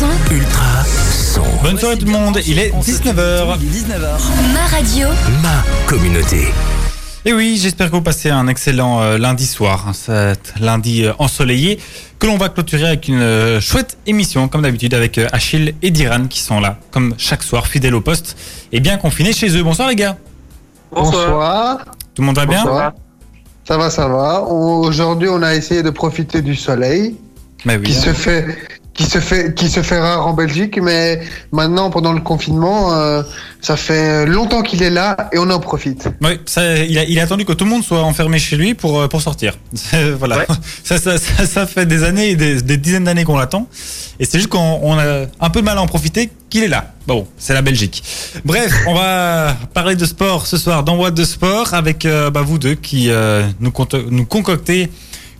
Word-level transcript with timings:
son. 0.00 0.34
Ultra 0.34 0.84
son. 0.84 1.42
Bonne 1.62 1.78
soirée 1.78 1.98
tout 1.98 2.06
le 2.06 2.12
monde, 2.12 2.40
il 2.46 2.58
est 2.58 2.70
19h. 2.70 3.58
19h. 3.58 4.18
Ma 4.54 4.66
radio. 4.76 5.08
Ma 5.42 5.62
communauté. 5.86 6.48
Et 7.26 7.34
oui, 7.34 7.58
j'espère 7.60 7.88
que 7.90 7.96
vous 7.96 8.00
passez 8.02 8.30
un 8.30 8.46
excellent 8.48 9.02
euh, 9.02 9.18
lundi 9.18 9.46
soir, 9.46 9.84
hein, 9.88 9.92
cet 9.92 10.54
lundi 10.58 11.04
euh, 11.04 11.12
ensoleillé, 11.18 11.78
que 12.18 12.26
l'on 12.26 12.38
va 12.38 12.48
clôturer 12.48 12.86
avec 12.86 13.08
une 13.08 13.20
euh, 13.20 13.60
chouette 13.60 13.98
émission, 14.06 14.48
comme 14.48 14.62
d'habitude, 14.62 14.94
avec 14.94 15.18
euh, 15.18 15.26
Achille 15.32 15.74
et 15.82 15.90
Diran 15.90 16.26
qui 16.28 16.40
sont 16.40 16.60
là, 16.60 16.78
comme 16.90 17.14
chaque 17.18 17.42
soir, 17.42 17.66
fidèles 17.66 17.94
au 17.94 18.00
poste 18.00 18.38
et 18.72 18.80
bien 18.80 18.96
confinés 18.96 19.34
chez 19.34 19.54
eux. 19.54 19.62
Bonsoir 19.62 19.88
les 19.88 19.96
gars, 19.96 20.16
Bonsoir. 20.90 21.84
tout 22.14 22.22
le 22.22 22.26
monde 22.26 22.36
va 22.36 22.46
bien 22.46 22.62
Bonsoir. 22.64 22.92
Ça 23.68 23.76
va, 23.76 23.90
ça 23.90 24.08
va. 24.08 24.42
On- 24.48 24.80
Aujourd'hui, 24.80 25.28
on 25.30 25.42
a 25.42 25.54
essayé 25.54 25.82
de 25.82 25.90
profiter 25.90 26.40
du 26.40 26.56
soleil 26.56 27.16
Bah 27.66 27.74
oui. 27.76 27.82
qui 27.82 27.92
se 27.92 28.14
fait, 28.14 28.46
qui 29.00 29.08
se 29.08 29.18
fait, 29.18 29.54
qui 29.54 29.70
se 29.70 29.82
fait 29.82 29.98
rare 29.98 30.26
en 30.26 30.34
Belgique, 30.34 30.78
mais 30.82 31.20
maintenant, 31.52 31.88
pendant 31.88 32.12
le 32.12 32.20
confinement, 32.20 32.92
euh, 32.92 33.22
ça 33.62 33.78
fait 33.78 34.26
longtemps 34.26 34.60
qu'il 34.60 34.82
est 34.82 34.90
là 34.90 35.30
et 35.32 35.38
on 35.38 35.48
en 35.48 35.58
profite. 35.58 36.08
Oui, 36.20 36.38
ça, 36.44 36.76
il, 36.76 36.98
a, 36.98 37.04
il 37.04 37.18
a 37.18 37.22
attendu 37.22 37.46
que 37.46 37.54
tout 37.54 37.64
le 37.64 37.70
monde 37.70 37.82
soit 37.82 38.02
enfermé 38.02 38.38
chez 38.38 38.56
lui 38.56 38.74
pour, 38.74 39.00
euh, 39.00 39.08
pour 39.08 39.22
sortir. 39.22 39.56
voilà. 40.18 40.40
Ouais. 40.40 40.46
Ça, 40.84 40.98
ça, 40.98 41.18
ça, 41.18 41.46
ça 41.46 41.66
fait 41.66 41.86
des 41.86 42.02
années, 42.02 42.30
et 42.30 42.36
des, 42.36 42.60
des 42.62 42.76
dizaines 42.76 43.04
d'années 43.04 43.24
qu'on 43.24 43.38
l'attend. 43.38 43.68
Et 44.18 44.24
c'est 44.24 44.38
juste 44.38 44.50
qu'on 44.50 44.80
on 44.82 44.98
a 44.98 45.26
un 45.40 45.50
peu 45.50 45.60
de 45.60 45.64
mal 45.64 45.78
à 45.78 45.82
en 45.82 45.86
profiter 45.86 46.28
qu'il 46.50 46.64
est 46.64 46.68
là. 46.68 46.92
Bon, 47.06 47.26
c'est 47.38 47.54
la 47.54 47.62
Belgique. 47.62 48.02
Bref, 48.44 48.72
on 48.86 48.94
va 48.94 49.56
parler 49.74 49.94
de 49.94 50.04
sport 50.04 50.46
ce 50.46 50.58
soir 50.58 50.82
dans 50.82 50.96
What 50.96 51.12
de 51.12 51.24
Sport 51.24 51.74
avec 51.74 52.04
euh, 52.04 52.30
bah, 52.30 52.42
vous 52.42 52.58
deux 52.58 52.74
qui 52.74 53.08
euh, 53.10 53.46
nous 53.60 53.70
concoctez 54.26 54.90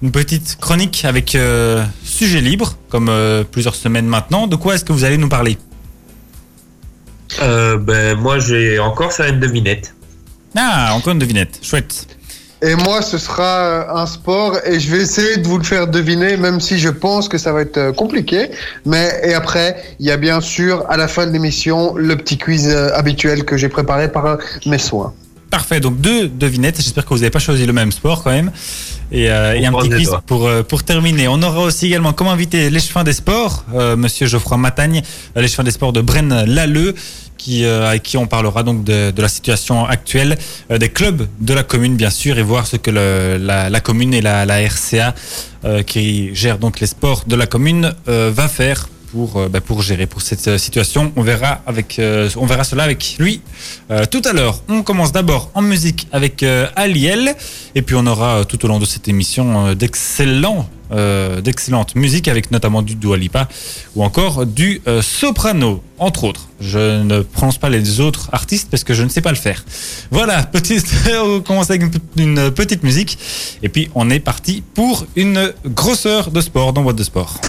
une 0.02 0.12
petite 0.12 0.56
chronique 0.60 1.04
avec 1.04 1.34
euh, 1.34 1.84
sujet 2.04 2.40
libre, 2.40 2.74
comme 2.88 3.08
euh, 3.08 3.44
plusieurs 3.44 3.74
semaines 3.74 4.06
maintenant. 4.06 4.46
De 4.46 4.56
quoi 4.56 4.74
est-ce 4.74 4.84
que 4.84 4.92
vous 4.92 5.04
allez 5.04 5.18
nous 5.18 5.28
parler? 5.28 5.58
Euh, 7.42 7.76
ben, 7.76 8.18
moi, 8.18 8.38
j'ai 8.38 8.78
encore 8.78 9.12
faire 9.12 9.26
une 9.26 9.40
devinette. 9.40 9.94
Ah, 10.56 10.94
encore 10.94 11.12
une 11.12 11.18
devinette. 11.18 11.60
Chouette. 11.62 12.06
Et 12.62 12.74
moi, 12.74 13.00
ce 13.00 13.16
sera 13.16 13.98
un 13.98 14.04
sport 14.04 14.58
et 14.66 14.78
je 14.80 14.90
vais 14.90 15.02
essayer 15.02 15.38
de 15.38 15.46
vous 15.46 15.56
le 15.56 15.64
faire 15.64 15.86
deviner, 15.86 16.36
même 16.36 16.60
si 16.60 16.78
je 16.78 16.90
pense 16.90 17.26
que 17.26 17.38
ça 17.38 17.52
va 17.52 17.62
être 17.62 17.78
euh, 17.78 17.92
compliqué. 17.92 18.50
Mais 18.84 19.20
et 19.22 19.32
après, 19.32 19.82
il 19.98 20.06
y 20.06 20.10
a 20.10 20.16
bien 20.16 20.40
sûr 20.40 20.84
à 20.90 20.96
la 20.96 21.08
fin 21.08 21.26
de 21.26 21.32
l'émission 21.32 21.94
le 21.94 22.16
petit 22.16 22.36
quiz 22.36 22.68
habituel 22.68 23.44
que 23.44 23.56
j'ai 23.56 23.68
préparé 23.68 24.12
par 24.12 24.38
mes 24.66 24.78
soins. 24.78 25.14
Parfait, 25.50 25.80
donc 25.80 26.00
deux 26.00 26.28
devinettes. 26.28 26.76
J'espère 26.80 27.04
que 27.04 27.08
vous 27.10 27.16
n'avez 27.20 27.30
pas 27.30 27.40
choisi 27.40 27.66
le 27.66 27.72
même 27.72 27.90
sport 27.92 28.22
quand 28.22 28.30
même. 28.30 28.52
Et, 29.12 29.28
euh, 29.28 29.54
et 29.54 29.66
un 29.66 29.72
petit 29.82 29.88
quiz 29.96 30.08
pour, 30.26 30.46
euh, 30.46 30.62
pour 30.62 30.84
terminer. 30.84 31.26
On 31.26 31.42
aura 31.42 31.60
aussi 31.62 31.86
également 31.86 32.12
comme 32.12 32.28
invité 32.28 32.70
l'échevin 32.70 33.02
des 33.02 33.12
sports, 33.12 33.64
euh, 33.74 33.96
monsieur 33.96 34.26
Geoffroy 34.28 34.56
Matagne, 34.58 35.02
euh, 35.36 35.40
l'échevin 35.42 35.64
des 35.64 35.72
sports 35.72 35.92
de 35.92 36.00
Brenne 36.00 36.44
Lalleux, 36.44 36.94
qui, 37.36 37.64
euh, 37.64 37.88
avec 37.88 38.04
qui 38.04 38.16
on 38.16 38.26
parlera 38.28 38.62
donc 38.62 38.84
de, 38.84 39.10
de 39.10 39.22
la 39.22 39.28
situation 39.28 39.84
actuelle 39.86 40.38
euh, 40.70 40.78
des 40.78 40.90
clubs 40.90 41.26
de 41.40 41.54
la 41.54 41.64
commune, 41.64 41.96
bien 41.96 42.10
sûr, 42.10 42.38
et 42.38 42.42
voir 42.42 42.66
ce 42.68 42.76
que 42.76 42.90
le- 42.92 43.38
la, 43.40 43.68
la 43.70 43.80
commune 43.80 44.14
et 44.14 44.20
la, 44.20 44.46
la 44.46 44.60
RCA, 44.60 45.14
euh, 45.64 45.82
qui 45.82 46.32
gère 46.34 46.58
donc 46.58 46.78
les 46.78 46.86
sports 46.86 47.24
de 47.26 47.34
la 47.34 47.46
commune, 47.46 47.92
euh, 48.08 48.30
va 48.32 48.46
faire 48.46 48.88
pour, 49.12 49.36
euh, 49.36 49.48
bah, 49.48 49.60
pour 49.60 49.82
gérer 49.82 50.06
pour 50.06 50.22
cette 50.22 50.46
euh, 50.48 50.58
situation. 50.58 51.12
On 51.16 51.22
verra, 51.22 51.62
avec, 51.66 51.98
euh, 51.98 52.28
on 52.36 52.46
verra 52.46 52.64
cela 52.64 52.84
avec 52.84 53.16
lui 53.18 53.40
tout 54.10 54.22
à 54.24 54.32
l'heure. 54.32 54.62
On 54.68 54.82
commence 54.82 55.12
d'abord 55.12 55.50
en 55.54 55.62
musique 55.62 56.06
avec 56.12 56.44
Aliel, 56.76 57.34
et 57.74 57.82
puis 57.82 57.96
on 57.98 58.06
aura 58.06 58.44
tout 58.44 58.64
au 58.64 58.68
long 58.68 58.78
de 58.78 58.84
cette 58.84 59.08
émission 59.08 59.74
d'excellents, 59.74 60.68
euh, 60.92 61.40
d'excellentes 61.40 61.94
musiques 61.96 62.28
avec 62.28 62.50
notamment 62.50 62.82
du 62.82 62.94
Dua 62.94 63.16
Lipa 63.16 63.48
ou 63.96 64.04
encore 64.04 64.46
du 64.46 64.80
euh, 64.86 65.02
soprano, 65.02 65.82
entre 65.98 66.24
autres. 66.24 66.48
Je 66.60 67.02
ne 67.02 67.20
prononce 67.22 67.58
pas 67.58 67.68
les 67.68 68.00
autres 68.00 68.28
artistes 68.32 68.68
parce 68.70 68.84
que 68.84 68.94
je 68.94 69.02
ne 69.02 69.08
sais 69.08 69.20
pas 69.20 69.30
le 69.30 69.36
faire. 69.36 69.64
Voilà, 70.10 70.42
petite, 70.52 70.86
on 71.22 71.40
commence 71.40 71.70
avec 71.70 71.82
une, 71.82 71.90
pe- 71.90 72.00
une 72.16 72.50
petite 72.52 72.82
musique, 72.84 73.18
et 73.62 73.68
puis 73.68 73.90
on 73.94 74.08
est 74.10 74.20
parti 74.20 74.62
pour 74.74 75.04
une 75.16 75.52
grosseur 75.66 76.30
de 76.30 76.40
sport 76.40 76.72
dans 76.72 76.82
Boîte 76.82 76.96
de 76.96 77.04
Sport. 77.04 77.40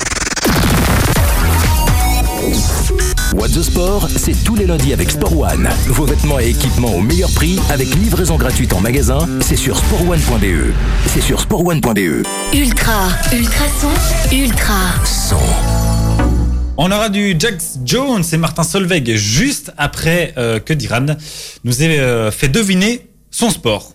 What 3.36 3.50
the 3.50 3.62
Sport, 3.62 4.08
c'est 4.18 4.34
tous 4.44 4.56
les 4.56 4.66
lundis 4.66 4.94
avec 4.94 5.12
Sport 5.12 5.38
One. 5.38 5.70
Vos 5.88 6.06
vêtements 6.06 6.40
et 6.40 6.50
équipements 6.50 6.96
au 6.96 7.00
meilleur 7.00 7.30
prix 7.32 7.60
avec 7.70 7.94
livraison 7.96 8.36
gratuite 8.36 8.74
en 8.74 8.80
magasin. 8.82 9.28
C'est 9.42 9.56
sur 9.56 9.78
sportone.be. 9.78 10.74
C'est 11.08 11.22
sur 11.22 11.40
sportone.be. 11.40 12.26
Ultra. 12.56 13.10
Ultra 13.32 13.66
son. 13.80 14.36
Ultra. 14.36 14.74
Son. 15.06 15.38
On 16.78 16.92
aura 16.92 17.10
du 17.10 17.36
Jax 17.38 17.78
Jones 17.86 18.24
et 18.34 18.38
Martin 18.38 18.64
Solveig 18.64 19.16
juste 19.18 19.72
après 19.78 20.34
euh, 20.38 20.60
que 20.60 20.74
Diran 20.74 21.06
nous 21.64 21.84
ait 21.84 22.00
euh, 22.00 22.32
fait 22.32 22.48
deviner 22.50 23.08
son 23.30 23.52
sport. 23.52 23.94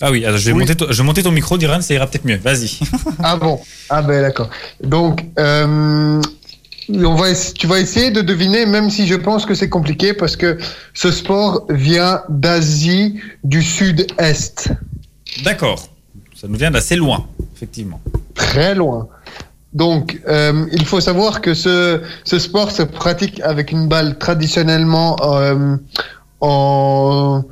Ah 0.00 0.10
oui, 0.12 0.24
alors 0.24 0.38
je 0.38 0.46
vais, 0.46 0.52
Oui. 0.52 0.60
monter, 0.60 0.76
ton- 0.76 0.86
je 0.90 0.96
vais 0.96 1.04
monter 1.04 1.22
ton 1.24 1.32
micro, 1.32 1.58
Diran, 1.58 1.80
ça 1.80 1.92
ira 1.94 2.06
peut-être 2.06 2.24
mieux. 2.24 2.36
Vas-y. 2.42 2.78
Ah 3.22 3.36
bon 3.36 3.60
Ah 3.90 4.00
ben 4.02 4.22
d'accord. 4.22 4.48
Donc, 4.82 5.24
euh, 5.38 6.20
on 6.88 7.14
va 7.14 7.28
tu 7.34 7.66
vas 7.66 7.80
essayer 7.80 8.10
de 8.10 8.20
deviner, 8.22 8.66
même 8.66 8.90
si 8.90 9.06
je 9.06 9.14
pense 9.14 9.46
que 9.46 9.54
c'est 9.54 9.68
compliqué, 9.68 10.12
parce 10.14 10.36
que 10.36 10.58
ce 10.94 11.10
sport 11.10 11.66
vient 11.70 12.22
d'Asie 12.28 13.20
du 13.44 13.62
Sud-Est, 13.62 14.70
D'accord. 15.44 15.88
Ça 16.34 16.48
nous 16.48 16.58
vient 16.58 16.70
d'assez 16.70 16.96
loin, 16.96 17.26
effectivement. 17.54 18.00
très 18.34 18.74
loin. 18.74 19.08
Donc, 19.72 20.20
euh, 20.28 20.66
il 20.72 20.84
faut 20.84 21.00
savoir 21.00 21.40
que 21.40 21.54
ce, 21.54 22.02
ce 22.24 22.38
sport 22.38 22.70
se 22.70 22.82
pratique 22.82 23.40
avec 23.40 23.72
une 23.72 23.88
balle 23.88 24.18
traditionnellement 24.18 25.16
euh, 25.22 25.76
en, 26.40 27.42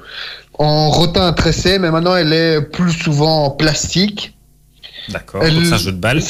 en 0.59 0.91
rotin 0.91 1.33
tressé, 1.33 1.79
mais 1.79 1.91
maintenant 1.91 2.15
elle 2.17 2.33
est 2.33 2.61
plus 2.61 2.93
souvent 2.93 3.45
en 3.45 3.51
plastique. 3.51 4.37
D'accord. 5.09 5.43
C'est 5.43 5.73
un 5.73 5.77
jeu 5.79 5.93
de 5.93 5.97
balle. 5.97 6.21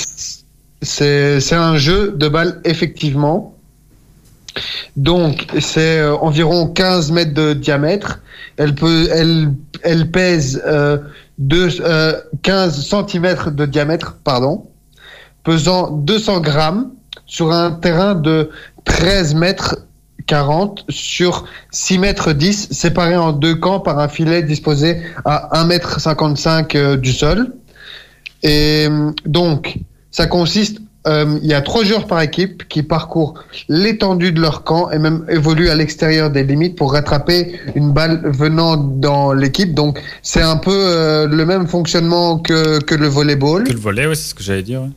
C'est 0.83 1.53
un 1.53 1.77
jeu 1.77 2.13
de 2.17 2.29
balle, 2.29 2.61
effectivement. 2.65 3.55
Donc, 4.97 5.47
c'est 5.61 6.01
euh, 6.01 6.17
environ 6.17 6.67
15 6.67 7.13
mètres 7.13 7.35
de 7.35 7.53
diamètre. 7.53 8.21
Elle, 8.57 8.75
peut, 8.75 9.09
elle, 9.13 9.53
elle 9.83 10.11
pèse 10.11 10.63
euh, 10.67 10.99
deux- 11.39 11.81
euh, 11.83 12.21
15 12.43 12.85
centimètres 12.85 13.51
de 13.51 13.67
diamètre, 13.67 14.17
pardon, 14.25 14.67
pesant 15.45 15.91
200 15.91 16.41
grammes 16.41 16.91
sur 17.27 17.53
un 17.53 17.71
terrain 17.73 18.15
de 18.15 18.51
13 18.85 19.35
mètres 19.35 19.77
40 20.27 20.85
sur 20.89 21.45
6 21.71 21.99
mètres 21.99 22.33
10, 22.33 22.69
séparés 22.73 23.17
en 23.17 23.33
deux 23.33 23.55
camps 23.55 23.81
par 23.81 23.99
un 23.99 24.09
filet 24.09 24.43
disposé 24.43 25.03
à 25.25 25.59
1 25.61 25.65
mètre 25.65 26.01
55 26.01 26.75
euh, 26.75 26.97
du 26.97 27.12
sol. 27.12 27.55
Et 28.43 28.89
donc, 29.27 29.79
ça 30.10 30.26
consiste, 30.26 30.78
euh, 31.06 31.38
il 31.43 31.48
y 31.48 31.54
a 31.54 31.62
trois 31.62 31.82
joueurs 31.82 32.06
par 32.06 32.21
équipe 32.21 32.69
qui 32.69 32.82
parcourent 32.82 33.34
l'étendue 33.69 34.32
de 34.32 34.41
leur 34.41 34.65
camp 34.65 34.91
et 34.91 34.98
même 34.98 35.25
évoluent 35.31 35.71
à 35.71 35.75
l'extérieur 35.75 36.31
des 36.31 36.44
limites 36.44 36.76
pour 36.76 36.93
rattraper 36.93 37.59
une 37.75 37.93
balle 37.93 38.20
venant 38.25 38.76
dans 38.76 39.32
l'équipe. 39.32 39.72
Donc, 39.75 40.00
c'est 40.22 40.43
un 40.43 40.56
peu 40.56 40.75
euh, 40.75 41.26
le 41.26 41.47
même 41.47 41.66
fonctionnement 41.66 42.38
que, 42.38 42.81
que 42.81 42.94
le 42.94 43.09
volleyball. 43.09 43.65
Que 43.65 43.72
le 43.72 43.78
volet, 43.78 44.06
ouais, 44.06 44.15
c'est 44.15 44.31
ce 44.31 44.34
que 44.34 44.43
j'allais 44.43 44.62
dire. 44.62 44.82
ouais. 44.82 44.91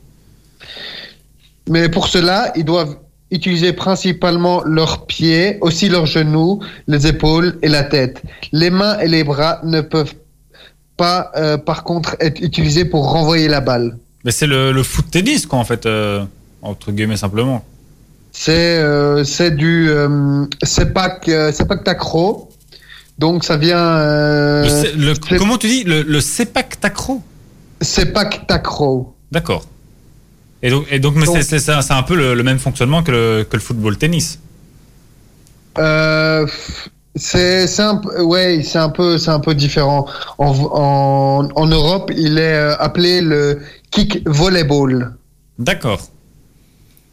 Mais 1.70 1.88
pour 1.88 2.08
cela, 2.08 2.52
ils 2.56 2.64
doivent 2.64 2.96
utiliser 3.30 3.72
principalement 3.72 4.62
leurs 4.64 5.06
pieds, 5.06 5.58
aussi 5.62 5.88
leurs 5.88 6.06
genoux, 6.06 6.60
les 6.86 7.06
épaules 7.06 7.58
et 7.62 7.68
la 7.68 7.82
tête. 7.82 8.22
Les 8.52 8.70
mains 8.70 8.98
et 8.98 9.08
les 9.08 9.24
bras 9.24 9.60
ne 9.64 9.80
peuvent 9.80 10.14
pas, 10.96 11.32
euh, 11.36 11.56
par 11.56 11.82
contre, 11.84 12.16
être 12.20 12.40
utilisés 12.40 12.84
pour 12.84 13.10
renvoyer 13.10 13.48
la 13.48 13.60
balle. 13.60 13.96
Mais 14.24 14.30
c'est 14.30 14.46
le, 14.46 14.72
le 14.72 14.82
foot 14.82 15.06
tennis, 15.10 15.46
quoi, 15.46 15.58
en 15.58 15.64
fait, 15.64 15.86
euh, 15.86 16.24
entre 16.62 16.92
guillemets, 16.92 17.16
simplement. 17.16 17.64
C'est 18.32 18.78
euh, 18.78 19.22
c'est 19.24 19.52
du 19.52 19.88
euh, 19.90 20.44
sepak 20.64 21.28
euh, 21.28 21.52
sepak 21.52 21.84
takraw. 21.84 22.48
Donc 23.16 23.44
ça 23.44 23.56
vient 23.56 23.78
euh, 23.78 24.64
Le 24.64 24.68
sé- 24.68 24.92
le- 24.96 25.14
c'est- 25.14 25.36
comment 25.36 25.56
tu 25.56 25.68
dis 25.68 25.84
Le, 25.84 26.02
le 26.02 26.20
sepak 26.20 26.80
takraw 26.80 27.22
sepak 27.80 28.46
takraw. 28.48 29.14
D'accord. 29.30 29.64
Et 30.62 30.70
donc, 30.70 30.86
et 30.90 30.98
donc, 30.98 31.14
mais 31.14 31.26
Donc- 31.26 31.36
c'est- 31.36 31.58
c'est 31.60 31.80
c'est 31.82 31.92
un 31.92 32.02
peu 32.02 32.16
le, 32.16 32.42
même 32.42 32.58
fonctionnement 32.58 33.02
que 33.04 33.12
le, 33.12 33.44
que 33.48 33.56
le 33.56 33.62
football 33.62 33.96
tennis. 33.98 34.40
Euh, 35.78 36.46
c'est 37.16 37.66
c'est 37.68 37.82
un 37.82 38.00
ouais 38.18 38.62
c'est 38.64 38.78
un 38.78 38.88
peu 38.88 39.18
c'est 39.18 39.30
un 39.30 39.40
peu 39.40 39.54
différent. 39.54 40.06
En, 40.38 40.50
en, 40.50 41.48
en 41.54 41.66
Europe, 41.66 42.10
il 42.16 42.38
est 42.38 42.56
appelé 42.80 43.20
le 43.20 43.60
kick 43.94 44.26
volleyball. 44.28 45.14
D'accord. 45.58 46.00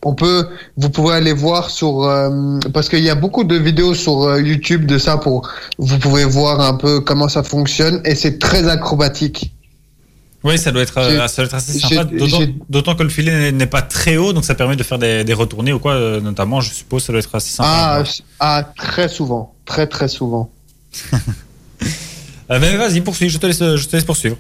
On 0.04 0.16
peut, 0.16 0.48
vous 0.78 0.90
pouvez 0.90 1.14
aller 1.14 1.32
voir 1.34 1.70
sur 1.70 2.04
euh, 2.06 2.58
parce 2.74 2.90
qu'il 2.90 3.04
y 3.04 3.10
a 3.10 3.16
beaucoup 3.16 3.44
de 3.44 3.56
vidéos 3.56 3.94
sur 3.94 4.24
euh, 4.24 4.42
YouTube 4.42 4.88
de 4.88 4.98
ça 4.98 5.18
pour 5.18 5.48
vous 5.78 6.00
pouvez 6.00 6.26
voir 6.26 6.60
un 6.60 6.74
peu 6.74 7.02
comment 7.02 7.30
ça 7.30 7.44
fonctionne 7.44 8.02
et 8.04 8.16
c'est 8.16 8.40
très 8.40 8.68
acrobatique. 8.68 9.54
Oui, 10.44 10.58
ça 10.58 10.72
doit 10.72 10.82
être, 10.82 10.98
euh, 10.98 11.08
J'ai- 11.12 11.28
ça 11.28 11.36
doit 11.44 11.46
être 11.46 11.54
assez 11.54 11.78
sympa. 11.78 12.06
D'autant- 12.68 12.96
que 12.96 13.04
le 13.04 13.10
filet 13.10 13.52
n'est- 13.52 13.68
pas 13.68 13.84
très 13.84 14.18
haut, 14.18 14.34
donc 14.34 14.44
ça 14.44 14.56
permet 14.56 14.76
de 14.76 14.82
faire 14.82 14.98
des, 14.98 15.24
des 15.24 15.34
retournées 15.36 15.72
ou 15.72 15.78
quoi, 15.78 16.20
notamment. 16.20 16.62
Je 16.62 16.74
suppose 16.74 17.04
ça 17.04 17.14
doit 17.14 17.20
être 17.20 17.36
assez 17.36 17.52
sympa. 17.54 17.70
Ah, 17.70 18.04
ah, 18.40 18.64
très 18.76 19.08
souvent. 19.08 19.54
Très, 19.66 19.86
très 19.86 20.08
souvent. 20.08 20.50
Mais 22.50 22.76
vas-y, 22.76 23.02
poursuis. 23.02 23.30
Je 23.30 23.38
te 23.38 23.46
laisse, 23.46 23.60
je 23.60 23.88
te 23.88 23.96
laisse 23.96 24.04
poursuivre. 24.06 24.38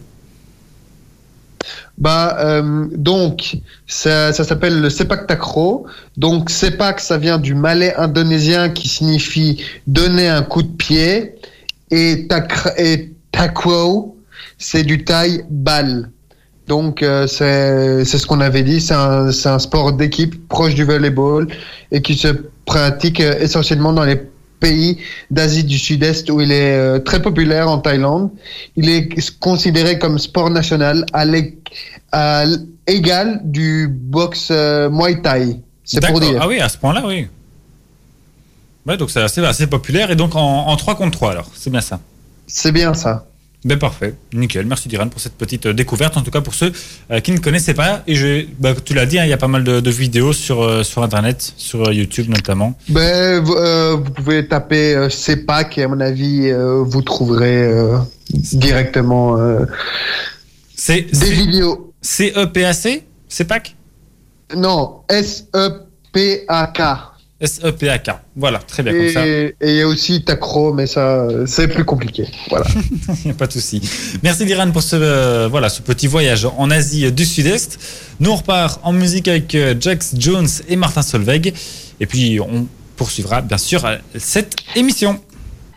Bah, 1.97 2.37
euh, 2.39 2.87
donc, 2.95 3.57
ça, 3.87 4.33
s'appelle 4.33 4.81
le 4.81 4.89
sepak 4.89 5.27
takraw. 5.27 5.85
Donc, 6.17 6.49
sepak, 6.49 6.99
ça 6.99 7.17
vient 7.17 7.37
du 7.37 7.53
malais 7.53 7.95
indonésien 7.95 8.69
qui 8.69 8.87
signifie 8.87 9.63
donner 9.87 10.27
un 10.27 10.41
coup 10.41 10.63
de 10.63 10.75
pied. 10.75 11.35
Et, 11.91 12.27
takra, 12.27 12.71
et 12.77 13.11
takraw, 13.31 14.15
c'est 14.57 14.83
du 14.83 15.03
taille 15.03 15.43
balle. 15.49 16.09
Donc, 16.67 17.03
euh, 17.03 17.27
c'est 17.27 18.05
ce 18.05 18.25
qu'on 18.25 18.39
avait 18.39 18.63
dit. 18.63 18.79
C'est 18.79 18.93
un, 18.93 19.27
un 19.27 19.59
sport 19.59 19.93
d'équipe 19.93 20.47
proche 20.47 20.73
du 20.73 20.85
volleyball 20.85 21.47
et 21.91 22.01
qui 22.01 22.15
se 22.15 22.29
pratique 22.65 23.19
euh, 23.19 23.39
essentiellement 23.39 23.93
dans 23.93 24.05
les 24.05 24.21
pays 24.61 24.97
d'Asie 25.29 25.65
du 25.65 25.77
Sud-Est 25.77 26.29
où 26.29 26.39
il 26.39 26.51
est 26.53 26.73
euh, 26.77 26.99
très 26.99 27.21
populaire 27.21 27.69
en 27.69 27.79
Thaïlande. 27.79 28.29
Il 28.77 28.87
est 28.89 29.09
considéré 29.39 29.99
comme 29.99 30.17
sport 30.19 30.49
national 30.49 31.05
à 31.11 31.25
l'é- 31.25 31.57
à 32.13 32.45
l'égal 32.87 33.41
du 33.43 33.89
boxe 33.89 34.47
euh, 34.51 34.89
Muay 34.89 35.21
Thai. 35.21 35.59
C'est 35.83 35.99
pour 36.11 36.21
dire. 36.21 36.39
Ah 36.41 36.47
oui, 36.47 36.59
à 36.61 36.69
ce 36.69 36.77
point-là, 36.77 37.03
oui. 37.05 37.27
Ouais, 38.85 38.97
donc 38.97 39.11
c'est 39.11 39.21
assez, 39.21 39.43
assez 39.43 39.67
populaire 39.67 40.09
et 40.11 40.15
donc 40.15 40.35
en, 40.35 40.67
en 40.67 40.75
3 40.75 40.95
contre 40.95 41.11
3 41.17 41.31
alors. 41.31 41.49
C'est 41.53 41.69
bien 41.69 41.81
ça. 41.81 41.99
C'est 42.47 42.71
bien 42.71 42.93
ça. 42.93 43.25
Ben 43.63 43.77
parfait, 43.77 44.15
nickel. 44.33 44.65
Merci 44.65 44.89
Diran 44.89 45.07
pour 45.07 45.21
cette 45.21 45.33
petite 45.35 45.67
euh, 45.67 45.73
découverte, 45.73 46.17
en 46.17 46.23
tout 46.23 46.31
cas 46.31 46.41
pour 46.41 46.55
ceux 46.55 46.71
euh, 47.11 47.19
qui 47.19 47.31
ne 47.31 47.37
connaissaient 47.37 47.75
pas. 47.75 48.01
Et 48.07 48.15
je, 48.15 48.45
bah, 48.57 48.73
tu 48.83 48.95
l'as 48.95 49.05
dit, 49.05 49.19
hein, 49.19 49.23
il 49.25 49.29
y 49.29 49.33
a 49.33 49.37
pas 49.37 49.47
mal 49.47 49.63
de, 49.63 49.79
de 49.79 49.89
vidéos 49.91 50.33
sur, 50.33 50.63
euh, 50.63 50.81
sur 50.81 51.03
Internet, 51.03 51.53
sur 51.57 51.91
YouTube 51.93 52.27
notamment. 52.29 52.75
Ben, 52.89 53.39
vous, 53.43 53.53
euh, 53.53 53.97
vous 54.03 54.09
pouvez 54.11 54.47
taper 54.47 54.95
euh, 54.95 55.09
CEPAC 55.09 55.77
et 55.77 55.83
à 55.83 55.87
mon 55.87 55.99
avis, 55.99 56.49
euh, 56.49 56.81
vous 56.83 57.03
trouverez 57.03 57.71
directement 58.31 59.37
C'est 60.75 61.01
des 61.03 61.13
c'est- 61.13 61.29
vidéos. 61.31 61.93
C-E-P-A-C 62.01 63.03
C'est 63.29 63.45
PAC 63.45 63.75
Non, 64.55 65.01
E 65.11 65.13
S-E-P-A-K. 65.13 66.81
S-E-P-A-K. 67.41 68.11
Voilà, 68.35 68.59
très 68.59 68.83
bien, 68.83 68.93
comme 68.93 69.09
ça. 69.09 69.27
Et 69.27 69.55
il 69.61 69.75
y 69.75 69.81
a 69.81 69.87
aussi 69.87 70.23
Tacro, 70.23 70.73
mais 70.73 70.87
ça, 70.87 71.27
c'est 71.47 71.67
plus 71.67 71.83
compliqué. 71.83 72.27
Voilà. 72.49 72.65
Il 73.23 73.25
n'y 73.25 73.31
a 73.31 73.33
pas 73.33 73.47
de 73.47 73.53
souci. 73.53 73.81
Merci 74.23 74.45
Diran 74.45 74.71
pour 74.71 74.83
ce, 74.83 74.95
euh, 74.95 75.47
voilà, 75.49 75.69
ce 75.69 75.81
petit 75.81 76.07
voyage 76.07 76.47
en 76.57 76.69
Asie 76.69 77.11
du 77.11 77.25
Sud-Est. 77.25 77.79
Nous, 78.19 78.29
on 78.29 78.35
repart 78.35 78.79
en 78.83 78.93
musique 78.93 79.27
avec 79.27 79.55
euh, 79.55 79.75
Jax 79.79 80.13
Jones 80.17 80.47
et 80.69 80.75
Martin 80.75 81.01
Solveig. 81.01 81.53
Et 81.99 82.05
puis, 82.05 82.39
on 82.39 82.67
poursuivra, 82.95 83.41
bien 83.41 83.57
sûr, 83.57 83.83
cette 84.15 84.55
émission. 84.75 85.19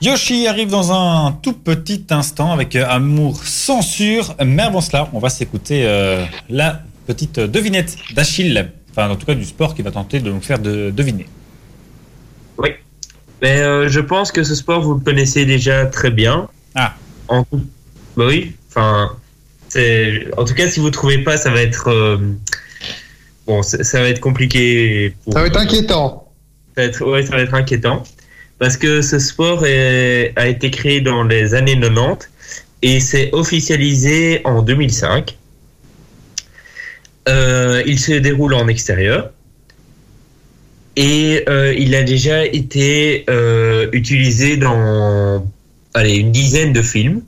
Yoshi 0.05 0.47
arrive 0.47 0.69
dans 0.69 0.93
un 0.93 1.33
tout 1.33 1.55
petit 1.55 2.05
instant 2.11 2.53
avec 2.53 2.77
euh, 2.77 2.85
Amour 2.87 3.43
censure. 3.43 4.35
Mais 4.45 4.63
avant 4.63 4.83
cela, 4.83 5.09
on 5.15 5.19
va 5.19 5.31
s'écouter 5.31 5.85
euh, 5.87 6.27
la 6.51 6.83
petite 7.07 7.41
devinette 7.41 7.97
d'Achille. 8.15 8.71
Enfin, 8.91 9.09
en 9.09 9.17
tout 9.17 9.25
cas, 9.25 9.35
du 9.35 9.45
sport 9.45 9.75
qui 9.75 9.81
va 9.81 9.91
tenter 9.91 10.21
de 10.21 10.31
nous 10.31 10.43
faire 10.43 10.59
de, 10.59 10.91
deviner. 10.91 11.27
Oui. 12.59 12.71
Mais 13.43 13.61
euh, 13.61 13.89
je 13.89 14.01
pense 14.01 14.33
que 14.33 14.43
ce 14.45 14.55
sport, 14.55 14.81
vous 14.83 14.95
le 14.95 15.01
connaissez 15.01 15.45
déjà 15.45 15.87
très 15.87 16.11
bien. 16.11 16.49
Ah. 16.75 16.95
En 17.29 17.45
tout... 17.45 17.61
Bah 18.17 18.25
oui. 18.29 18.53
Enfin, 18.69 19.11
c'est. 19.69 20.27
En 20.37 20.45
tout 20.45 20.55
cas, 20.55 20.69
si 20.69 20.81
vous 20.81 20.91
trouvez 20.91 21.19
pas, 21.19 21.37
ça 21.37 21.51
va 21.51 21.61
être. 21.63 21.89
euh, 21.89 22.19
Bon, 23.47 23.63
ça 23.63 23.85
ça 23.85 24.01
va 24.01 24.09
être 24.09 24.21
compliqué. 24.21 25.15
Pour... 25.25 25.35
Ça 25.35 25.41
va 25.41 25.47
être 25.49 25.59
inquiétant. 25.59 26.33
Ça 26.75 26.83
va 26.83 26.89
être, 26.89 27.05
ouais, 27.07 27.23
ça 27.27 27.37
va 27.37 27.43
être 27.43 27.55
inquiétant. 27.55 28.03
Parce 28.59 28.77
que 28.79 29.03
ce 29.03 29.19
sport 29.19 29.67
est- 29.67 30.33
a 30.37 30.47
été 30.47 30.71
créé 30.71 31.01
dans 31.03 31.25
les 31.25 31.55
années 31.55 31.79
90 31.79 32.31
et 32.83 33.01
s'est 33.01 33.29
officialisé 33.33 34.41
en 34.45 34.63
2005. 34.63 35.37
Euh, 37.29 37.83
il 37.87 37.99
se 37.99 38.13
déroule 38.13 38.55
en 38.55 38.69
extérieur. 38.69 39.31
Et 40.97 41.45
euh, 41.49 41.75
il 41.77 41.95
a 41.95 42.03
déjà 42.03 42.45
été 42.45 43.25
euh, 43.29 43.89
utilisé 43.93 44.57
dans 44.57 45.45
allez, 45.93 46.15
une 46.15 46.31
dizaine 46.31 46.73
de 46.73 46.83
films. 46.83 47.23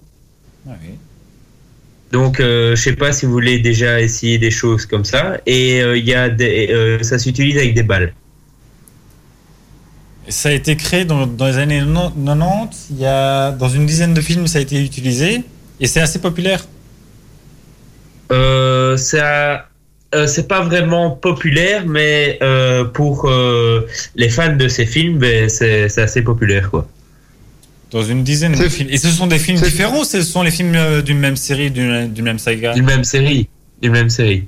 Ah 0.69 0.73
oui. 0.83 0.95
Donc, 2.13 2.39
euh, 2.39 2.77
je 2.77 2.83
sais 2.83 2.95
pas 2.95 3.13
si 3.13 3.27
vous 3.27 3.33
voulez 3.33 3.59
déjà 3.59 4.01
essayer 4.01 4.39
des 4.39 4.53
choses 4.53 4.87
comme 4.87 5.05
ça. 5.05 5.39
Et 5.47 5.83
euh, 5.83 5.99
il 5.99 6.05
y 6.05 6.15
a 6.15 6.29
des, 6.29 6.99
ça 7.03 7.19
s'utilise 7.19 7.57
avec 7.57 7.75
des 7.75 7.83
balles. 7.83 8.15
Ça 10.29 10.49
a 10.49 10.53
été 10.53 10.77
créé 10.77 11.05
dans, 11.05 11.27
dans 11.27 11.47
les 11.47 11.59
années 11.59 11.81
90. 11.81 12.87
Il 12.91 12.99
y 12.99 13.07
a, 13.07 13.51
dans 13.51 13.69
une 13.69 13.87
dizaine 13.87 14.15
de 14.15 14.21
films, 14.21 14.47
ça 14.47 14.59
a 14.59 14.63
été 14.63 14.83
utilisé. 14.83 15.43
Et 15.81 15.87
c'est 15.87 16.01
assez 16.01 16.21
populaire. 16.21 16.67
Ça, 18.31 19.69
euh, 20.15 20.27
c'est 20.27 20.47
pas 20.49 20.63
vraiment 20.63 21.11
populaire, 21.11 21.85
mais 21.87 22.39
euh, 22.43 22.85
pour 22.85 23.29
euh, 23.29 23.87
les 24.15 24.29
fans 24.29 24.55
de 24.57 24.69
ces 24.69 24.87
films, 24.87 25.19
ben, 25.19 25.49
c'est 25.49 25.89
c'est 25.89 26.03
assez 26.03 26.23
populaire, 26.23 26.71
quoi. 26.71 26.87
Dans 27.91 28.03
une 28.03 28.25
dizaine 28.25 28.53
de 28.53 28.69
films. 28.69 28.89
Et 28.91 28.99
ce 28.99 29.09
sont 29.09 29.27
des 29.27 29.39
films 29.39 29.59
c'est- 29.59 29.67
différents 29.67 30.01
ou 30.01 30.05
ce 30.05 30.23
sont 30.23 30.43
les 30.43 30.51
films 30.51 30.75
euh, 30.75 31.03
d'une 31.03 31.19
même 31.19 31.37
série, 31.37 31.71
d'une 31.71 32.13
d'une 32.13 32.25
même 32.25 32.39
saga? 32.39 32.75
D'une 32.75 32.85
même 32.85 33.05
série, 33.05 33.49
d'une 33.83 33.93
même 33.93 34.11
série. 34.11 34.45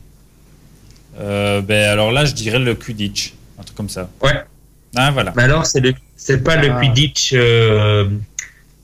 Euh, 1.20 1.60
ben, 1.60 1.88
Alors 1.90 2.12
là, 2.12 2.24
je 2.24 2.34
dirais 2.34 2.58
le 2.58 2.74
Quidditch. 2.74 3.34
Un 3.58 3.62
truc 3.64 3.76
comme 3.76 3.88
ça. 3.88 4.08
Ouais. 4.22 4.34
Ah, 4.96 5.10
voilà. 5.10 5.32
Mais 5.36 5.42
alors, 5.42 5.66
c'est 5.66 5.80
le, 5.80 5.92
c'est 6.16 6.42
pas 6.44 6.56
le 6.56 6.70
Ah. 6.70 6.80
Quidditch 6.80 7.32
euh, 7.34 8.08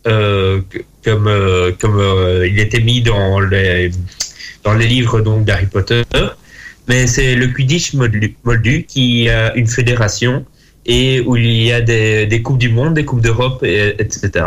euh, 0.06 0.60
comme 1.04 1.26
euh, 1.28 1.72
comme 1.78 1.98
euh, 1.98 2.46
il 2.48 2.58
était 2.58 2.80
mis 2.80 3.00
dans 3.02 3.40
les 3.40 3.90
dans 4.64 4.74
les 4.74 4.86
livres 4.86 5.20
donc 5.20 5.44
d'Harry 5.44 5.66
Potter, 5.66 6.02
mais 6.88 7.06
c'est 7.06 7.34
le 7.34 7.48
Quidditch 7.48 7.94
Moldu, 7.94 8.84
qui 8.86 9.28
a 9.28 9.54
une 9.56 9.66
fédération 9.66 10.44
et 10.86 11.20
où 11.20 11.36
il 11.36 11.62
y 11.62 11.72
a 11.72 11.80
des, 11.80 12.26
des 12.26 12.42
coupes 12.42 12.58
du 12.58 12.68
monde, 12.68 12.94
des 12.94 13.04
coupes 13.04 13.22
d'Europe, 13.22 13.62
et- 13.64 13.94
etc. 13.98 14.44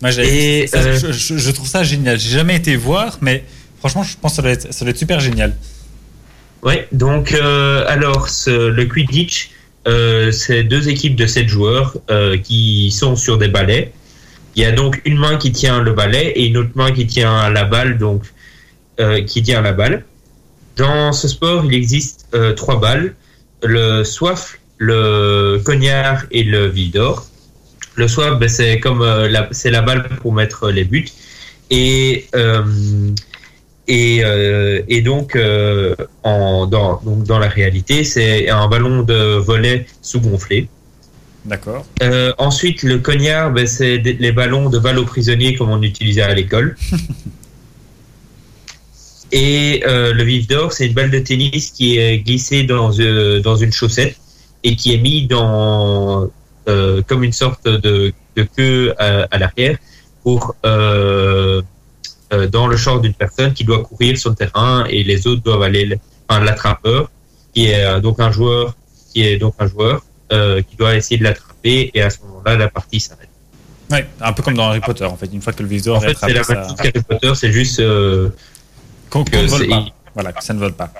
Moi, 0.00 0.10
Et, 0.22 0.66
ça, 0.66 0.78
euh, 0.78 1.12
je, 1.12 1.50
trouve 1.50 1.66
ça 1.66 1.82
génial. 1.82 2.18
J'ai 2.18 2.30
jamais 2.30 2.56
été 2.56 2.76
voir, 2.76 3.18
mais 3.20 3.44
franchement, 3.80 4.02
je 4.02 4.16
pense 4.20 4.32
que 4.32 4.36
ça 4.36 4.42
doit 4.42 4.50
être, 4.52 4.72
ça 4.72 4.84
doit 4.84 4.90
être 4.90 4.96
super 4.98 5.18
génial. 5.20 5.54
Oui, 6.62 6.74
donc 6.92 7.32
euh, 7.32 7.84
alors 7.88 8.28
ce- 8.28 8.68
le 8.68 8.84
Quidditch, 8.86 9.50
euh, 9.88 10.30
c'est 10.30 10.62
deux 10.62 10.88
équipes 10.88 11.16
de 11.16 11.26
sept 11.26 11.48
joueurs 11.48 11.96
qui 12.44 12.90
sont 12.92 13.16
sur 13.16 13.36
des 13.38 13.48
balais. 13.48 13.92
Il 14.56 14.62
y 14.62 14.66
a 14.66 14.72
donc 14.72 15.00
une 15.04 15.18
main 15.18 15.36
qui 15.36 15.52
tient 15.52 15.82
le 15.82 15.92
balai 15.92 16.32
et 16.36 16.46
une 16.46 16.56
autre 16.58 16.72
main 16.74 16.92
qui 16.92 17.06
tient 17.06 17.50
la 17.50 17.64
balle, 17.64 17.98
donc 17.98 18.22
qui 19.26 19.42
tient 19.42 19.62
la 19.62 19.72
balle. 19.72 20.04
Dans 20.80 21.12
ce 21.12 21.28
sport, 21.28 21.66
il 21.66 21.74
existe 21.74 22.26
euh, 22.34 22.54
trois 22.54 22.80
balles 22.80 23.14
le 23.62 24.02
soif, 24.02 24.58
le 24.78 25.60
cognard 25.62 26.24
et 26.30 26.42
le 26.42 26.68
vif 26.68 26.92
d'or. 26.92 27.26
Le 27.96 28.08
soif, 28.08 28.38
ben, 28.38 28.48
c'est 28.48 28.80
comme 28.80 29.02
euh, 29.02 29.28
la, 29.28 29.46
c'est 29.50 29.70
la 29.70 29.82
balle 29.82 30.08
pour 30.22 30.32
mettre 30.32 30.70
les 30.70 30.84
buts. 30.84 31.10
Et 31.70 32.26
euh, 32.34 32.62
et, 33.88 34.20
euh, 34.24 34.80
et 34.88 35.02
donc, 35.02 35.36
euh, 35.36 35.94
en, 36.22 36.66
dans, 36.66 37.02
donc, 37.04 37.24
dans 37.24 37.38
la 37.38 37.48
réalité, 37.48 38.02
c'est 38.04 38.48
un 38.48 38.66
ballon 38.66 39.02
de 39.02 39.36
volet 39.36 39.86
sous-gonflé. 40.00 40.68
D'accord. 41.44 41.84
Euh, 42.02 42.32
ensuite, 42.38 42.82
le 42.84 42.98
cognard, 43.00 43.50
ben, 43.50 43.66
c'est 43.66 43.98
les 43.98 44.32
ballons 44.32 44.70
de 44.70 44.78
balles 44.78 44.98
aux 44.98 45.04
prisonniers 45.04 45.56
comme 45.56 45.70
on 45.70 45.82
utilisait 45.82 46.22
à 46.22 46.32
l'école. 46.32 46.76
Et 49.32 49.82
euh, 49.86 50.12
le 50.12 50.22
vif 50.24 50.48
d'or, 50.48 50.72
c'est 50.72 50.86
une 50.86 50.94
balle 50.94 51.10
de 51.10 51.18
tennis 51.20 51.70
qui 51.70 51.98
est 51.98 52.18
glissée 52.18 52.64
dans, 52.64 52.90
euh, 52.98 53.40
dans 53.40 53.56
une 53.56 53.72
chaussette 53.72 54.16
et 54.64 54.74
qui 54.76 54.92
est 54.94 54.98
mis 54.98 55.26
dans 55.26 56.28
euh, 56.68 57.02
comme 57.06 57.22
une 57.24 57.32
sorte 57.32 57.66
de, 57.66 58.12
de 58.36 58.42
queue 58.56 58.92
à, 58.98 59.28
à 59.30 59.38
l'arrière 59.38 59.76
pour 60.22 60.54
euh, 60.66 61.62
dans 62.52 62.66
le 62.66 62.76
champ 62.76 62.98
d'une 62.98 63.14
personne 63.14 63.52
qui 63.54 63.64
doit 63.64 63.82
courir 63.82 64.16
sur 64.18 64.30
le 64.30 64.36
terrain 64.36 64.84
et 64.88 65.02
les 65.02 65.26
autres 65.26 65.42
doivent 65.42 65.62
aller 65.62 65.84
le- 65.86 65.98
enfin, 66.28 66.44
l'attrapeur 66.44 67.10
qui 67.54 67.66
est 67.66 68.00
donc 68.00 68.20
un 68.20 68.30
joueur 68.30 68.74
qui 69.12 69.22
est 69.22 69.36
donc 69.38 69.54
un 69.58 69.66
joueur 69.66 70.02
qui 70.30 70.76
doit 70.76 70.94
essayer 70.94 71.18
de 71.18 71.24
l'attraper 71.24 71.90
et 71.92 72.02
à 72.02 72.10
ce 72.10 72.18
moment-là 72.22 72.56
la 72.56 72.68
partie 72.68 73.00
s'arrête. 73.00 73.28
Ouais, 73.90 74.06
un 74.20 74.32
peu 74.32 74.44
comme 74.44 74.54
dans 74.54 74.68
Harry 74.68 74.78
Potter, 74.78 75.02
en 75.04 75.16
fait. 75.16 75.28
Une 75.32 75.42
fois 75.42 75.52
que 75.52 75.64
le 75.64 75.68
viseur 75.68 75.96
En 75.96 76.00
est 76.02 76.14
fait, 76.14 76.16
c'est 76.20 76.32
la 76.32 76.44
ça... 76.44 76.54
qu'Harry 76.78 77.02
Potter, 77.08 77.32
c'est 77.34 77.50
juste 77.50 77.80
qu'on 79.10 79.24
ne 79.24 79.46
vole 79.46 79.68
pas. 79.68 79.86
Voilà, 80.14 80.32
que 80.32 80.42
ça 80.42 80.54
ne 80.54 80.58
vole 80.58 80.72
pas. 80.72 80.90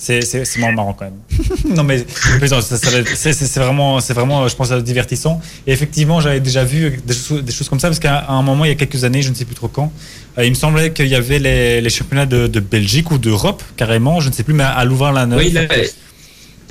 C'est 0.00 0.20
vraiment 0.56 0.72
marrant 0.72 0.94
quand 0.94 1.04
même. 1.04 1.20
non 1.76 1.84
mais 1.84 2.06
c'est 2.08 3.60
vraiment 3.60 4.00
c'est 4.00 4.14
vraiment 4.14 4.48
je 4.48 4.56
pense 4.56 4.72
divertissant. 4.72 5.42
Et 5.66 5.72
effectivement 5.72 6.20
j'avais 6.22 6.40
déjà 6.40 6.64
vu 6.64 6.98
des 7.04 7.12
choses, 7.12 7.44
des 7.44 7.52
choses 7.52 7.68
comme 7.68 7.80
ça 7.80 7.88
parce 7.88 7.98
qu'à 7.98 8.30
un 8.30 8.42
moment 8.42 8.64
il 8.64 8.68
y 8.68 8.72
a 8.72 8.76
quelques 8.76 9.04
années 9.04 9.20
je 9.20 9.28
ne 9.28 9.34
sais 9.34 9.44
plus 9.44 9.54
trop 9.54 9.68
quand 9.68 9.92
euh, 10.38 10.44
il 10.46 10.50
me 10.50 10.54
semblait 10.54 10.94
qu'il 10.94 11.08
y 11.08 11.14
avait 11.14 11.38
les, 11.38 11.82
les 11.82 11.90
championnats 11.90 12.24
de, 12.24 12.46
de 12.46 12.60
Belgique 12.60 13.10
ou 13.10 13.18
d'Europe 13.18 13.62
carrément 13.76 14.20
je 14.20 14.30
ne 14.30 14.32
sais 14.32 14.42
plus 14.42 14.54
mais 14.54 14.64
à 14.64 14.82
Louvain-la-Neuve. 14.86 15.38
Oui, 15.38 15.50
là, 15.50 15.64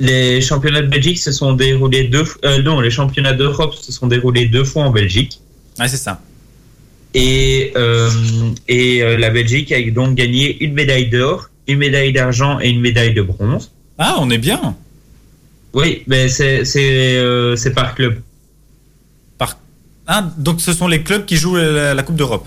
les 0.00 0.40
championnats 0.40 0.82
de 0.82 0.88
Belgique 0.88 1.20
se 1.20 1.30
sont 1.30 1.52
déroulés 1.52 2.08
deux 2.08 2.24
euh, 2.44 2.60
non, 2.62 2.80
les 2.80 2.90
championnats 2.90 3.34
d'Europe 3.34 3.74
se 3.74 3.92
sont 3.92 4.08
déroulés 4.08 4.46
deux 4.46 4.64
fois 4.64 4.86
en 4.86 4.90
Belgique. 4.90 5.38
Ah 5.78 5.86
c'est 5.86 5.98
ça. 5.98 6.20
Et, 7.14 7.72
euh, 7.76 8.08
et 8.68 9.02
euh, 9.02 9.16
la 9.16 9.30
Belgique 9.30 9.72
a 9.72 9.80
donc 9.90 10.14
gagné 10.14 10.62
une 10.62 10.74
médaille 10.74 11.08
d'or, 11.08 11.50
une 11.66 11.78
médaille 11.78 12.12
d'argent 12.12 12.60
et 12.60 12.68
une 12.70 12.80
médaille 12.80 13.14
de 13.14 13.22
bronze. 13.22 13.72
Ah 13.98 14.16
on 14.20 14.30
est 14.30 14.38
bien. 14.38 14.76
Oui, 15.72 16.02
mais 16.06 16.28
c'est 16.28 16.64
c'est 16.64 17.16
euh, 17.18 17.56
c'est 17.56 17.72
par 17.72 17.94
club. 17.94 18.20
Par... 19.38 19.58
Ah, 20.06 20.22
donc 20.38 20.60
ce 20.60 20.72
sont 20.72 20.88
les 20.88 21.02
clubs 21.02 21.24
qui 21.26 21.36
jouent 21.36 21.56
la, 21.56 21.94
la 21.94 22.02
Coupe 22.02 22.16
d'Europe. 22.16 22.46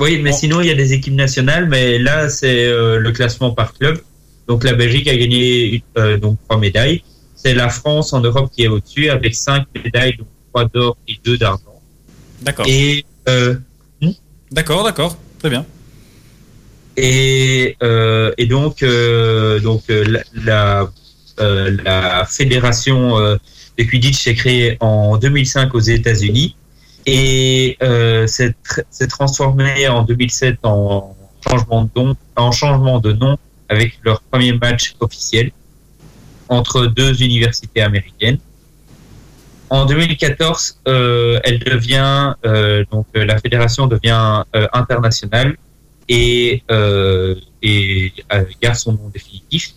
Oui, 0.00 0.20
mais 0.22 0.30
Bon. 0.30 0.36
sinon 0.36 0.60
il 0.60 0.66
y 0.66 0.70
a 0.70 0.74
des 0.74 0.92
équipes 0.92 1.14
nationales, 1.14 1.66
mais 1.68 1.98
là 1.98 2.28
c'est 2.28 2.66
euh, 2.66 2.98
le 2.98 3.12
classement 3.12 3.52
par 3.52 3.72
club. 3.74 3.98
Donc 4.46 4.62
la 4.62 4.74
Belgique 4.74 5.08
a 5.08 5.16
gagné 5.16 5.74
une- 5.76 5.80
euh, 5.98 6.18
donc 6.18 6.38
trois 6.46 6.60
médailles. 6.60 7.02
C'est 7.34 7.54
la 7.54 7.68
France 7.70 8.12
en 8.12 8.20
Europe 8.20 8.50
qui 8.54 8.64
est 8.64 8.68
au-dessus 8.68 9.08
avec 9.08 9.34
cinq 9.34 9.64
médailles, 9.74 10.16
donc 10.18 10.28
trois 10.50 10.66
d'or 10.66 10.96
et 11.08 11.16
deux 11.24 11.36
d'argent. 11.38 11.80
D'accord. 12.42 12.66
Et 12.68 13.04
euh, 13.28 13.54
D'accord 14.50 14.84
d'accord 14.84 15.16
très 15.38 15.50
bien. 15.50 15.64
et, 16.96 17.76
euh, 17.82 18.32
donc 18.48 18.82
euh, 18.82 19.60
donc 19.60 19.82
euh, 19.90 20.04
la 21.38 22.24
fédération 22.28 23.18
de 23.20 23.82
Quidditch 23.82 24.22
s'est 24.22 24.34
créée 24.34 24.76
en 24.80 25.18
2005 25.18 25.74
aux 25.74 25.80
États-Unis 25.80 26.56
et 27.04 27.76
s'est 28.26 28.54
tr- 28.64 28.84
s'est 28.90 29.06
transformée 29.08 29.88
en 29.88 30.02
2007 30.02 30.58
en 30.62 31.14
changement 31.46 31.82
de 31.84 31.90
nom 32.00 32.16
en 32.36 32.52
changement 32.52 32.98
de 33.00 33.12
nom 33.12 33.36
avec 33.68 33.98
leur 34.04 34.20
premier 34.22 34.52
match 34.52 34.94
officiel 35.00 35.50
entre 36.48 36.86
deux 36.86 37.22
universités 37.22 37.82
américaines. 37.82 38.38
En 39.68 39.84
2014, 39.84 40.78
euh, 40.86 41.40
elle 41.42 41.58
devient 41.58 42.34
euh, 42.44 42.84
donc 42.92 43.06
euh, 43.16 43.24
la 43.24 43.38
fédération 43.38 43.86
devient 43.86 44.42
internationale 44.72 45.56
et, 46.08 46.62
garde 48.62 48.76
son 48.76 48.92
nom 48.92 49.10
définitif. 49.12 49.72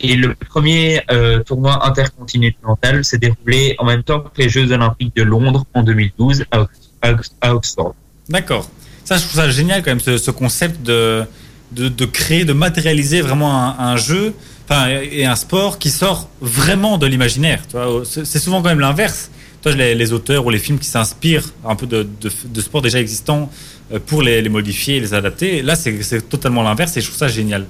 Et 0.00 0.16
le 0.16 0.34
premier 0.34 1.00
tournoi 1.46 1.86
intercontinental 1.86 3.04
s'est 3.04 3.18
déroulé 3.18 3.76
en 3.78 3.84
même 3.84 4.02
temps 4.02 4.20
que 4.20 4.42
les 4.42 4.48
Jeux 4.48 4.72
Olympiques 4.72 5.14
de 5.14 5.22
Londres 5.22 5.64
en 5.74 5.82
2012 5.82 6.44
à, 6.50 6.66
Ox- 7.10 7.34
à 7.40 7.54
Oxford. 7.54 7.94
D'accord. 8.28 8.68
Ça, 9.04 9.16
je 9.16 9.22
trouve 9.22 9.36
ça 9.36 9.50
génial 9.50 9.82
quand 9.82 9.90
même, 9.90 10.00
ce, 10.00 10.18
ce 10.18 10.30
concept 10.30 10.82
de, 10.82 11.24
de, 11.72 12.04
créer, 12.04 12.44
de 12.44 12.52
matérialiser 12.52 13.20
vraiment 13.20 13.78
un 13.78 13.96
jeu 13.96 14.34
enfin, 14.68 14.88
et 14.88 15.24
un 15.24 15.36
sport 15.36 15.78
qui 15.78 15.90
sort 15.90 16.28
vraiment 16.40 16.98
de 16.98 17.06
l'imaginaire. 17.06 17.60
C'est 18.04 18.38
souvent 18.38 18.62
quand 18.62 18.68
même 18.68 18.80
l'inverse. 18.80 19.30
Les, 19.64 19.94
les 19.94 20.12
auteurs 20.12 20.44
ou 20.44 20.50
les 20.50 20.58
films 20.58 20.80
qui 20.80 20.88
s'inspirent 20.88 21.48
un 21.64 21.76
peu 21.76 21.86
de, 21.86 22.02
de, 22.20 22.30
de 22.46 22.60
sports 22.60 22.82
déjà 22.82 22.98
existants 22.98 23.48
euh, 23.92 24.00
pour 24.04 24.20
les, 24.20 24.42
les 24.42 24.48
modifier 24.48 24.96
et 24.96 25.00
les 25.00 25.14
adapter. 25.14 25.62
Là, 25.62 25.76
c'est 25.76 26.28
totalement 26.28 26.64
l'inverse 26.64 26.96
et 26.96 27.00
je 27.00 27.06
trouve 27.06 27.18
ça 27.18 27.28
génial. 27.28 27.66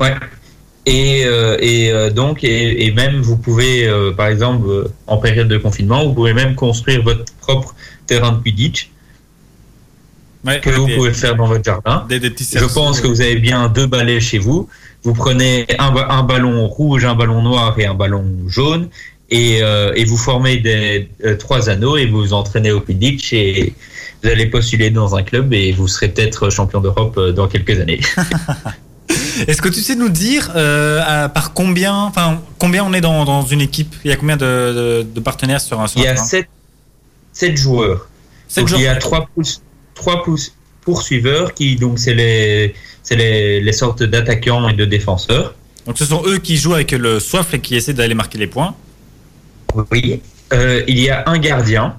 Ouais. 0.00 0.14
Et, 0.86 1.22
euh, 1.26 1.56
et 1.60 1.92
euh, 1.92 2.10
donc, 2.10 2.42
et, 2.42 2.86
et 2.86 2.90
même 2.90 3.20
vous 3.22 3.36
pouvez, 3.36 3.86
euh, 3.86 4.10
par 4.12 4.26
exemple, 4.26 4.90
en 5.06 5.16
période 5.18 5.46
de 5.46 5.58
confinement, 5.58 6.04
vous 6.06 6.12
pouvez 6.12 6.34
même 6.34 6.56
construire 6.56 7.04
votre 7.04 7.24
propre 7.40 7.74
terrain 8.08 8.32
de 8.32 8.42
Quidditch 8.42 8.90
Ouais, 10.44 10.60
que 10.60 10.70
vous 10.70 10.86
des, 10.86 10.96
pouvez 10.96 11.12
faire 11.14 11.36
dans 11.36 11.46
votre 11.46 11.64
jardin. 11.64 12.04
des, 12.08 12.20
des 12.20 12.30
petits 12.30 12.46
Je 12.52 12.64
pense 12.66 13.00
que 13.00 13.06
vous 13.06 13.20
avez 13.22 13.36
bien 13.36 13.68
deux 13.68 13.86
balais 13.86 14.20
chez 14.20 14.38
vous. 14.38 14.68
Vous 15.04 15.12
prenez 15.14 15.66
un, 15.78 15.92
ba- 15.92 16.08
un 16.10 16.22
ballon 16.22 16.66
rouge, 16.66 17.04
un 17.04 17.14
ballon 17.14 17.42
noir 17.42 17.78
et 17.78 17.86
un 17.86 17.94
ballon 17.94 18.24
jaune, 18.48 18.88
et, 19.30 19.62
euh, 19.62 19.92
et 19.94 20.04
vous 20.04 20.16
formez 20.16 20.56
des 20.58 21.08
euh, 21.24 21.36
trois 21.36 21.68
anneaux 21.68 21.96
et 21.96 22.06
vous 22.06 22.18
vous 22.18 22.32
entraînez 22.32 22.72
au 22.72 22.80
Quidditch 22.80 23.32
et 23.32 23.74
vous 24.22 24.30
allez 24.30 24.46
postuler 24.46 24.90
dans 24.90 25.14
un 25.16 25.22
club 25.22 25.52
et 25.52 25.72
vous 25.72 25.88
serez 25.88 26.08
peut-être 26.08 26.48
champion 26.50 26.80
d'Europe 26.80 27.16
euh, 27.18 27.32
dans 27.32 27.48
quelques 27.48 27.78
années. 27.80 28.00
Est-ce 29.46 29.60
que 29.60 29.68
tu 29.68 29.80
sais 29.82 29.96
nous 29.96 30.08
dire 30.08 30.52
euh, 30.56 31.02
à- 31.06 31.28
par 31.28 31.52
combien, 31.52 31.94
enfin, 31.94 32.40
combien 32.58 32.84
on 32.84 32.92
est 32.94 33.00
dans, 33.00 33.24
dans 33.24 33.42
une 33.42 33.60
équipe? 33.60 33.94
Il 34.04 34.10
y 34.10 34.14
a 34.14 34.16
combien 34.16 34.36
de, 34.36 35.02
de, 35.02 35.06
de 35.14 35.20
partenaires 35.20 35.60
sur 35.60 35.80
un 35.80 35.86
sur 35.86 36.00
Il 36.00 36.04
y 36.04 36.06
a 36.06 36.14
terrain? 36.14 36.24
sept, 36.24 36.48
sept 37.32 37.56
joueurs. 37.56 38.08
Sept 38.48 38.62
Donc, 38.62 38.68
joueurs. 38.68 38.80
il 38.80 38.84
y 38.84 38.88
a 38.88 38.96
trois, 38.96 39.28
pouces- 39.36 39.60
trois 39.94 40.22
pouces 40.22 40.52
poursuiveurs 40.84 41.54
qui 41.54 41.76
donc 41.76 41.98
c'est 41.98 42.14
les 42.14 42.74
c'est 43.02 43.16
les, 43.16 43.60
les 43.60 43.72
sortes 43.72 44.02
d'attaquants 44.02 44.68
et 44.68 44.74
de 44.74 44.84
défenseurs. 44.84 45.54
Donc 45.86 45.98
ce 45.98 46.04
sont 46.04 46.22
eux 46.26 46.38
qui 46.38 46.56
jouent 46.56 46.74
avec 46.74 46.92
le 46.92 47.20
soif 47.20 47.52
et 47.54 47.60
qui 47.60 47.76
essaient 47.76 47.92
d'aller 47.92 48.14
marquer 48.14 48.38
les 48.38 48.46
points. 48.46 48.74
Oui. 49.90 50.20
Euh, 50.52 50.82
il 50.86 50.98
y 50.98 51.10
a 51.10 51.24
un 51.26 51.38
gardien. 51.38 51.96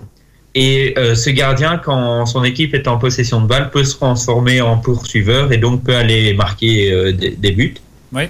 Et 0.56 0.94
euh, 0.98 1.16
ce 1.16 1.30
gardien, 1.30 1.78
quand 1.78 2.26
son 2.26 2.44
équipe 2.44 2.74
est 2.74 2.88
en 2.88 2.98
possession 2.98 3.42
de 3.42 3.48
balle, 3.48 3.72
peut 3.72 3.84
se 3.84 3.96
transformer 3.96 4.62
en 4.62 4.78
poursuiveur 4.78 5.52
et 5.52 5.58
donc 5.58 5.84
peut 5.84 5.96
aller 5.96 6.34
marquer 6.34 6.92
euh, 6.92 7.12
des, 7.12 7.32
des 7.32 7.52
buts. 7.52 7.76
Oui. 8.14 8.24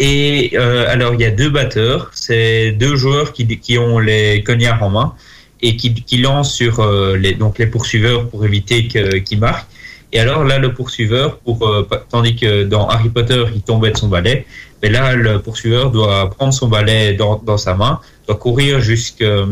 Et 0.00 0.56
alors, 0.56 1.14
il 1.14 1.20
y 1.20 1.24
a 1.24 1.30
deux 1.30 1.50
batteurs. 1.50 2.10
C'est 2.14 2.70
deux 2.70 2.94
joueurs 2.94 3.32
qui, 3.32 3.46
qui 3.58 3.78
ont 3.78 3.98
les 3.98 4.44
cognards 4.44 4.82
en 4.82 4.90
main 4.90 5.14
et 5.60 5.76
qui, 5.76 5.94
qui 5.94 6.18
lancent 6.18 6.54
sur 6.54 6.80
euh, 6.80 7.16
les, 7.16 7.34
donc 7.34 7.58
les 7.58 7.66
poursuiveurs 7.66 8.28
pour 8.28 8.44
éviter 8.44 8.86
qu'ils 8.88 9.38
marquent. 9.40 9.66
Et 10.12 10.20
alors 10.20 10.42
là, 10.44 10.58
le 10.58 10.72
poursuiveur, 10.72 11.38
pour, 11.38 11.66
euh, 11.66 11.86
tandis 12.10 12.34
que 12.36 12.64
dans 12.64 12.88
Harry 12.88 13.10
Potter, 13.10 13.44
il 13.54 13.60
tombait 13.62 13.90
de 13.90 13.96
son 13.98 14.08
balai, 14.08 14.46
mais 14.82 14.88
là, 14.88 15.14
le 15.14 15.40
poursuiveur 15.42 15.90
doit 15.90 16.30
prendre 16.30 16.54
son 16.54 16.68
balai 16.68 17.12
dans, 17.14 17.36
dans 17.44 17.58
sa 17.58 17.74
main, 17.74 18.00
doit 18.26 18.36
courir 18.36 18.80
jusqu'à 18.80 19.44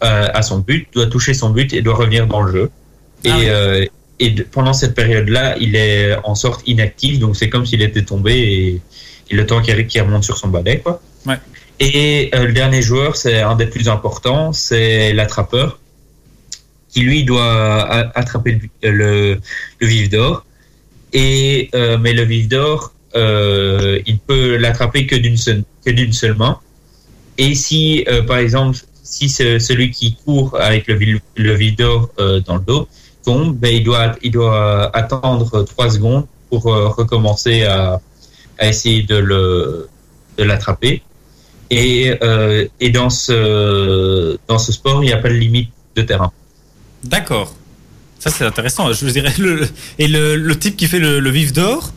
à 0.00 0.42
son 0.42 0.58
but, 0.58 0.88
doit 0.92 1.06
toucher 1.06 1.34
son 1.34 1.50
but 1.50 1.72
et 1.72 1.82
doit 1.82 1.94
revenir 1.94 2.26
dans 2.26 2.42
le 2.42 2.52
jeu. 2.52 2.70
Et, 3.24 3.30
Ah 3.30 3.36
oui. 3.38 3.44
euh, 3.48 3.84
et 4.18 4.30
pendant 4.50 4.72
cette 4.72 4.94
période-là, 4.94 5.56
il 5.58 5.76
est 5.76 6.16
en 6.24 6.34
sorte 6.34 6.62
inactif, 6.66 7.18
donc 7.18 7.36
c'est 7.36 7.48
comme 7.48 7.66
s'il 7.66 7.82
était 7.82 8.02
tombé 8.04 8.32
et, 8.34 8.80
et 9.30 9.34
le 9.34 9.46
temps 9.46 9.60
qu'il 9.60 9.86
qu'il 9.86 10.00
remonte 10.02 10.24
sur 10.24 10.36
son 10.36 10.48
balai. 10.48 10.78
Quoi. 10.80 11.00
Et 11.78 12.30
euh, 12.34 12.46
le 12.46 12.52
dernier 12.52 12.80
joueur, 12.80 13.16
c'est 13.16 13.40
un 13.40 13.54
des 13.54 13.66
plus 13.66 13.88
importants, 13.88 14.52
c'est 14.52 15.12
l'attrapeur, 15.12 15.78
qui 16.88 17.00
lui 17.02 17.24
doit 17.24 17.82
a- 17.82 18.18
attraper 18.18 18.58
le, 18.82 18.90
le, 18.90 19.40
le 19.80 19.86
vif 19.86 20.08
d'or. 20.08 20.44
Et 21.12 21.68
euh, 21.74 21.98
mais 21.98 22.12
le 22.12 22.22
vif 22.22 22.48
d'or, 22.48 22.92
euh, 23.14 24.00
il 24.06 24.18
peut 24.18 24.56
l'attraper 24.56 25.06
que 25.06 25.16
d'une 25.16 25.36
seule 25.36 25.64
que 25.84 25.90
d'une 25.90 26.12
seule 26.12 26.34
main. 26.34 26.58
Et 27.38 27.54
si, 27.54 28.04
euh, 28.08 28.22
par 28.22 28.38
exemple, 28.38 28.78
si 29.02 29.28
celui 29.28 29.90
qui 29.90 30.16
court 30.24 30.56
avec 30.58 30.86
le, 30.88 31.20
le 31.36 31.54
vif 31.54 31.76
d'or 31.76 32.10
euh, 32.18 32.40
dans 32.40 32.56
le 32.56 32.62
dos 32.62 32.88
tombe, 33.24 33.54
ben, 33.56 33.74
il 33.74 33.84
doit 33.84 34.16
il 34.22 34.30
doit 34.32 34.90
attendre 34.96 35.62
trois 35.64 35.90
secondes 35.90 36.26
pour 36.48 36.72
euh, 36.72 36.88
recommencer 36.88 37.64
à, 37.64 38.00
à 38.58 38.68
essayer 38.68 39.02
de 39.02 39.16
le 39.16 39.88
de 40.38 40.44
l'attraper. 40.44 41.02
Et, 41.70 42.14
euh, 42.22 42.66
et 42.80 42.90
dans 42.90 43.10
ce 43.10 44.38
dans 44.48 44.58
ce 44.58 44.72
sport, 44.72 45.02
il 45.02 45.06
n'y 45.06 45.12
a 45.12 45.18
pas 45.18 45.28
de 45.28 45.34
limite 45.34 45.70
de 45.96 46.02
terrain. 46.02 46.32
D'accord. 47.04 47.54
Ça 48.18 48.30
c'est 48.30 48.44
intéressant. 48.44 48.92
Je 48.92 49.06
dirais 49.10 49.32
le, 49.38 49.68
et 49.98 50.08
le, 50.08 50.36
le 50.36 50.58
type 50.58 50.76
qui 50.76 50.86
fait 50.86 50.98
le, 50.98 51.20
le 51.20 51.30
vif 51.30 51.52
d'or, 51.52 51.92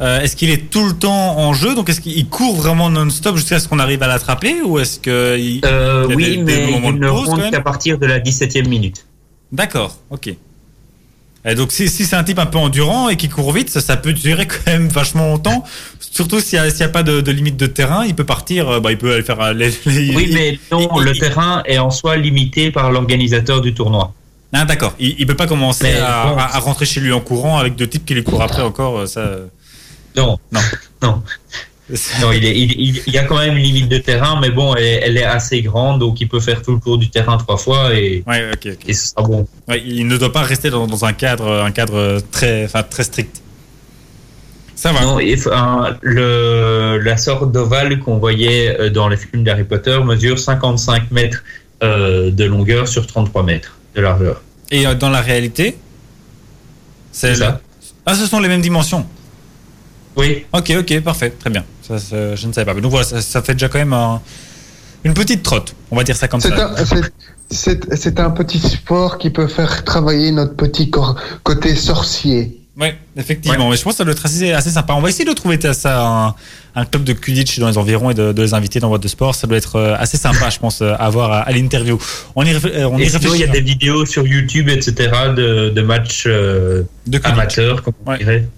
euh, 0.00 0.20
est-ce 0.20 0.36
qu'il 0.36 0.50
est 0.50 0.70
tout 0.70 0.84
le 0.86 0.92
temps 0.94 1.38
en 1.38 1.52
jeu? 1.54 1.74
Donc 1.74 1.88
est-ce 1.88 2.00
qu'il 2.00 2.28
court 2.28 2.56
vraiment 2.56 2.90
non-stop 2.90 3.36
jusqu'à 3.36 3.58
ce 3.60 3.68
qu'on 3.68 3.78
arrive 3.78 4.02
à 4.02 4.06
l'attraper? 4.06 4.60
Ou 4.62 4.78
est-ce 4.78 4.98
que 5.00 5.38
il- 5.38 5.60
Euh, 5.64 6.06
Il 6.10 6.16
oui, 6.16 6.36
des- 6.36 6.42
mais 6.42 6.72
il 6.72 6.98
ne 6.98 7.10
compte 7.10 7.50
qu'à 7.50 7.60
partir 7.60 7.98
de 7.98 8.06
la 8.06 8.18
17e 8.20 8.68
minute. 8.68 9.06
D'accord. 9.52 9.98
Ok. 10.10 10.34
Et 11.44 11.54
donc 11.56 11.72
si, 11.72 11.88
si 11.88 12.04
c'est 12.04 12.14
un 12.14 12.22
type 12.22 12.38
un 12.38 12.46
peu 12.46 12.58
endurant 12.58 13.08
et 13.08 13.16
qui 13.16 13.28
court 13.28 13.52
vite, 13.52 13.68
ça, 13.68 13.80
ça 13.80 13.96
peut 13.96 14.12
durer 14.12 14.46
quand 14.46 14.66
même 14.66 14.88
vachement 14.88 15.26
longtemps. 15.26 15.64
Surtout 15.98 16.38
s'il 16.40 16.60
n'y 16.62 16.82
a, 16.82 16.88
pas 16.88 17.02
de, 17.02 17.20
de 17.20 17.32
limite 17.32 17.56
de 17.56 17.66
terrain, 17.66 18.04
il 18.04 18.14
peut 18.14 18.24
partir. 18.24 18.68
euh, 18.68 18.80
Bah, 18.80 18.92
il 18.92 18.98
peut 18.98 19.14
aller 19.14 19.22
faire 19.24 19.40
euh, 19.40 19.52
les. 19.52 19.70
les- 19.86 20.14
Oui, 20.14 20.30
mais 20.32 20.58
non, 20.70 20.88
il- 21.00 21.04
le 21.04 21.12
il- 21.14 21.18
terrain 21.20 21.62
est 21.66 21.78
en 21.78 21.90
soi 21.90 22.16
limité 22.16 22.70
par 22.70 22.92
l'organisateur 22.92 23.60
du 23.60 23.74
tournoi. 23.74 24.12
Ah, 24.52 24.64
d'accord. 24.66 24.94
Il, 25.00 25.16
il 25.18 25.26
peut 25.26 25.34
pas 25.34 25.46
commencer 25.46 25.84
Mais 25.84 25.98
à, 25.98 26.26
bon. 26.26 26.36
à- 26.36 26.56
à 26.56 26.58
rentrer 26.60 26.84
chez 26.86 27.00
lui 27.00 27.12
en 27.12 27.20
courant 27.20 27.58
avec 27.58 27.74
deux 27.74 27.88
types 27.88 28.04
qui 28.04 28.14
lui 28.14 28.22
courent 28.22 28.42
après 28.42 28.62
encore. 28.62 28.98
euh, 28.98 29.06
Ça. 29.06 29.22
Non, 30.16 30.38
Non. 30.52 30.60
non, 31.02 31.22
non 32.20 32.32
il, 32.32 32.44
est- 32.44 32.56
il, 32.58 32.72
il- 32.80 33.02
il 33.06 33.12
y 33.12 33.18
a 33.18 33.24
quand 33.24 33.36
même 33.38 33.56
une 33.56 33.62
limite 33.62 33.88
de 33.88 33.98
terrain, 33.98 34.38
mais 34.40 34.50
bon, 34.50 34.74
elle, 34.74 34.84
est- 34.84 35.00
elle 35.04 35.16
est 35.18 35.24
assez 35.24 35.62
grande, 35.62 35.98
donc 36.00 36.20
il 36.20 36.28
peut 36.28 36.40
faire 36.40 36.62
tout 36.62 36.74
le 36.74 36.80
tour 36.80 36.96
du 36.98 37.10
terrain 37.10 37.36
trois 37.36 37.56
fois 37.58 37.92
et, 37.94 38.22
Ouais, 38.26 38.50
ce 38.88 38.92
sera 39.08 39.22
bon. 39.22 39.46
Ouais, 39.68 39.82
il 39.84 40.06
ne 40.06 40.16
doit 40.16 40.32
pas 40.32 40.42
rester 40.42 40.70
dans, 40.70 40.86
dans 40.86 41.04
un 41.04 41.12
cadre, 41.12 41.62
un 41.62 41.70
cadre 41.72 42.20
très, 42.30 42.68
strict. 43.02 43.42
Ça 44.74 44.92
va. 44.92 45.02
Non, 45.02 45.18
et, 45.20 45.36
le, 46.02 46.98
la 47.04 47.16
sorte 47.16 47.52
d'ovale 47.52 47.98
qu'on 48.00 48.18
voyait 48.18 48.80
euh, 48.80 48.90
dans 48.90 49.08
les 49.08 49.16
films 49.16 49.44
d'Harry 49.44 49.64
Potter 49.64 49.98
mesure 50.04 50.38
55 50.38 51.10
mètres 51.12 51.44
euh, 51.82 52.30
de 52.30 52.44
longueur 52.44 52.88
sur 52.88 53.06
33 53.06 53.42
mètres 53.44 53.76
de 53.94 54.00
largeur. 54.00 54.42
Et 54.70 54.86
euh, 54.86 54.94
dans 54.94 55.10
la 55.10 55.20
réalité 55.20 55.76
C'est 57.12 57.34
ça. 57.36 57.60
Ah, 58.06 58.14
ce 58.14 58.26
sont 58.26 58.40
les 58.40 58.48
mêmes 58.48 58.62
dimensions. 58.62 59.06
Oui, 60.16 60.44
Ok, 60.52 60.72
ok, 60.78 61.00
parfait, 61.00 61.30
très 61.30 61.50
bien. 61.50 61.64
Ça, 61.86 61.98
ça, 61.98 62.34
je 62.36 62.46
ne 62.46 62.52
savais 62.52 62.72
pas. 62.72 62.78
Donc 62.80 62.90
voilà, 62.90 63.04
ça, 63.06 63.20
ça 63.20 63.42
fait 63.42 63.54
déjà 63.54 63.68
quand 63.68 63.78
même 63.78 63.92
un- 63.94 64.20
une 65.04 65.14
petite 65.14 65.42
trotte. 65.42 65.74
On 65.90 65.96
va 65.96 66.04
dire 66.04 66.16
ça 66.16 66.28
comme 66.28 66.40
ça. 66.40 66.48
c'est- 67.50 68.20
un 68.20 68.30
petit 68.30 68.58
sport 68.58 69.18
qui 69.18 69.30
peut 69.30 69.46
faire 69.48 69.84
travailler 69.84 70.30
notre 70.32 70.54
petit 70.54 70.90
cor- 70.90 71.16
côté 71.42 71.74
sorcier. 71.74 72.58
Oui, 72.80 72.88
effectivement. 73.16 73.68
Mais 73.68 73.76
je 73.76 73.82
pense 73.82 73.92
que 73.94 73.98
ça 73.98 74.04
doit 74.04 74.14
être 74.14 74.24
assez, 74.24 74.52
assez 74.52 74.70
sympa. 74.70 74.94
On 74.94 75.02
va 75.02 75.10
essayer 75.10 75.26
de 75.26 75.34
trouver 75.34 75.58
ça 75.74 76.06
un, 76.06 76.34
un 76.74 76.84
club 76.86 77.04
de 77.04 77.12
Quidditch 77.12 77.58
dans 77.58 77.68
les 77.68 77.76
environs 77.76 78.10
et 78.10 78.14
de, 78.14 78.32
de 78.32 78.42
les 78.42 78.54
inviter 78.54 78.80
dans 78.80 78.88
votre 78.88 79.06
sport. 79.08 79.34
Ça 79.34 79.46
doit 79.46 79.58
être 79.58 79.76
euh, 79.76 79.94
assez 79.98 80.16
sympa, 80.16 80.48
je 80.48 80.58
pense, 80.58 80.80
euh, 80.80 80.94
à 80.98 81.10
voir 81.10 81.30
à, 81.32 81.40
à 81.40 81.52
l'interview. 81.52 81.98
On 82.34 82.44
y, 82.44 82.54
euh, 82.54 82.88
on 82.88 82.98
y 82.98 83.02
et 83.02 83.08
sinon, 83.10 83.34
il 83.34 83.40
y 83.40 83.44
a 83.44 83.46
réfléchit. 83.46 83.50
des 83.52 83.60
vidéos 83.60 84.06
sur 84.06 84.26
YouTube, 84.26 84.70
etc., 84.70 84.94
de, 85.36 85.68
de 85.68 85.82
matchs 85.82 86.24
euh, 86.26 86.84
De 87.06 87.20
amateurs, 87.24 87.82
comme 87.82 87.92
on 88.06 88.10
Ouais. 88.12 88.18
dirait. 88.18 88.48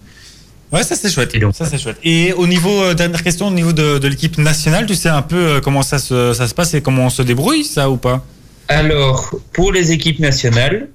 Ouais, 0.75 0.83
ça 0.83 0.97
c'est 0.97 1.09
chouette. 1.11 1.35
Et 1.35 1.39
donc- 1.39 1.55
Ça 1.55 1.65
c'est 1.67 1.79
chouette. 1.79 1.99
Et 2.03 2.33
au 2.33 2.47
niveau 2.47 2.83
euh, 2.83 2.95
dernière 2.95 3.23
question, 3.23 3.47
au 3.49 3.51
niveau 3.53 3.73
de, 3.73 3.99
de 3.99 4.09
l'équipe 4.09 4.37
nationale, 4.39 4.87
tu 4.87 4.95
sais 4.97 5.09
un 5.09 5.23
peu 5.23 5.37
euh, 5.37 5.61
comment 5.61 5.83
ça 5.83 5.99
se, 5.99 6.33
ça 6.33 6.49
se 6.49 6.55
passe 6.55 6.75
et 6.75 6.83
comment 6.83 7.07
on 7.07 7.11
se 7.11 7.23
débrouille, 7.23 7.65
ça 7.65 7.89
ou 7.89 7.97
pas? 7.97 8.25
Alors, 8.69 9.35
pour 9.53 9.73
les 9.73 9.93
équipes 9.93 10.19
nationales, 10.19 10.89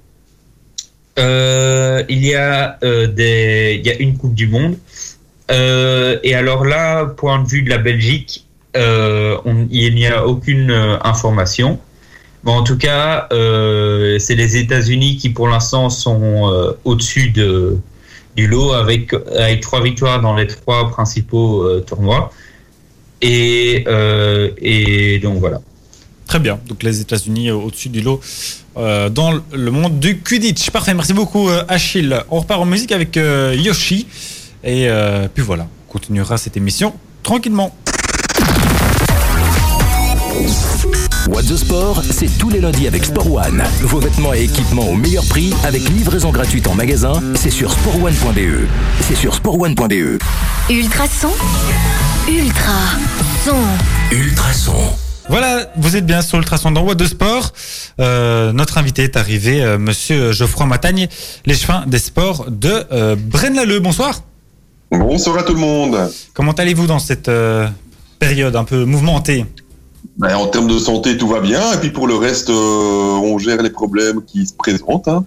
euh, 1.17 2.03
il 2.09 2.25
y 2.25 2.35
a 2.35 2.77
des, 2.81 3.79
il 3.79 3.87
y 3.87 3.91
a 3.91 3.97
une 3.99 4.17
Coupe 4.17 4.33
du 4.33 4.47
Monde. 4.47 4.75
Et 5.49 6.35
alors 6.35 6.65
là, 6.65 7.05
point 7.05 7.41
de 7.41 7.47
vue 7.47 7.61
de 7.63 7.69
la 7.69 7.77
Belgique, 7.77 8.45
on- 8.75 9.67
il 9.71 9.95
n'y 9.95 10.07
a 10.07 10.25
aucune 10.25 10.71
information. 11.03 11.79
Mais 12.43 12.51
en 12.51 12.63
tout 12.63 12.77
cas, 12.77 13.27
c'est 13.31 14.35
les 14.35 14.57
États-Unis 14.57 15.17
qui, 15.17 15.29
pour 15.29 15.47
l'instant, 15.47 15.89
sont 15.89 16.75
au-dessus 16.85 17.29
de, 17.31 17.77
lot 18.47 18.73
avec, 18.73 19.13
avec 19.13 19.61
trois 19.61 19.81
victoires 19.81 20.21
dans 20.21 20.35
les 20.35 20.47
trois 20.47 20.89
principaux 20.89 21.63
euh, 21.63 21.81
tournois. 21.81 22.31
Et, 23.21 23.83
euh, 23.87 24.49
et 24.57 25.19
donc 25.19 25.39
voilà. 25.39 25.61
Très 26.27 26.39
bien. 26.39 26.59
Donc 26.67 26.83
les 26.83 27.01
États-Unis 27.01 27.49
euh, 27.49 27.55
au-dessus 27.55 27.89
du 27.89 28.01
lot 28.01 28.21
dans 28.75 29.33
le 29.51 29.71
monde 29.71 29.99
du 29.99 30.19
Quidditch. 30.19 30.69
Parfait. 30.69 30.93
Merci 30.93 31.13
beaucoup, 31.13 31.49
Achille. 31.67 32.23
On 32.29 32.39
repart 32.39 32.61
en 32.61 32.65
musique 32.65 32.93
avec 32.93 33.17
Yoshi. 33.17 34.07
Et 34.63 34.87
puis 35.33 35.43
voilà, 35.43 35.67
on 35.89 35.91
continuera 35.91 36.37
cette 36.37 36.55
émission 36.55 36.93
tranquillement. 37.21 37.75
What 41.29 41.43
the 41.43 41.57
Sport, 41.57 42.01
c'est 42.09 42.39
tous 42.39 42.49
les 42.49 42.59
lundis 42.59 42.87
avec 42.87 43.05
Sport 43.05 43.31
One. 43.31 43.63
Vos 43.81 43.99
vêtements 43.99 44.33
et 44.33 44.45
équipements 44.45 44.89
au 44.89 44.95
meilleur 44.95 45.23
prix 45.25 45.53
avec 45.63 45.87
livraison 45.87 46.31
gratuite 46.31 46.65
en 46.65 46.73
magasin, 46.73 47.13
c'est 47.35 47.51
sur 47.51 47.71
sportone.be. 47.71 48.67
C'est 49.01 49.13
sur 49.13 49.35
sportone.be. 49.35 50.19
Ultra 50.71 51.07
son. 51.07 51.29
Ultra 52.27 52.73
son. 53.45 53.55
Ultrason. 54.11 54.73
Voilà, 55.29 55.71
vous 55.77 55.95
êtes 55.95 56.05
bien 56.07 56.23
sur 56.23 56.39
Ultrason 56.39 56.71
dans 56.71 56.81
What 56.81 56.95
de 56.95 57.05
Sport. 57.05 57.53
Euh, 57.99 58.51
notre 58.51 58.79
invité 58.79 59.03
est 59.03 59.15
arrivé, 59.15 59.61
euh, 59.61 59.77
Monsieur 59.77 60.31
Geoffroy 60.31 60.65
Matagne, 60.65 61.09
l'échevin 61.45 61.83
des 61.85 61.99
sports 61.99 62.47
de 62.49 62.85
euh, 62.91 63.15
Braine-l'Alleud. 63.15 63.83
Bonsoir. 63.83 64.23
Bonsoir 64.89 65.37
à 65.37 65.43
tout 65.43 65.53
le 65.53 65.59
monde. 65.59 66.11
Comment 66.33 66.53
allez-vous 66.53 66.87
dans 66.87 66.97
cette 66.97 67.29
euh, 67.29 67.67
période 68.17 68.55
un 68.55 68.63
peu 68.63 68.83
mouvementée? 68.85 69.45
Ben, 70.19 70.35
en 70.35 70.47
termes 70.47 70.67
de 70.67 70.77
santé, 70.77 71.17
tout 71.17 71.29
va 71.29 71.39
bien. 71.39 71.73
Et 71.73 71.77
puis 71.77 71.91
pour 71.91 72.05
le 72.05 72.15
reste, 72.15 72.49
euh, 72.49 72.53
on 72.53 73.37
gère 73.39 73.61
les 73.61 73.69
problèmes 73.69 74.21
qui 74.25 74.45
se 74.45 74.53
présentent. 74.53 75.07
Hein, 75.07 75.23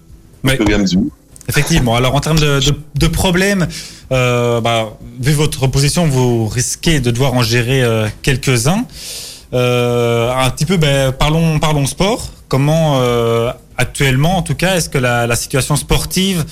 à 0.75 0.79
mesure. 0.79 1.01
Effectivement. 1.49 1.97
Alors 1.97 2.15
en 2.15 2.21
termes 2.21 2.39
de, 2.39 2.61
de, 2.61 2.75
de 2.95 3.07
problèmes, 3.07 3.67
euh, 4.13 4.61
bah, 4.61 4.99
vu 5.21 5.33
votre 5.33 5.67
position, 5.67 6.07
vous 6.07 6.47
risquez 6.47 7.01
de 7.01 7.11
devoir 7.11 7.33
en 7.33 7.43
gérer 7.43 7.83
euh, 7.83 8.07
quelques-uns. 8.23 8.85
Euh, 9.55 10.31
un 10.31 10.51
petit 10.51 10.67
peu, 10.67 10.77
ben, 10.77 11.13
parlons, 11.13 11.59
parlons 11.59 11.87
sport. 11.87 12.31
Comment 12.49 13.01
euh, 13.01 13.51
actuellement, 13.79 14.37
en 14.37 14.43
tout 14.43 14.55
cas, 14.55 14.77
est-ce 14.77 14.91
que 14.91 14.99
la, 14.99 15.27
la 15.27 15.37
situation 15.37 15.77
sportive 15.77 16.45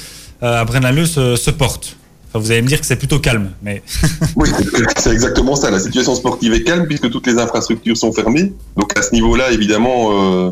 euh, 0.43 0.63
à 0.63 0.65
Braine-l'Alleud 0.65 1.07
se, 1.07 1.37
se 1.37 1.51
porte? 1.51 1.97
Enfin, 2.33 2.39
vous 2.39 2.53
allez 2.53 2.63
me 2.63 2.69
dire 2.69 2.81
que 2.81 2.87
c'est 2.87 2.97
plutôt 2.97 3.19
calme, 3.19 3.51
mais 3.61 3.83
Oui, 4.37 4.49
c'est 4.97 5.11
exactement 5.11 5.57
ça. 5.57 5.71
La 5.71 5.81
situation 5.81 6.15
sportive 6.15 6.55
est 6.55 6.63
calme 6.63 6.87
puisque 6.87 7.11
toutes 7.11 7.27
les 7.27 7.39
infrastructures 7.39 7.97
sont 7.97 8.13
fermées. 8.13 8.53
Donc 8.77 8.97
à 8.97 9.03
ce 9.03 9.13
niveau-là, 9.13 9.51
évidemment, 9.51 10.11
euh, 10.13 10.51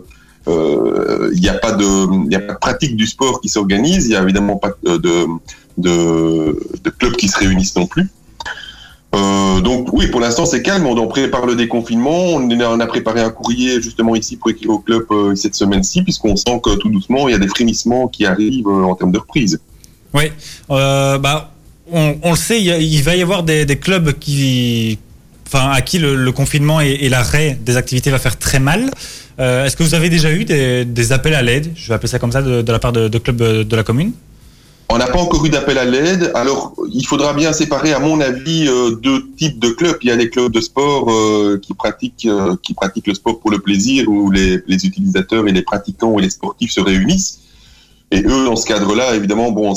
euh, 0.48 1.30
il 1.34 1.40
n'y 1.40 1.48
a 1.48 1.54
pas 1.54 1.72
de, 1.72 2.24
il 2.26 2.32
y 2.32 2.36
a 2.36 2.40
pas 2.40 2.54
de 2.54 2.58
pratique 2.58 2.96
du 2.96 3.06
sport 3.06 3.40
qui 3.40 3.48
s'organise. 3.48 4.06
Il 4.06 4.12
y 4.12 4.16
a 4.16 4.22
évidemment 4.22 4.56
pas 4.56 4.72
de, 4.82 5.26
de, 5.76 6.90
clubs 6.98 7.14
qui 7.14 7.28
se 7.28 7.38
réunissent 7.38 7.76
non 7.76 7.86
plus. 7.86 8.08
Euh, 9.14 9.60
donc 9.60 9.92
oui, 9.92 10.08
pour 10.08 10.20
l'instant 10.20 10.46
c'est 10.46 10.62
calme. 10.62 10.86
On 10.86 10.96
en 10.96 11.06
prépare 11.06 11.46
le 11.46 11.54
déconfinement. 11.54 12.34
On 12.34 12.50
a, 12.60 12.68
on 12.70 12.80
a 12.80 12.86
préparé 12.86 13.20
un 13.20 13.30
courrier 13.30 13.80
justement 13.80 14.16
ici 14.16 14.36
pour 14.36 14.50
écrire 14.50 14.70
au 14.70 14.78
club 14.78 15.04
euh, 15.10 15.34
cette 15.34 15.54
semaine-ci, 15.54 16.02
puisqu'on 16.02 16.34
sent 16.34 16.60
que 16.62 16.74
tout 16.76 16.88
doucement 16.88 17.28
il 17.28 17.32
y 17.32 17.34
a 17.34 17.38
des 17.38 17.48
frémissements 17.48 18.08
qui 18.08 18.26
arrivent 18.26 18.68
en 18.68 18.94
termes 18.94 19.12
de 19.12 19.18
reprise. 19.18 19.60
oui. 20.14 20.32
Bah, 20.68 21.52
on, 21.92 22.30
le 22.30 22.36
sait, 22.36 22.60
il, 22.60 23.02
va 23.02 23.16
y 23.16 23.22
avoir 23.22 23.42
des, 23.42 23.66
clubs 23.80 24.12
qui, 24.18 24.98
enfin, 25.46 25.70
à 25.70 25.80
qui 25.80 25.98
le, 25.98 26.30
confinement 26.32 26.80
et, 26.80 27.08
l'arrêt 27.08 27.58
des 27.60 27.76
activités 27.76 28.10
va 28.10 28.18
faire 28.18 28.38
très 28.38 28.58
mal. 28.58 28.90
Euh, 29.40 29.64
Est-ce 29.64 29.76
que 29.76 29.82
vous 29.82 29.94
avez 29.94 30.10
déjà 30.10 30.32
eu 30.32 30.44
des, 30.44 31.12
appels 31.12 31.34
à 31.34 31.42
l'aide? 31.42 31.72
Je 31.74 31.88
vais 31.88 31.94
appeler 31.94 32.08
ça 32.08 32.18
comme 32.18 32.32
ça 32.32 32.42
de, 32.42 32.70
la 32.70 32.78
part 32.78 32.92
de, 32.92 33.18
clubs 33.18 33.42
euh, 33.42 33.64
de 33.64 33.76
la 33.76 33.82
commune. 33.82 34.12
On 34.90 34.96
n'a 34.96 35.06
pas 35.06 35.18
encore 35.18 35.44
eu 35.44 35.50
d'appel 35.50 35.76
à 35.76 35.84
l'aide. 35.84 36.32
Alors, 36.34 36.74
il 36.90 37.06
faudra 37.06 37.34
bien 37.34 37.52
séparer, 37.52 37.92
à 37.92 37.98
mon 37.98 38.20
avis, 38.22 38.66
euh, 38.66 38.92
deux 38.92 39.22
types 39.36 39.58
de 39.58 39.68
clubs. 39.68 39.98
Il 40.00 40.08
y 40.08 40.10
a 40.10 40.16
les 40.16 40.30
clubs 40.30 40.50
de 40.50 40.60
sport 40.60 41.12
qui 41.60 41.74
pratiquent 41.74 42.28
qui 42.62 42.74
pratiquent 42.74 43.06
le 43.06 43.14
sport 43.14 43.38
pour 43.38 43.50
le 43.50 43.58
plaisir, 43.58 44.08
où 44.08 44.30
les, 44.30 44.62
les 44.66 44.86
utilisateurs 44.86 45.46
et 45.46 45.52
les 45.52 45.62
pratiquants 45.62 46.18
et 46.18 46.22
les 46.22 46.30
sportifs 46.30 46.72
se 46.72 46.80
réunissent. 46.80 47.40
Et 48.10 48.22
eux, 48.22 48.44
dans 48.44 48.56
ce 48.56 48.66
cadre-là, 48.66 49.14
évidemment, 49.14 49.50
bon, 49.52 49.74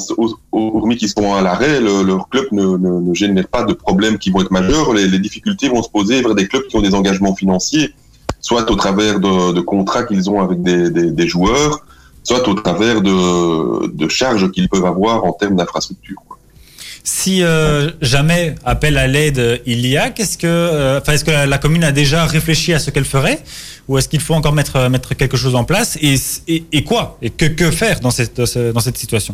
hormis 0.51 0.95
qu'ils 0.95 1.09
sont 1.09 1.33
à 1.33 1.41
l'arrêt, 1.41 1.81
le- 1.81 2.03
leur 2.03 2.29
club 2.29 2.45
ne, 2.51 3.13
génère 3.13 3.47
pas 3.47 3.63
de 3.63 3.73
problèmes 3.73 4.17
qui 4.17 4.31
vont 4.31 4.41
être 4.41 4.51
majeurs. 4.51 4.93
Les, 4.93 5.19
difficultés 5.19 5.67
vont 5.67 5.83
se 5.83 5.89
poser 5.89 6.21
vers 6.21 6.33
des 6.33 6.47
clubs 6.47 6.65
qui 6.67 6.77
ont 6.77 6.81
des 6.81 6.95
engagements 6.95 7.35
financiers, 7.35 7.93
soit 8.39 8.69
au 8.71 8.75
travers 8.75 9.19
de, 9.19 9.59
contrats 9.61 10.03
qu'ils 10.03 10.29
ont 10.29 10.41
avec 10.41 10.61
des 10.63 11.27
joueurs, 11.27 11.83
soit 12.23 12.47
au 12.47 12.53
travers 12.53 13.01
de, 13.01 13.87
de 13.87 14.07
charges 14.07 14.49
qu'ils 14.51 14.69
peuvent 14.69 14.85
avoir 14.85 15.25
en 15.25 15.33
termes 15.33 15.55
d'infrastructure. 15.55 16.21
Si 17.03 17.41
euh, 17.43 17.89
jamais 18.01 18.55
appel 18.63 18.97
à 18.97 19.07
l'aide 19.07 19.39
euh, 19.39 19.57
il 19.65 19.85
y 19.87 19.97
a, 19.97 20.09
qu'est-ce 20.11 20.37
que, 20.37 20.45
euh, 20.47 21.01
est-ce 21.01 21.25
que 21.25 21.31
la, 21.31 21.45
la 21.47 21.57
commune 21.57 21.83
a 21.83 21.91
déjà 21.91 22.25
réfléchi 22.25 22.73
à 22.73 22.79
ce 22.79 22.91
qu'elle 22.91 23.05
ferait, 23.05 23.39
ou 23.87 23.97
est-ce 23.97 24.07
qu'il 24.07 24.19
faut 24.19 24.35
encore 24.35 24.53
mettre 24.53 24.87
mettre 24.89 25.15
quelque 25.15 25.35
chose 25.37 25.55
en 25.55 25.63
place? 25.63 25.97
Et, 26.01 26.15
et, 26.71 26.83
quoi? 26.83 27.17
Et 27.23 27.31
que 27.31 27.45
que 27.45 27.71
faire 27.71 27.99
dans 28.01 28.11
cette 28.11 28.39
dans 28.39 28.79
cette 28.79 28.97
situation? 28.97 29.33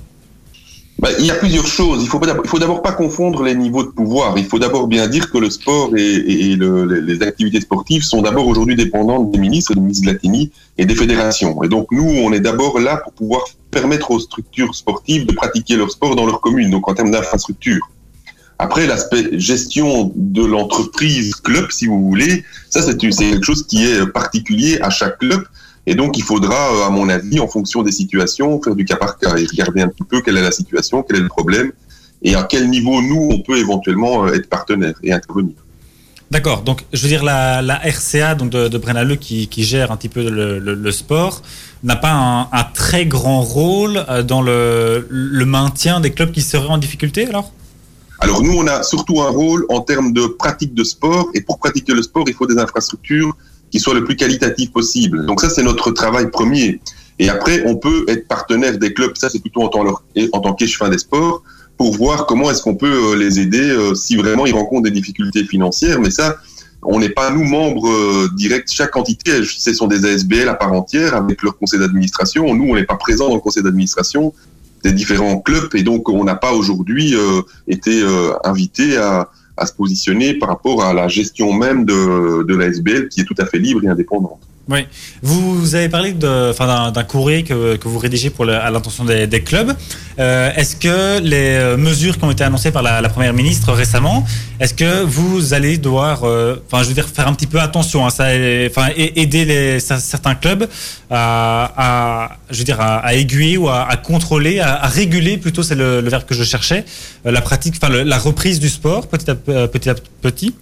Bah, 1.00 1.10
il 1.20 1.26
y 1.28 1.30
a 1.32 1.36
plusieurs 1.36 1.68
choses. 1.68 2.02
Il 2.02 2.08
faut, 2.10 2.18
pas 2.20 2.28
il 2.44 2.50
faut 2.50 2.58
d'abord 2.58 2.82
pas 2.82 2.94
confondre 2.94 3.44
les 3.44 3.54
niveaux 3.54 3.84
de 3.84 3.90
pouvoir. 3.90 4.36
Il 4.38 4.46
faut 4.46 4.58
d'abord 4.58 4.88
bien 4.88 5.08
dire 5.08 5.30
que 5.30 5.38
le 5.38 5.50
sport 5.52 5.92
et, 5.96 6.02
et- 6.02 6.52
et 6.52 6.56
le- 6.56 6.86
les, 6.86 7.22
activités 7.22 7.62
sportives 7.62 8.02
sont 8.04 8.22
d'abord 8.24 8.48
aujourd'hui 8.48 8.76
dépendantes 8.76 9.30
des 9.32 9.38
ministres, 9.38 9.76
du 9.76 9.82
ministre 9.82 10.04
Glatini 10.06 10.50
et 10.80 10.86
des 10.88 10.96
fédérations. 10.96 11.62
Et 11.64 11.68
donc 11.68 11.88
nous, 11.92 12.10
on 12.24 12.34
est 12.34 12.40
d'abord 12.40 12.80
là 12.80 12.98
pour 12.98 13.14
pouvoir 13.14 13.42
permettre 13.80 14.12
aux 14.12 14.20
structures 14.20 14.74
sportives 14.76 15.26
de 15.26 15.34
pratiquer 15.34 15.76
leur 15.76 15.92
sport 15.92 16.16
dans 16.16 16.26
leur 16.26 16.40
commune, 16.42 16.70
donc 16.70 16.88
en 16.90 16.94
termes 16.94 17.12
d'infrastructure. 17.12 17.86
Après, 18.60 18.88
l'aspect 18.88 19.40
gestion 19.40 20.12
de 20.16 20.44
l'entreprise 20.44 21.36
club, 21.36 21.68
si 21.70 21.86
vous 21.86 22.02
voulez, 22.10 22.44
ça 22.70 22.82
c'est 22.82 22.98
quelque 22.98 23.46
chose 23.46 23.68
qui 23.68 23.86
est 23.86 24.08
particulier 24.08 24.80
à 24.82 24.90
chaque 24.90 25.20
club. 25.20 25.44
Et 25.90 25.96
donc, 25.96 26.18
il 26.18 26.24
faudra, 26.24 26.62
euh, 26.74 26.88
à 26.88 26.90
mon 26.90 27.08
avis, 27.08 27.40
en 27.40 27.48
fonction 27.48 27.82
des 27.82 27.94
situations, 27.94 28.62
faire 28.62 28.76
du 28.76 28.84
cas 28.84 28.98
par 28.98 29.18
cas 29.18 29.38
et 29.38 29.46
regarder 29.46 29.82
un 29.82 29.88
petit 29.88 30.04
peu 30.04 30.22
quelle 30.22 30.38
est 30.38 30.42
la 30.42 30.52
situation, 30.52 31.02
quel 31.02 31.18
est 31.18 31.28
le 31.30 31.30
problème 31.30 31.72
et 32.24 32.36
à 32.36 32.44
quel 32.44 32.70
niveau 32.70 33.02
nous, 33.02 33.30
on 33.32 33.40
peut 33.42 33.58
éventuellement 33.58 34.26
euh, 34.26 34.34
être 34.34 34.50
partenaire 34.50 34.96
et 35.04 35.14
intervenir. 35.14 35.56
D'accord. 36.30 36.62
Donc, 36.62 36.86
je 36.92 37.02
veux 37.02 37.08
dire, 37.08 37.24
la, 37.24 37.62
RCA 37.84 38.36
donc 38.36 38.50
de, 38.50 38.68
de 38.68 38.78
Braine-l'Alleud 38.78 39.20
qui, 39.20 39.64
gère 39.64 39.92
un 39.92 39.98
petit 39.98 40.10
peu 40.10 40.30
le, 40.30 40.92
sport 40.92 41.42
n'a 41.84 41.96
pas 41.96 42.12
un, 42.52 42.64
très 42.74 43.06
grand 43.06 43.42
rôle 43.42 44.04
euh, 44.10 44.24
dans 44.24 44.42
le, 44.42 45.06
maintien 45.46 46.00
des 46.00 46.12
clubs 46.12 46.32
qui 46.32 46.42
seraient 46.42 46.68
en 46.68 46.78
difficulté, 46.78 47.28
alors? 47.28 47.52
Alors, 48.20 48.42
nous, 48.42 48.54
on 48.58 48.66
a 48.68 48.82
surtout 48.84 49.22
un 49.22 49.30
rôle 49.30 49.66
en 49.70 49.82
termes 49.82 50.12
de 50.12 50.26
pratique 50.26 50.74
de 50.74 50.84
sport 50.84 51.30
et 51.36 51.42
pour 51.42 51.60
pratiquer 51.60 51.94
le 51.94 52.02
sport, 52.02 52.26
il 52.28 52.34
faut 52.34 52.48
des 52.48 52.58
infrastructures 52.58 53.38
qui 53.70 53.80
soient 53.80 53.94
le 53.94 54.04
plus 54.04 54.16
qualitatives 54.16 54.72
possible. 54.72 55.26
Donc 55.26 55.40
ça, 55.40 55.50
c'est 55.50 55.62
notre 55.62 55.92
travail 55.92 56.32
premier. 56.32 56.80
Et 57.20 57.30
après, 57.30 57.64
on 57.66 57.76
peut 57.76 58.06
être 58.08 58.28
partenaire 58.28 58.78
des 58.78 58.94
clubs, 58.94 59.16
ça 59.16 59.30
c'est 59.30 59.40
plutôt 59.40 59.62
en 59.64 59.70
tant, 59.70 59.84
en 59.86 60.40
tant 60.40 60.54
qu'échevin 60.54 60.90
des 60.90 60.98
sports, 60.98 61.44
pour 61.78 61.96
voir 61.96 62.26
comment 62.26 62.50
est-ce 62.50 62.62
qu'on 62.62 62.76
peut 62.76 63.16
les 63.16 63.40
aider 63.40 63.76
si 63.96 64.16
vraiment 64.16 64.46
ils 64.46 64.54
rencontrent 64.54 64.84
des 64.84 64.92
difficultés 64.92 65.44
financières. 65.44 66.00
Mais 66.00 66.10
ça, 66.10 66.38
on 66.82 67.00
n'est 67.00 67.10
pas 67.10 67.30
nous 67.32 67.44
membres 67.44 68.28
directs. 68.36 68.70
Chaque 68.72 68.96
entité, 68.96 69.44
ce 69.44 69.74
sont 69.74 69.88
des 69.88 70.06
ASBL 70.06 70.50
à 70.50 70.56
part 70.56 70.74
entière 70.74 71.16
avec 71.16 71.44
leur 71.44 71.58
conseil 71.58 71.80
d'administration. 71.80 72.54
Nous, 72.56 72.66
on 72.72 72.76
n'est 72.76 72.86
pas 72.86 72.96
présent 72.96 73.30
dans 73.30 73.36
le 73.36 73.42
conseil 73.42 73.64
d'administration 73.64 74.34
des 74.84 74.92
différents 74.92 75.40
clubs 75.40 75.70
et 75.76 75.84
donc 75.84 76.10
on 76.10 76.24
n'a 76.24 76.36
pas 76.36 76.54
aujourd'hui 76.54 77.16
été 77.68 78.04
invité 78.44 78.98
à, 78.98 79.30
à 79.58 79.66
se 79.66 79.74
positionner 79.74 80.36
par 80.36 80.50
rapport 80.50 80.84
à 80.84 80.94
la 80.94 81.08
gestion 81.08 81.52
même 81.52 81.84
de, 81.84 82.44
de 82.44 82.56
la 82.56 82.68
SBL 82.68 83.10
qui 83.10 83.22
est 83.22 83.26
tout 83.26 83.36
à 83.40 83.46
fait 83.46 83.60
libre 83.60 83.84
et 83.84 83.88
indépendante. 83.88 84.40
Oui. 84.70 84.86
Vous 85.22 85.76
avez 85.76 85.88
parlé 85.88 86.14
d'un 86.14 87.04
courrier 87.08 87.44
que, 87.44 87.78
que, 87.78 87.88
vous 87.88 88.00
rédigez 88.00 88.30
pour 88.30 88.50
à 88.50 88.70
l'intention 88.70 89.06
des, 89.06 89.26
des, 89.26 89.42
clubs. 89.42 89.74
Euh, 90.20 90.52
est-ce 90.56 90.76
que 90.76 91.20
les 91.22 91.78
mesures 91.78 92.18
qui 92.18 92.26
ont 92.26 92.32
été 92.32 92.44
annoncées 92.44 92.72
par 92.72 92.82
la, 92.82 93.00
la 93.00 93.10
première 93.10 93.34
ministre 93.34 93.72
récemment, 93.72 94.26
est-ce 94.60 94.74
que 94.74 95.04
vous 95.04 95.54
allez 95.54 95.78
devoir, 95.78 96.24
euh, 96.24 96.62
enfin, 96.66 96.84
je 96.84 96.90
veux 96.90 96.94
dire, 96.94 97.08
faire 97.08 97.28
un 97.28 97.34
petit 97.34 97.48
peu 97.48 97.60
attention 97.62 98.06
à 98.06 98.10
ça, 98.10 98.26
enfin, 98.68 98.90
aider 98.98 99.46
les, 99.46 99.80
certains 99.80 100.36
clubs 100.36 100.68
à, 101.10 101.72
à, 101.78 102.38
je 102.50 102.58
veux 102.58 102.64
dire, 102.64 102.82
à, 102.82 102.98
à 102.98 103.14
aiguiller 103.14 103.58
ou 103.58 103.70
à, 103.70 103.96
contrôler, 104.04 104.60
à, 104.60 104.88
réguler 104.88 105.38
plutôt, 105.38 105.64
c'est 105.64 105.76
le, 105.76 106.02
le, 106.02 106.10
verbe 106.10 106.26
que 106.26 106.36
je 106.36 106.44
cherchais, 106.44 106.84
euh, 107.26 107.32
la 107.32 107.42
pratique, 107.42 107.76
enfin, 107.82 107.94
la 108.04 108.18
reprise 108.18 108.60
du 108.60 108.70
sport 108.70 109.08
petit 109.08 109.30
à 109.30 109.36
petit. 109.36 109.90
À 109.90 109.98
petit 110.22 110.54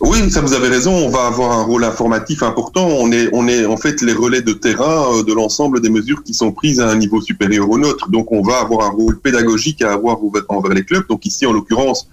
oui, 0.00 0.30
ça 0.30 0.40
vous 0.40 0.52
avez 0.52 0.68
raison. 0.68 0.92
On 0.92 1.10
va 1.10 1.26
avoir 1.26 1.52
un 1.52 1.62
rôle 1.62 1.84
informatif 1.84 2.42
important. 2.42 2.86
On 2.86 3.10
est, 3.12 3.28
on 3.32 3.48
est 3.48 3.66
en 3.66 3.76
fait 3.76 4.00
les 4.02 4.12
relais 4.12 4.42
de 4.42 4.52
terrain 4.52 5.12
euh, 5.12 5.22
de 5.22 5.32
l'ensemble 5.32 5.80
des 5.80 5.90
mesures 5.90 6.22
qui 6.22 6.34
sont 6.34 6.52
prises 6.52 6.80
à 6.80 6.88
un 6.88 6.96
niveau 6.96 7.20
supérieur 7.20 7.68
au 7.68 7.78
nôtre. 7.78 8.08
Donc, 8.10 8.32
on 8.32 8.42
va 8.42 8.60
avoir 8.60 8.86
un 8.86 8.90
rôle 8.90 9.18
pédagogique 9.20 9.82
à 9.82 9.92
avoir 9.92 10.18
envers 10.48 10.72
les 10.72 10.84
clubs. 10.84 11.06
Donc 11.08 11.26
ici, 11.26 11.46
en 11.46 11.52
l'occurrence, 11.52 12.08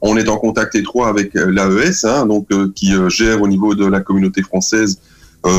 on 0.00 0.16
est 0.16 0.28
en 0.28 0.36
contact 0.36 0.74
étroit 0.74 1.08
avec 1.08 1.36
euh, 1.36 1.50
l'AES, 1.50 2.04
hein, 2.04 2.26
donc 2.26 2.46
euh, 2.52 2.72
qui 2.74 2.92
gère 3.08 3.42
au 3.42 3.48
niveau 3.48 3.74
de 3.74 3.86
la 3.86 4.00
communauté 4.00 4.42
française 4.42 5.00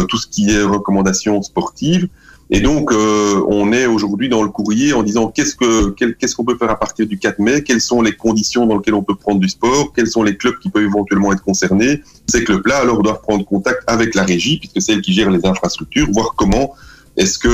tout 0.09 0.17
ce 0.17 0.27
qui 0.27 0.51
est 0.51 0.61
recommandations 0.61 1.41
sportives. 1.41 2.07
Et 2.53 2.59
donc, 2.59 2.91
euh, 2.91 3.41
on 3.47 3.71
est 3.71 3.85
aujourd'hui 3.85 4.27
dans 4.27 4.43
le 4.43 4.49
courrier 4.49 4.91
en 4.91 5.03
disant 5.03 5.27
qu'est-ce 5.27 5.55
que 5.55 5.91
qu'est-ce 5.91 6.35
qu'on 6.35 6.43
peut 6.43 6.57
faire 6.57 6.69
à 6.69 6.77
partir 6.77 7.07
du 7.07 7.17
4 7.17 7.39
mai, 7.39 7.63
quelles 7.63 7.79
sont 7.79 8.01
les 8.01 8.11
conditions 8.11 8.65
dans 8.65 8.75
lesquelles 8.75 8.93
on 8.93 9.03
peut 9.03 9.15
prendre 9.15 9.39
du 9.39 9.47
sport, 9.47 9.93
quels 9.95 10.07
sont 10.07 10.21
les 10.21 10.35
clubs 10.35 10.59
qui 10.59 10.69
peuvent 10.69 10.83
éventuellement 10.83 11.31
être 11.31 11.43
concernés? 11.43 12.03
Ces 12.27 12.43
clubs-là, 12.43 12.79
alors, 12.79 13.01
doivent 13.01 13.21
prendre 13.21 13.45
contact 13.45 13.81
avec 13.87 14.15
la 14.15 14.23
régie, 14.23 14.59
puisque 14.59 14.81
c'est 14.81 14.91
elle 14.91 15.01
qui 15.01 15.13
gère 15.13 15.31
les 15.31 15.45
infrastructures, 15.45 16.11
voir 16.11 16.33
comment 16.35 16.75
est-ce 17.15 17.39
que 17.39 17.47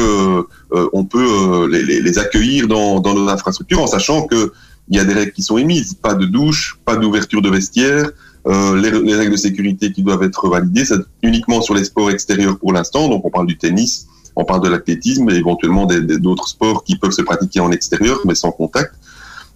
euh, 0.73 0.89
on 0.93 1.05
peut 1.05 1.19
euh, 1.19 1.67
les, 1.67 2.17
accueillir 2.17 2.67
dans, 2.67 2.99
nos 3.01 3.29
infrastructures, 3.29 3.81
en 3.81 3.87
sachant 3.87 4.25
que 4.25 4.51
il 4.89 4.97
y 4.97 4.99
a 4.99 5.05
des 5.05 5.13
règles 5.13 5.33
qui 5.33 5.43
sont 5.43 5.57
émises, 5.57 5.93
pas 5.93 6.15
de 6.15 6.25
douche, 6.25 6.79
pas 6.85 6.95
d'ouverture 6.95 7.41
de 7.43 7.49
vestiaire, 7.49 8.09
euh, 8.47 8.81
les, 8.81 8.89
les, 8.89 9.15
règles 9.15 9.33
de 9.33 9.37
sécurité 9.37 9.91
qui 9.91 10.01
doivent 10.01 10.23
être 10.23 10.47
validées, 10.47 10.85
c'est 10.85 11.01
uniquement 11.21 11.61
sur 11.61 11.75
les 11.75 11.83
sports 11.83 12.09
extérieurs 12.09 12.57
pour 12.57 12.71
l'instant, 12.71 13.09
donc 13.09 13.25
on 13.25 13.29
parle 13.29 13.47
du 13.47 13.57
tennis, 13.57 14.07
on 14.37 14.45
parle 14.45 14.63
de 14.63 14.69
l'athlétisme 14.69 15.29
et 15.31 15.35
éventuellement 15.35 15.85
d'autres 15.87 16.47
sports 16.47 16.83
qui 16.83 16.95
peuvent 16.95 17.11
se 17.11 17.23
pratiquer 17.23 17.59
en 17.59 17.71
extérieur, 17.71 18.19
mais 18.25 18.35
sans 18.35 18.51
contact. 18.51 18.93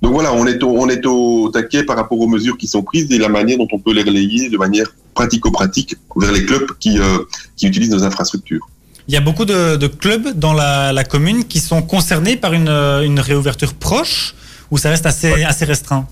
Donc 0.01 0.13
voilà, 0.13 0.33
on 0.33 0.47
est, 0.47 0.61
au, 0.63 0.69
on 0.69 0.89
est 0.89 1.05
au 1.05 1.49
taquet 1.49 1.83
par 1.83 1.95
rapport 1.95 2.19
aux 2.19 2.27
mesures 2.27 2.57
qui 2.57 2.67
sont 2.67 2.81
prises 2.81 3.11
et 3.11 3.19
la 3.19 3.29
manière 3.29 3.59
dont 3.59 3.67
on 3.71 3.77
peut 3.77 3.93
les 3.93 4.01
relayer 4.01 4.49
de 4.49 4.57
manière 4.57 4.87
pratico-pratique 5.13 5.95
vers 6.15 6.31
les 6.31 6.43
clubs 6.43 6.67
qui, 6.79 6.97
euh, 6.97 7.19
qui 7.55 7.67
utilisent 7.67 7.91
nos 7.91 8.03
infrastructures. 8.03 8.67
Il 9.07 9.13
y 9.13 9.17
a 9.17 9.21
beaucoup 9.21 9.45
de, 9.45 9.75
de 9.75 9.87
clubs 9.87 10.29
dans 10.39 10.53
la, 10.53 10.91
la, 10.91 11.03
commune 11.03 11.43
qui 11.45 11.59
sont 11.59 11.83
concernés 11.83 12.35
par 12.35 12.53
une, 12.53 12.69
une 12.69 13.19
réouverture 13.19 13.75
proche 13.75 14.33
ou 14.71 14.79
ça 14.79 14.89
reste 14.89 15.05
assez, 15.05 15.31
ouais. 15.31 15.43
assez 15.43 15.65
restreint? 15.65 16.07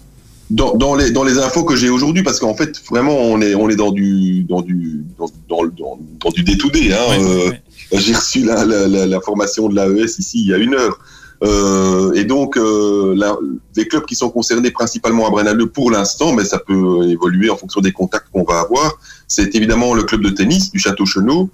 Dans, 0.52 0.76
dans, 0.76 0.94
les, 0.96 1.10
dans 1.10 1.24
les 1.24 1.38
infos 1.40 1.64
que 1.64 1.76
j'ai 1.76 1.90
aujourd'hui, 1.90 2.24
parce 2.24 2.40
qu'en 2.40 2.56
fait, 2.56 2.82
vraiment, 2.90 3.16
on 3.16 3.40
est, 3.42 3.56
on 3.56 3.70
est 3.70 3.76
dans 3.76 3.92
du, 3.92 4.44
dans 4.44 4.62
du, 4.62 5.04
dans, 5.18 5.30
dans, 5.48 5.66
dans, 5.66 6.00
dans 6.20 6.30
du 6.32 6.44
day-to-day. 6.44 6.92
Hein, 6.94 6.98
oui, 7.10 7.18
euh, 7.20 7.50
oui. 7.50 7.56
J'ai 7.92 8.14
reçu 8.14 8.44
la, 8.44 9.22
formation 9.22 9.70
de 9.70 9.76
l'AES 9.76 10.20
ici 10.20 10.42
il 10.42 10.48
y 10.48 10.54
a 10.54 10.58
une 10.58 10.76
heure. 10.76 11.00
Euh, 11.42 12.12
et 12.14 12.26
donc, 12.26 12.58
euh, 12.58 13.14
la, 13.16 13.38
les 13.76 13.88
clubs 13.88 14.06
qui 14.06 14.16
sont 14.16 14.30
concernés 14.30 14.72
principalement 14.72 15.26
à 15.26 15.30
Brennaleux 15.30 15.70
pour 15.70 15.90
l'instant, 15.90 16.34
mais 16.34 16.44
ça 16.44 16.60
peut 16.60 17.10
évoluer 17.10 17.50
en 17.50 17.56
fonction 17.56 17.80
des 17.80 17.94
contacts 17.94 18.28
qu'on 18.32 18.44
va 18.44 18.60
avoir, 18.60 18.98
c'est 19.28 19.56
évidemment 19.56 19.94
le 19.94 20.04
club 20.04 20.22
de 20.22 20.30
tennis 20.30 20.70
du 20.72 20.80
Château 20.80 21.06
Chenot, 21.06 21.50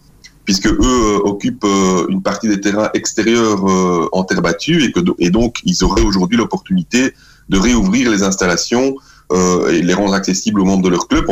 puisque 0.46 0.68
eux 0.68 0.80
euh, 0.82 1.20
occupent 1.24 1.66
euh, 1.66 2.06
une 2.08 2.22
partie 2.22 2.48
des 2.48 2.62
terrains 2.62 2.90
extérieurs 2.94 3.68
euh, 3.68 4.08
en 4.12 4.24
terre 4.24 4.42
battue 4.42 4.84
et, 4.84 4.92
que, 4.92 5.00
et 5.20 5.32
donc 5.32 5.60
ils 5.66 5.84
auraient 5.84 6.04
aujourd'hui 6.04 6.38
l'opportunité 6.38 7.14
de 7.50 7.58
réouvrir 7.58 8.10
les 8.10 8.24
installations 8.24 8.96
et 9.72 9.82
les 9.82 9.94
rendre 9.96 10.14
accessibles 10.14 10.62
aux 10.62 10.66
membres 10.66 10.84
de 10.84 10.90
leur 10.90 11.08
club 11.08 11.26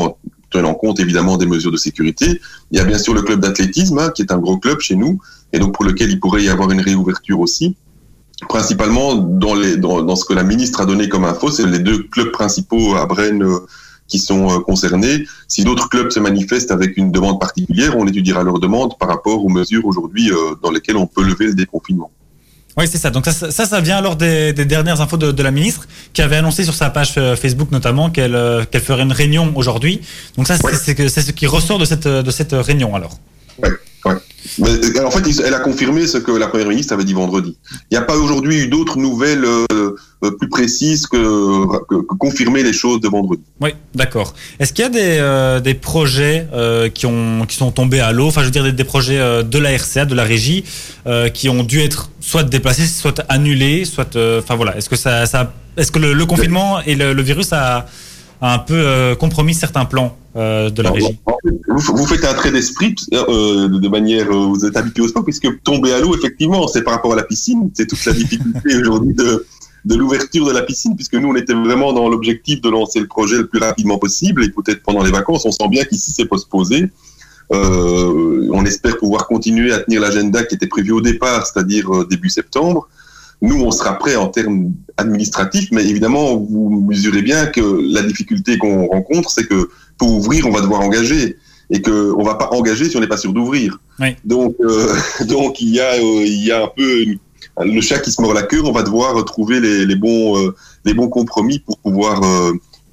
tenant 0.53 0.75
compte 0.75 0.99
évidemment 0.99 1.37
des 1.37 1.45
mesures 1.45 1.71
de 1.71 1.77
sécurité. 1.77 2.39
Il 2.71 2.77
y 2.77 2.81
a 2.81 2.85
bien 2.85 2.97
sûr 2.97 3.13
le 3.13 3.21
club 3.21 3.39
d'athlétisme, 3.41 3.97
hein, 3.99 4.09
qui 4.09 4.21
est 4.21 4.31
un 4.31 4.37
gros 4.37 4.57
club 4.57 4.79
chez 4.79 4.95
nous, 4.95 5.19
et 5.51 5.59
donc 5.59 5.73
pour 5.73 5.83
lequel 5.83 6.09
il 6.11 6.19
pourrait 6.19 6.43
y 6.43 6.49
avoir 6.49 6.71
une 6.71 6.81
réouverture 6.81 7.39
aussi. 7.39 7.75
Principalement 8.47 9.15
dans, 9.15 10.15
ce 10.15 10.25
que 10.25 10.33
la 10.33 10.43
ministre 10.43 10.81
a 10.81 10.85
donné 10.85 11.09
comme 11.09 11.25
info, 11.25 11.49
c'est 11.49 11.65
les 11.65 11.79
deux 11.79 12.03
clubs 12.03 12.31
principaux 12.31 12.95
à 12.95 13.05
Brenne 13.05 13.43
euh, 13.43 13.59
qui 14.07 14.19
sont 14.19 14.49
euh, 14.49 14.59
concernés. 14.59 15.25
Si 15.47 15.63
d'autres 15.63 15.87
clubs 15.87 16.11
se 16.11 16.19
manifestent 16.19 16.71
avec 16.71 16.97
une 16.97 17.11
demande 17.11 17.39
particulière, 17.39 17.95
on 17.97 18.07
étudiera 18.07 18.43
leur 18.43 18.59
demande 18.59 18.97
par 18.97 19.07
rapport 19.07 19.43
aux 19.45 19.49
mesures 19.49 19.85
aujourd'hui 19.85 20.31
euh, 20.31 20.55
dans 20.61 20.71
lesquelles 20.71 20.97
on 20.97 21.07
peut 21.07 21.23
lever 21.23 21.45
le 21.47 21.53
déconfinement. 21.53 22.11
Oui, 22.77 22.87
c'est 22.87 22.97
ça. 22.97 23.11
Donc 23.11 23.25
ça, 23.25 23.51
ça, 23.51 23.65
ça 23.65 23.81
vient 23.81 23.97
alors 23.97 24.15
des, 24.15 24.51
des 24.51 24.65
dernières 24.65 24.99
infos 24.99 25.17
de, 25.17 25.31
de, 25.31 25.43
la 25.43 25.51
ministre 25.51 25.87
qui 26.11 26.21
avait 26.21 26.37
annoncé 26.37 26.63
sur 26.63 26.73
sa 26.73 26.89
page 26.89 27.13
Facebook 27.13 27.71
notamment 27.71 28.09
qu'elle 28.09 28.35
euh, 28.35 28.65
qu'elle 28.65 28.81
ferait 28.81 29.03
une 29.03 29.11
réunion 29.11 29.51
aujourd'hui. 29.55 30.01
Donc 30.37 30.47
ça, 30.47 30.55
ouais. 30.63 30.73
c'est 30.73 31.21
ce 31.21 31.31
qui 31.31 31.45
ressort 31.45 31.77
de 31.77 31.85
cette, 31.85 32.07
de 32.07 32.31
cette 32.31 32.53
réunion 32.53 32.95
alors. 32.95 33.19
Ouais, 33.61 33.69
ouais. 34.05 34.15
Mais, 34.59 34.99
en 34.99 35.09
fait, 35.09 35.23
elle 35.45 35.53
a 35.53 35.59
confirmé 35.59 36.05
ce 36.05 36.17
que 36.17 36.31
la 36.31 36.47
première 36.47 36.67
ministre 36.67 36.93
avait 36.93 37.05
dit 37.05 37.13
vendredi. 37.13 37.57
Il 37.89 37.93
n'y 37.93 37.97
a 37.97 38.01
pas 38.01 38.17
aujourd'hui 38.17 38.63
eu 38.63 38.67
d'autres 38.67 38.97
nouvelles 38.97 39.45
euh, 39.45 39.95
plus 40.31 40.49
précises 40.49 41.07
que, 41.07 41.65
confirmer 42.17 42.63
les 42.63 42.73
choses 42.73 42.99
de 42.99 43.07
vendredi. 43.07 43.41
Oui, 43.61 43.71
d'accord. 43.95 44.33
Est-ce 44.59 44.73
qu'il 44.73 44.83
y 44.83 44.85
a 44.85 44.89
des, 44.89 45.17
euh, 45.19 45.73
projets 45.81 46.47
euh, 46.53 46.89
qui, 46.89 47.05
ont, 47.05 47.45
qui 47.47 47.55
sont 47.55 47.71
tombés 47.71 47.99
à 47.99 48.11
l'eau, 48.11 48.27
enfin 48.27 48.41
je 48.41 48.45
veux 48.45 48.51
dire 48.51 48.63
des, 48.63 48.71
des 48.73 48.83
projets 48.83 49.19
euh, 49.19 49.43
de 49.43 49.57
la 49.57 49.71
RCA, 49.75 50.05
de 50.05 50.15
la 50.15 50.23
régie, 50.23 50.63
euh, 51.07 51.29
qui 51.29 51.49
ont 51.49 51.63
dû 51.63 51.79
être 51.79 52.09
soit 52.19 52.43
déplacés, 52.43 52.85
soit 52.85 53.23
annulés, 53.29 53.85
soit... 53.85 54.15
euh, 54.15 54.39
Enfin 54.39 54.55
voilà, 54.55 54.77
est-ce 54.77 54.89
que, 54.89 54.95
ça, 54.95 55.25
ça, 55.25 55.53
est 55.77 55.83
-ce 55.83 55.91
que 55.91 55.99
le, 55.99 56.25
confinement 56.25 56.81
et 56.85 56.95
le 56.95 57.21
virus 57.21 57.53
a 57.53 57.85
a 58.41 58.53
un 58.53 58.59
peu 58.59 58.73
euh, 58.75 59.15
compromis 59.15 59.53
certains 59.53 59.85
plans 59.85 60.17
euh, 60.35 60.69
de 60.69 60.81
la 60.81 60.89
Alors, 60.89 61.07
régie. 61.07 61.19
Vous, 61.67 62.05
faites 62.05 62.25
un 62.25 62.33
trait 62.33 62.51
d'esprit 62.51 62.95
euh, 63.13 63.67
de 63.67 63.87
manière, 63.87 64.31
vous 64.31 64.65
êtes 64.65 64.75
habitué 64.77 65.03
au 65.03 65.07
sport, 65.07 65.23
puisque 65.23 65.61
tomber 65.63 65.93
à 65.93 65.99
l'eau, 65.99 66.15
effectivement, 66.15 66.67
c'est 66.67 66.81
par 66.81 66.93
rapport 66.93 67.13
à 67.13 67.15
la 67.15 67.23
piscine, 67.23 67.69
c'est 67.73 67.87
toute 67.87 68.03
la 68.05 68.13
difficulté 68.13 68.75
aujourd'hui 68.81 69.13
de, 69.13 69.45
de 69.85 69.95
l'ouverture 69.95 70.45
de 70.45 70.51
la 70.51 70.61
piscine, 70.61 70.95
puisque 70.95 71.15
nous, 71.15 71.29
on 71.29 71.35
était 71.35 71.53
vraiment 71.53 71.93
dans 71.93 72.09
l'objectif 72.09 72.61
de 72.61 72.69
lancer 72.69 72.99
le 72.99 73.07
projet 73.07 73.37
le 73.37 73.47
plus 73.47 73.59
rapidement 73.59 73.97
possible, 73.97 74.43
et 74.43 74.49
peut-être 74.49 74.83
pendant 74.83 75.03
les 75.03 75.11
vacances, 75.11 75.45
on 75.45 75.51
sent 75.51 75.67
bien 75.69 75.83
qu'ici, 75.83 76.11
c'est 76.11 76.25
postposé. 76.25 76.89
Euh, 77.51 78.49
on 78.53 78.65
espère 78.65 78.97
pouvoir 78.97 79.27
continuer 79.27 79.73
à 79.73 79.79
tenir 79.79 80.01
l'agenda 80.01 80.43
qui 80.43 80.55
était 80.55 80.67
prévu 80.67 80.91
au 80.91 81.01
départ, 81.01 81.45
c'est-à-dire 81.45 82.05
début 82.07 82.29
septembre. 82.29 82.87
Nous, 83.43 83.61
on 83.61 83.71
sera 83.71 83.99
prêt 83.99 84.15
en 84.15 84.29
termes 84.29 84.71
administratifs, 84.95 85.67
mais 85.73 85.85
évidemment, 85.85 86.37
vous 86.37 86.85
mesurez 86.87 87.21
bien 87.21 87.45
que 87.47 87.59
la 87.93 88.01
difficulté 88.01 88.57
qu'on 88.57 88.87
rencontre, 88.87 89.29
c'est 89.29 89.45
que 89.45 89.69
pour 89.97 90.13
ouvrir, 90.13 90.47
on 90.47 90.51
va 90.51 90.61
devoir 90.61 90.79
engager 90.79 91.35
et 91.69 91.81
qu'on 91.81 91.91
ne 91.91 92.23
va 92.23 92.35
pas 92.35 92.47
engager 92.53 92.89
si 92.89 92.95
on 92.95 93.01
n'est 93.01 93.07
pas 93.07 93.17
sûr 93.17 93.33
d'ouvrir. 93.33 93.79
Oui. 93.99 94.15
Donc, 94.23 94.55
euh, 94.61 94.95
donc 95.27 95.59
il, 95.59 95.71
y 95.71 95.81
a, 95.81 95.91
euh, 95.91 96.23
il 96.25 96.41
y 96.41 96.53
a 96.53 96.63
un 96.63 96.69
peu 96.73 97.01
une, 97.01 97.17
le 97.59 97.81
chat 97.81 97.99
qui 97.99 98.13
se 98.13 98.21
mord 98.21 98.33
la 98.33 98.43
queue. 98.43 98.61
On 98.63 98.71
va 98.71 98.81
devoir 98.81 99.25
trouver 99.25 99.59
les, 99.59 99.85
les 99.85 99.95
bons, 99.97 100.37
euh, 100.37 100.55
les 100.85 100.93
bons 100.93 101.09
compromis 101.09 101.59
pour 101.59 101.77
pouvoir 101.79 102.21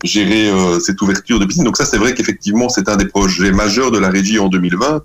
gérer 0.02 0.50
cette 0.80 1.00
ouverture 1.00 1.38
de 1.38 1.44
piscine. 1.44 1.62
Donc 1.62 1.76
ça, 1.76 1.84
c'est 1.84 1.98
vrai 1.98 2.12
qu'effectivement, 2.12 2.68
c'est 2.68 2.88
un 2.88 2.96
des 2.96 3.06
projets 3.06 3.52
majeurs 3.52 3.92
de 3.92 3.98
la 3.98 4.08
régie 4.08 4.40
en 4.40 4.48
2020 4.48 5.02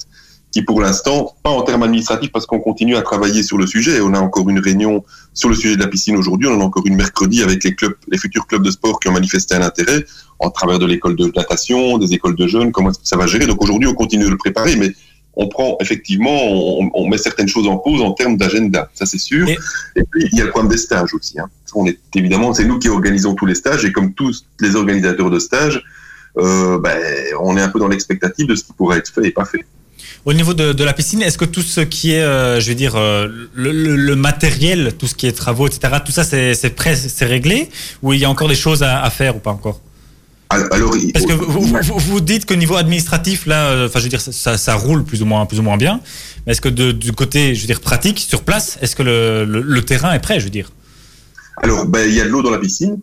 qui 0.55 0.61
pour 0.61 0.79
l'instant, 0.79 1.35
pas 1.43 1.49
en 1.49 1.63
termes 1.63 1.83
administratifs 1.83 2.31
parce 2.31 2.45
qu'on 2.45 2.61
continue 2.61 2.95
à 2.95 3.01
travailler 3.01 3.43
sur 3.43 3.57
le 3.57 3.67
sujet. 3.67 3.99
On 3.99 4.13
a 4.13 4.19
encore 4.19 4.49
une 4.49 4.59
réunion 4.59 5.03
sur 5.33 5.49
le 5.49 5.55
sujet 5.55 5.75
de 5.75 5.81
la 5.81 5.87
piscine 5.87 6.15
aujourd'hui, 6.15 6.47
on 6.47 6.53
en 6.53 6.61
a 6.61 6.63
encore 6.63 6.87
une 6.87 6.95
mercredi 6.95 7.43
avec 7.43 7.61
les 7.65 7.75
clubs, 7.75 7.95
les 8.07 8.17
futurs 8.17 8.47
clubs 8.47 8.63
de 8.63 8.71
sport 8.71 9.01
qui 9.01 9.09
ont 9.09 9.11
manifesté 9.11 9.53
un 9.53 9.61
intérêt 9.63 10.05
en 10.39 10.49
travers 10.49 10.79
de 10.79 10.85
l'école 10.85 11.17
de 11.17 11.29
natation, 11.35 11.97
des 11.97 12.13
écoles 12.13 12.37
de 12.37 12.47
jeunes, 12.47 12.71
comment 12.71 12.91
est-ce 12.91 12.99
que 12.99 13.07
ça 13.07 13.17
va 13.17 13.27
gérer. 13.27 13.47
Donc 13.47 13.61
aujourd'hui, 13.61 13.89
on 13.89 13.93
continue 13.93 14.23
de 14.23 14.29
le 14.29 14.37
préparer, 14.37 14.77
mais 14.77 14.93
on 15.33 15.49
prend 15.49 15.75
effectivement, 15.81 16.31
on, 16.31 16.89
on 16.93 17.05
met 17.09 17.17
certaines 17.17 17.49
choses 17.49 17.67
en 17.67 17.75
pause 17.75 18.01
en 18.01 18.13
termes 18.13 18.37
d'agenda, 18.37 18.89
ça 18.93 19.05
c'est 19.05 19.17
sûr. 19.17 19.49
Et, 19.49 19.57
et, 19.97 20.03
puis 20.09 20.29
il 20.31 20.37
y 20.37 20.41
a 20.41 20.45
le 20.45 20.51
problème 20.51 20.71
des 20.71 20.77
stages 20.77 21.13
aussi. 21.13 21.37
Hein. 21.37 21.49
On 21.73 21.85
est 21.85 21.99
évidemment, 22.15 22.53
c'est 22.53 22.63
nous 22.63 22.79
qui 22.79 22.87
organisons 22.87 23.35
tous 23.35 23.45
les 23.45 23.55
stages 23.55 23.83
et 23.83 23.91
comme 23.91 24.13
tous 24.13 24.45
les 24.61 24.77
organisateurs 24.77 25.29
de 25.29 25.39
stages, 25.39 25.83
euh, 26.37 26.79
ben, 26.79 26.97
on 27.41 27.57
est 27.57 27.61
un 27.61 27.67
peu 27.67 27.79
dans 27.79 27.89
l'expectative 27.89 28.47
de 28.47 28.55
ce 28.55 28.63
qui 28.63 28.71
pourrait 28.71 28.99
être 28.99 29.11
fait 29.11 29.27
et 29.27 29.31
pas 29.31 29.43
fait. 29.43 29.65
Au 30.25 30.33
niveau 30.33 30.55
de, 30.55 30.73
de 30.73 30.83
la 30.83 30.93
piscine, 30.93 31.21
est-ce 31.21 31.37
que 31.37 31.45
tout 31.45 31.61
ce 31.61 31.81
qui 31.81 32.13
est, 32.13 32.21
euh, 32.23 32.59
je 32.59 32.69
veux 32.69 32.75
dire, 32.75 32.95
euh, 32.95 33.27
le, 33.53 33.71
le- 33.71 33.95
le 33.95 34.15
matériel, 34.15 34.93
tout 34.97 35.05
ce 35.05 35.13
qui 35.13 35.27
est 35.27 35.31
travaux, 35.31 35.67
etc., 35.67 35.93
tout 36.03 36.11
ça, 36.11 36.23
c'est 36.23 36.55
c'est 36.55 36.71
prêt, 36.71 36.95
c'est 36.95 37.25
réglé 37.25 37.69
Ou 38.01 38.13
il 38.13 38.19
y 38.19 38.25
a 38.25 38.29
encore 38.29 38.47
des 38.47 38.55
choses 38.55 38.81
à, 38.81 39.03
à 39.03 39.09
faire 39.11 39.35
ou 39.35 39.39
pas 39.39 39.51
encore? 39.51 39.81
Alors, 40.49 40.67
Parce 41.13 41.25
que 41.25 41.33
vous, 41.33 41.61
vous, 41.61 41.99
vous- 41.99 42.21
dites 42.21 42.45
qu'au 42.45 42.55
niveau 42.55 42.75
administratif, 42.75 43.45
là, 43.45 43.65
euh, 43.65 43.87
enfin, 43.87 43.99
je 43.99 44.03
veux 44.05 44.09
dire, 44.09 44.21
ça, 44.21 44.75
roule 44.75 45.03
plus 45.03 45.21
ou 45.21 45.25
moins, 45.25 45.45
plus 45.45 45.59
ou 45.59 45.63
moins 45.63 45.77
bien. 45.77 45.99
Mais 46.45 46.51
est-ce 46.53 46.61
que 46.61 46.69
de- 46.69 46.91
du 46.91 47.11
côté, 47.11 47.53
je 47.55 47.61
veux 47.61 47.67
dire, 47.67 47.81
pratique, 47.81 48.19
sur 48.19 48.41
place, 48.43 48.77
est-ce 48.81 48.95
que 48.95 49.03
le, 49.03 49.45
le, 49.45 49.61
le 49.61 49.81
terrain 49.83 50.13
est 50.13 50.19
prêt, 50.19 50.39
je 50.39 50.45
veux 50.45 50.49
dire? 50.51 50.71
Alors, 51.61 51.85
ben, 51.85 52.07
il 52.07 52.15
y 52.15 52.21
a 52.21 52.25
de 52.25 52.29
l'eau 52.29 52.41
dans 52.41 52.51
la 52.51 52.59
piscine. 52.59 52.97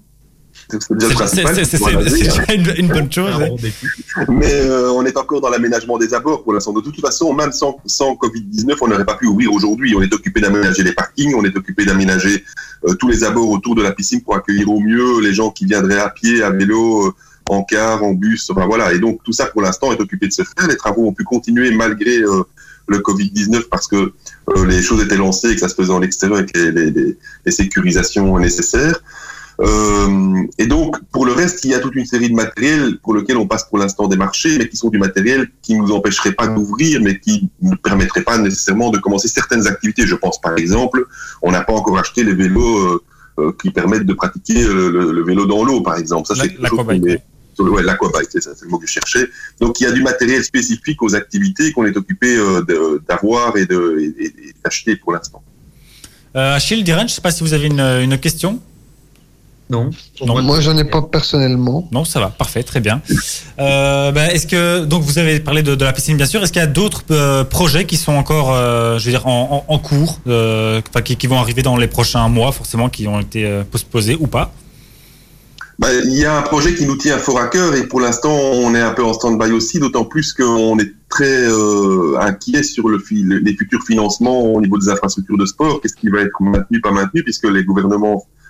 C'est 0.70 0.92
déjà 0.94 1.08
le 1.08 1.14
principal. 1.14 1.54
c'est- 1.66 1.78
déjà 2.10 2.54
une, 2.54 2.74
une 2.78 2.88
bonne 2.88 3.12
chose. 3.12 3.34
Ouais. 3.36 3.50
débute. 3.50 4.28
Mais 4.28 4.52
euh, 4.52 4.90
on 4.92 5.04
est 5.04 5.16
encore 5.16 5.40
dans 5.40 5.50
l'aménagement 5.50 5.98
des 5.98 6.14
abords 6.14 6.42
pour 6.42 6.52
l'instant. 6.54 6.72
De 6.72 6.80
toute 6.80 7.00
façon, 7.00 7.32
même 7.34 7.52
sans, 7.52 7.76
sans 7.86 8.14
Covid-19, 8.14 8.76
on 8.80 8.88
n'aurait 8.88 9.04
pas 9.04 9.16
pu 9.16 9.26
ouvrir 9.26 9.52
aujourd'hui. 9.52 9.94
On 9.96 10.02
est 10.02 10.12
occupé 10.14 10.40
d'aménager 10.40 10.82
les 10.82 10.92
parkings, 10.92 11.34
on 11.34 11.44
est 11.44 11.56
occupé 11.56 11.84
d'aménager 11.84 12.44
euh, 12.88 12.94
tous 12.94 13.08
les 13.08 13.24
abords 13.24 13.50
autour 13.50 13.74
de 13.74 13.82
la 13.82 13.92
piscine 13.92 14.22
pour 14.22 14.34
accueillir 14.36 14.68
au 14.70 14.80
mieux 14.80 15.20
les 15.20 15.34
gens 15.34 15.50
qui 15.50 15.66
viendraient 15.66 16.00
à 16.00 16.08
pied, 16.10 16.42
à 16.42 16.50
vélo, 16.50 17.06
euh, 17.08 17.12
en 17.50 17.64
car, 17.64 18.02
en 18.04 18.12
bus. 18.14 18.48
Enfin 18.50 18.66
voilà. 18.66 18.92
Et 18.94 18.98
donc 18.98 19.20
tout 19.24 19.32
ça 19.32 19.46
pour 19.46 19.62
l'instant 19.62 19.92
est 19.92 20.00
occupé 20.00 20.28
de 20.28 20.32
se 20.32 20.42
faire. 20.42 20.66
Les 20.68 20.76
travaux 20.76 21.06
ont 21.06 21.12
pu 21.12 21.24
continuer 21.24 21.70
malgré 21.72 22.18
euh, 22.18 22.42
le 22.86 22.98
Covid-19 22.98 23.64
parce 23.70 23.86
que 23.88 23.96
euh, 23.96 24.66
les 24.66 24.82
choses 24.82 25.02
étaient 25.02 25.16
lancées 25.16 25.50
et 25.50 25.54
que 25.54 25.60
ça 25.60 25.68
se 25.68 25.74
faisait 25.74 25.92
en 25.92 26.02
extérieur 26.02 26.38
avec 26.38 26.56
les, 26.56 26.70
les- 26.72 26.90
les- 26.90 27.16
les 27.46 27.52
sécurisations 27.52 28.38
nécessaires. 28.38 28.98
Euh, 29.60 30.42
et 30.58 30.66
donc, 30.66 30.96
pour 31.10 31.26
le 31.26 31.32
reste, 31.32 31.64
il 31.64 31.70
y 31.70 31.74
a 31.74 31.80
toute 31.80 31.94
une 31.94 32.06
série 32.06 32.30
de 32.30 32.34
matériels 32.34 32.98
pour 33.02 33.14
lesquels 33.14 33.36
on 33.36 33.46
passe 33.46 33.64
pour 33.64 33.78
l'instant 33.78 34.08
des 34.08 34.16
marchés, 34.16 34.58
mais 34.58 34.68
qui 34.68 34.76
sont 34.76 34.88
du 34.88 34.98
matériel 34.98 35.48
qui 35.62 35.74
nous 35.74 35.92
empêcherait 35.92 36.32
pas 36.32 36.46
d'ouvrir, 36.46 37.00
mais 37.02 37.18
qui 37.18 37.48
ne 37.60 37.74
permettrait 37.76 38.22
pas 38.22 38.38
nécessairement 38.38 38.90
de 38.90 38.98
commencer 38.98 39.28
certaines 39.28 39.66
activités. 39.66 40.06
Je 40.06 40.14
pense 40.14 40.40
par 40.40 40.56
exemple, 40.56 41.06
on 41.42 41.52
n'a 41.52 41.62
pas 41.62 41.74
encore 41.74 41.98
acheté 41.98 42.24
les 42.24 42.34
vélos 42.34 42.78
euh, 42.78 43.02
euh, 43.38 43.52
qui 43.60 43.70
permettent 43.70 44.06
de 44.06 44.14
pratiquer 44.14 44.62
le, 44.62 44.90
le 44.90 45.24
vélo 45.24 45.46
dans 45.46 45.64
l'eau, 45.64 45.80
par 45.80 45.96
exemple. 45.96 46.26
Ça, 46.26 46.34
c'est 46.34 46.58
ouais. 47.60 47.82
l'aquabike, 47.82 48.28
c'est 48.30 48.42
ça, 48.42 48.50
c'est 48.54 48.64
le 48.64 48.70
mot 48.70 48.78
que 48.78 48.86
je 48.86 48.92
cherchais. 48.92 49.28
Donc, 49.60 49.80
il 49.80 49.84
y 49.84 49.86
a 49.86 49.92
du 49.92 50.02
matériel 50.02 50.42
spécifique 50.42 51.02
aux 51.02 51.14
activités 51.14 51.72
qu'on 51.72 51.84
est 51.84 51.96
occupé 51.96 52.36
euh, 52.36 53.00
d'avoir 53.08 53.56
et 53.56 53.66
d'acheter 54.64 54.96
pour 54.96 55.12
l'instant. 55.12 55.42
Euh, 56.34 56.56
Achille, 56.56 56.82
Diren, 56.82 57.08
je 57.08 57.14
sais 57.14 57.20
pas 57.20 57.30
si 57.30 57.42
vous 57.42 57.52
avez 57.52 57.66
une, 57.66 57.80
une 57.80 58.18
question. 58.18 58.60
Non. 59.72 59.90
Non. 60.26 60.42
Moi, 60.42 60.60
j'en 60.60 60.76
ai 60.76 60.84
pas 60.84 61.00
personnellement. 61.02 61.88
Non, 61.90 62.04
ça 62.04 62.20
va, 62.20 62.28
parfait, 62.28 62.62
très 62.62 62.80
bien. 62.80 63.00
Euh, 63.58 64.12
ben, 64.12 64.28
est-ce 64.30 64.46
que 64.46 64.84
donc 64.84 65.02
vous 65.02 65.18
avez 65.18 65.40
parlé 65.40 65.62
de, 65.62 65.74
de 65.74 65.84
la 65.84 65.92
piscine 65.94 66.16
bien 66.16 66.26
sûr. 66.26 66.42
Est-ce 66.42 66.52
qu'il 66.52 66.60
y 66.60 66.64
a 66.64 66.66
d'autres 66.68 67.02
euh, 67.10 67.42
projets 67.44 67.86
qui 67.86 67.96
sont 67.96 68.12
encore, 68.12 68.52
euh, 68.52 68.98
je 68.98 69.06
veux 69.06 69.10
dire, 69.12 69.26
en, 69.26 69.64
en- 69.68 69.74
en 69.74 69.78
cours, 69.78 70.20
euh, 70.26 70.80
enfin, 70.90 71.00
qui, 71.00 71.16
qui 71.16 71.26
vont 71.26 71.38
arriver 71.38 71.62
dans 71.62 71.76
les 71.78 71.88
prochains 71.88 72.28
mois, 72.28 72.52
forcément, 72.52 72.88
qui 72.90 73.06
ont 73.08 73.18
été 73.20 73.46
euh, 73.46 73.62
postposés 73.64 74.16
ou 74.20 74.26
pas? 74.26 74.52
Bah, 75.78 75.88
il 76.04 76.12
y 76.18 76.24
a 76.26 76.36
un 76.36 76.42
projet 76.42 76.74
qui 76.74 76.84
nous 76.84 76.96
tient 76.98 77.16
fort 77.18 77.40
à 77.40 77.46
cœur 77.48 77.74
et 77.74 77.86
pour 77.88 78.00
l'instant 78.00 78.30
on 78.30 78.74
est 78.74 78.80
un 78.80 78.92
peu 78.92 79.02
en 79.02 79.14
stand-by 79.14 79.50
aussi, 79.52 79.80
d'autant 79.80 80.04
plus 80.04 80.34
qu'on 80.34 80.78
est 80.78 80.92
très 81.08 81.24
euh, 81.48 82.18
inquiet 82.20 82.62
sur 82.62 82.88
le 82.90 83.02
les 83.10 83.54
futurs 83.56 83.82
financements 83.86 84.42
au 84.52 84.60
niveau 84.60 84.76
des 84.78 84.90
infrastructures 84.90 85.38
de 85.38 85.46
sport. 85.46 85.80
Qu'est-ce 85.80 85.96
qui 85.96 86.08
va 86.10 86.20
être 86.20 86.40
maintenu, 86.40 86.80
pas 86.82 86.90
maintenu, 86.92 87.22
puisque 87.24 87.48
les 87.48 87.64
gouvernements 87.64 88.18
euh, 88.22 88.41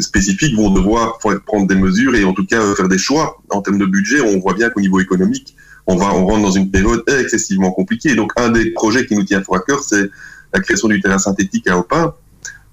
spécifiques 0.00 0.56
vont 0.56 0.70
devoir 0.70 1.18
prendre 1.46 1.66
des 1.66 1.74
mesures 1.74 2.14
et 2.14 2.24
en 2.24 2.32
tout 2.32 2.46
cas 2.46 2.60
euh, 2.60 2.74
faire 2.74 2.88
des 2.88 2.98
choix 2.98 3.38
en 3.50 3.60
termes 3.60 3.78
de 3.78 3.86
budget. 3.86 4.20
On 4.20 4.38
voit 4.40 4.54
bien 4.54 4.70
qu'au 4.70 4.80
niveau 4.80 5.00
économique, 5.00 5.56
on 5.86 5.96
va 5.96 6.14
on 6.14 6.26
rentre 6.26 6.42
dans 6.42 6.50
une 6.50 6.70
période 6.70 7.02
excessivement 7.06 7.72
compliquée. 7.72 8.14
Donc 8.14 8.32
un 8.36 8.50
des 8.50 8.70
projets 8.70 9.06
qui 9.06 9.14
nous 9.14 9.24
tient 9.24 9.42
fort 9.42 9.56
à 9.56 9.60
cœur, 9.60 9.82
c'est 9.82 10.10
la 10.52 10.60
création 10.60 10.88
du 10.88 11.00
terrain 11.00 11.18
synthétique 11.18 11.68
à 11.68 11.78
Opin. 11.78 12.14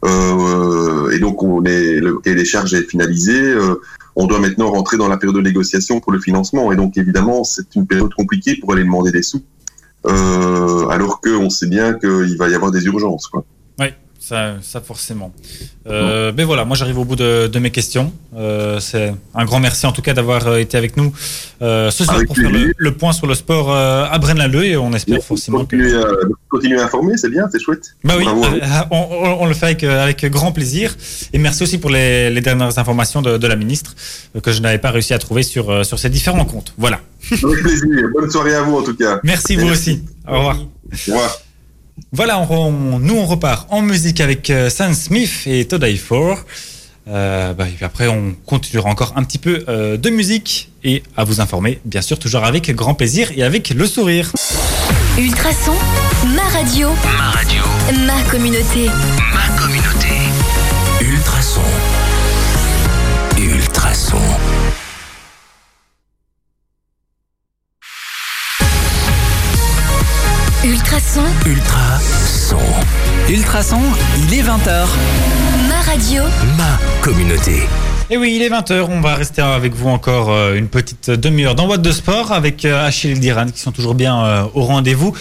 Euh, 0.03 1.11
et 1.11 1.19
donc 1.19 1.43
on 1.43 1.63
est 1.65 1.99
le 1.99 2.17
cahier 2.19 2.35
des 2.35 2.45
charges 2.45 2.73
est 2.73 2.89
finalisé. 2.89 3.39
euh, 3.39 3.75
on 4.15 4.25
doit 4.25 4.39
maintenant 4.39 4.69
rentrer 4.71 4.97
dans 4.97 5.07
la 5.07 5.17
période 5.17 5.37
de 5.37 5.41
négociation 5.41 5.99
pour 5.99 6.11
le 6.11 6.19
financement. 6.19 6.71
Et 6.71 6.75
donc 6.75 6.97
évidemment, 6.97 7.43
c'est 7.43 7.75
une 7.75 7.87
période 7.87 8.13
compliquée 8.13 8.55
pour 8.55 8.73
aller 8.73 8.83
demander 8.83 9.11
des 9.11 9.21
sous, 9.21 9.41
euh, 10.05 10.87
alors 10.87 11.21
qu'on 11.21 11.49
sait 11.49 11.67
bien 11.67 11.93
qu'il 11.93 12.37
va 12.37 12.49
y 12.49 12.55
avoir 12.55 12.71
des 12.71 12.85
urgences. 12.85 13.27
Quoi. 13.27 13.45
Ça, 14.23 14.57
ça 14.61 14.81
forcément. 14.81 15.33
Euh, 15.87 16.31
ben 16.31 16.45
voilà, 16.45 16.63
moi 16.63 16.77
j'arrive 16.77 16.99
au 16.99 17.05
bout 17.05 17.15
de, 17.15 17.47
de 17.47 17.59
mes 17.59 17.71
questions. 17.71 18.13
Euh, 18.37 18.79
c'est 18.79 19.15
un 19.33 19.45
grand 19.45 19.59
merci 19.59 19.87
en 19.87 19.91
tout 19.91 20.03
cas 20.03 20.13
d'avoir 20.13 20.45
euh, 20.45 20.57
été 20.59 20.77
avec 20.77 20.95
nous 20.95 21.11
euh, 21.63 21.89
ce 21.89 22.03
soir 22.03 22.17
Avec 22.17 22.27
pour 22.27 22.37
faire 22.37 22.51
le, 22.51 22.71
le 22.77 22.91
point 22.93 23.13
sur 23.13 23.25
le 23.25 23.33
sport 23.33 23.71
euh, 23.73 24.05
à 24.09 24.19
Braine-l'Alleud 24.19 24.63
et 24.63 24.77
on 24.77 24.93
espère 24.93 25.23
forcément 25.23 25.57
continuer, 25.61 25.95
à, 25.95 26.05
continuer 26.49 26.79
à 26.79 26.83
informer, 26.85 27.17
c'est 27.17 27.29
bien, 27.29 27.49
c'est 27.51 27.59
chouette. 27.59 27.95
Bah 28.03 28.13
oui, 28.15 28.25
euh, 28.27 28.59
on, 28.91 28.95
on- 28.97 29.41
on 29.41 29.45
le 29.47 29.55
fait 29.55 29.65
avec, 29.65 29.83
euh, 29.83 30.03
avec 30.03 30.23
grand 30.27 30.51
plaisir. 30.51 30.95
Et 31.33 31.39
merci 31.39 31.63
aussi 31.63 31.79
pour 31.79 31.89
les, 31.89 32.29
les 32.29 32.41
dernières 32.41 32.77
informations 32.77 33.23
de, 33.23 33.37
de 33.39 33.47
la 33.47 33.55
ministre 33.55 33.95
euh, 34.35 34.39
que 34.39 34.51
je 34.51 34.61
n'avais 34.61 34.77
pas 34.77 34.91
réussi 34.91 35.15
à 35.15 35.19
trouver 35.19 35.41
sur, 35.41 35.71
euh, 35.71 35.83
sur 35.83 35.97
ces 35.97 36.09
différents 36.11 36.45
comptes. 36.45 36.73
Voilà. 36.77 36.99
Avec 37.31 37.41
plaisir. 37.63 38.07
Bonne 38.13 38.29
soirée 38.29 38.53
à 38.53 38.61
vous 38.61 38.75
en 38.77 38.83
tout 38.83 38.95
cas. 38.95 39.19
Merci 39.23 39.55
vous 39.55 39.65
Merci. 39.65 39.91
aussi. 39.93 40.03
Au 40.27 40.37
revoir. 40.37 40.57
Au 40.57 41.11
revoir. 41.11 41.41
Voilà, 42.11 42.39
on, 42.39 42.47
on- 42.51 42.99
nous 42.99 43.15
on 43.15 43.25
repart 43.25 43.67
en 43.71 43.81
musique 43.81 44.19
avec 44.21 44.49
euh, 44.49 44.69
Sam 44.69 44.93
Smith 44.93 45.31
et 45.45 45.65
To 45.67 45.77
Die 45.77 45.97
For. 45.97 46.39
Euh, 47.07 47.53
bah, 47.53 47.67
et 47.67 47.71
puis 47.71 47.83
après, 47.85 48.07
on 48.07 48.35
continuera 48.45 48.89
encore 48.89 49.13
un 49.15 49.23
petit 49.23 49.39
peu 49.39 49.63
euh, 49.67 49.97
de 49.97 50.09
musique 50.09 50.69
et 50.83 51.01
à 51.17 51.23
vous 51.23 51.41
informer, 51.41 51.79
bien 51.85 52.01
sûr, 52.01 52.19
toujours 52.19 52.43
avec 52.43 52.69
grand 52.75 52.93
plaisir 52.93 53.29
et 53.35 53.43
avec 53.43 53.69
le 53.71 53.85
sourire. 53.87 54.31
Ultrason, 55.17 55.73
ma 56.35 56.43
radio, 56.43 56.89
Ma 57.17 57.31
radio, 57.31 57.63
ma 58.05 58.21
communauté. 58.29 58.85
ma 59.33 59.61
communauté. 59.61 60.07
Ultrason. 61.01 61.61
Ultrason. 63.37 64.17
Ultrason, 70.91 71.23
Ultrason. 71.45 72.57
Ultrason, 73.29 73.79
il 74.17 74.37
est 74.37 74.41
20h. 74.41 74.87
ma 75.69 75.79
radio, 75.89 76.23
Ma 76.57 76.77
communauté. 77.01 77.61
Et 78.09 78.17
oui, 78.17 78.33
il 78.35 78.41
est 78.41 78.49
20h, 78.49 78.87
on 78.89 78.99
va 78.99 79.15
rester 79.15 79.41
avec 79.41 79.73
vous 79.73 79.87
encore 79.87 80.31
euh, 80.31 80.55
une 80.55 80.67
petite 80.67 81.09
demi-heure 81.09 81.55
dans 81.55 81.65
What 81.65 81.77
de 81.77 81.93
Sport 81.93 82.33
avec 82.33 82.65
euh, 82.65 82.85
Achille 82.85 83.11
et 83.11 83.19
Diran 83.19 83.45
qui 83.45 83.61
sont 83.61 83.71
toujours 83.71 83.95
bien 83.95 84.21
euh, 84.21 84.43
au 84.53 84.63
rendez-vous 84.63 85.15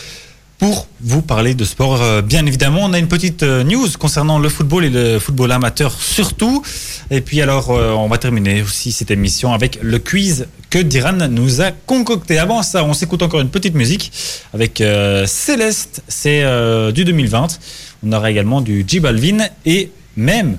pour 0.61 0.87
vous 1.01 1.23
parler 1.23 1.55
de 1.55 1.65
sport. 1.65 2.01
euh, 2.03 2.21
Bien 2.23 2.45
évidemment, 2.47 2.81
on 2.85 2.93
a 2.93 2.99
une 2.99 3.09
petite 3.09 3.43
euh, 3.43 3.65
news 3.65 3.89
concernant 3.99 4.39
le 4.39 4.49
football 4.51 4.85
et 4.85 4.91
le 4.91 5.19
football 5.19 5.51
amateur 5.53 5.93
surtout. 6.01 6.63
Et 7.11 7.23
puis 7.23 7.41
alors, 7.41 7.71
euh, 7.71 7.93
on 7.93 8.09
va 8.09 8.19
terminer 8.19 8.63
aussi 8.63 8.93
cette 8.93 9.11
émission 9.11 9.53
avec 9.55 9.79
le 9.83 9.99
quiz 9.99 10.47
que 10.69 10.79
Diran 10.79 11.15
nous 11.31 11.63
a 11.63 11.71
concocté. 11.73 12.39
Avant 12.39 12.63
ça, 12.63 12.85
on 12.85 12.93
s'écoute 12.93 13.23
encore 13.23 13.41
une 13.41 13.49
petite 13.49 13.75
musique 13.75 14.13
avec 14.53 14.81
euh, 14.83 15.27
Céleste, 15.27 16.03
c'est 16.09 16.43
euh, 16.45 16.93
du 16.93 17.05
2020. 17.07 17.59
On 18.05 18.13
aura 18.13 18.31
également 18.31 18.61
du 18.61 18.85
J 18.87 19.01
Balvin 19.01 19.39
et 19.65 19.91
même 20.17 20.59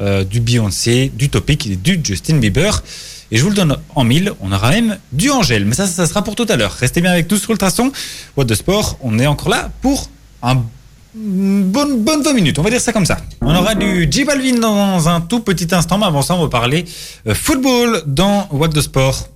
euh, 0.00 0.24
du 0.24 0.40
Beyoncé, 0.40 1.10
du 1.16 1.30
Topic 1.30 1.66
et 1.66 1.76
du 1.76 1.98
Justin 2.04 2.36
Bieber. 2.36 2.82
Et 3.30 3.36
je 3.36 3.42
vous 3.42 3.50
le 3.50 3.56
donne 3.56 3.76
en 3.94 4.04
mille, 4.04 4.32
on 4.40 4.52
aura 4.52 4.70
même 4.70 4.98
du 5.12 5.30
Angèle. 5.30 5.64
Mais 5.64 5.74
ça, 5.74 5.86
ça 5.86 6.06
sera 6.06 6.22
pour 6.22 6.34
tout 6.34 6.46
à 6.48 6.56
l'heure. 6.56 6.72
Restez 6.72 7.00
bien 7.00 7.12
avec 7.12 7.30
nous 7.30 7.36
sur 7.36 7.50
Ultrason. 7.50 7.92
What 8.36 8.44
de 8.44 8.54
Sport, 8.54 8.98
on 9.02 9.18
est 9.18 9.26
encore 9.26 9.50
là 9.50 9.70
pour 9.82 10.10
un 10.42 10.62
une 11.14 11.64
bonne, 11.64 12.02
bonne 12.04 12.22
20 12.22 12.32
minutes, 12.32 12.58
on 12.58 12.62
va 12.62 12.70
dire 12.70 12.80
ça 12.80 12.92
comme 12.92 13.06
ça. 13.06 13.16
On 13.40 13.54
aura 13.54 13.74
du 13.74 14.06
J 14.10 14.24
Balvin 14.24 14.58
dans 14.58 15.08
un 15.08 15.20
tout 15.20 15.40
petit 15.40 15.66
instant, 15.74 15.98
mais 15.98 16.06
avant 16.06 16.22
ça, 16.22 16.34
on 16.34 16.42
va 16.42 16.48
parler 16.48 16.84
euh, 17.26 17.34
football 17.34 18.02
dans 18.06 18.46
What 18.52 18.68
de 18.68 18.80
Sport. 18.80 19.28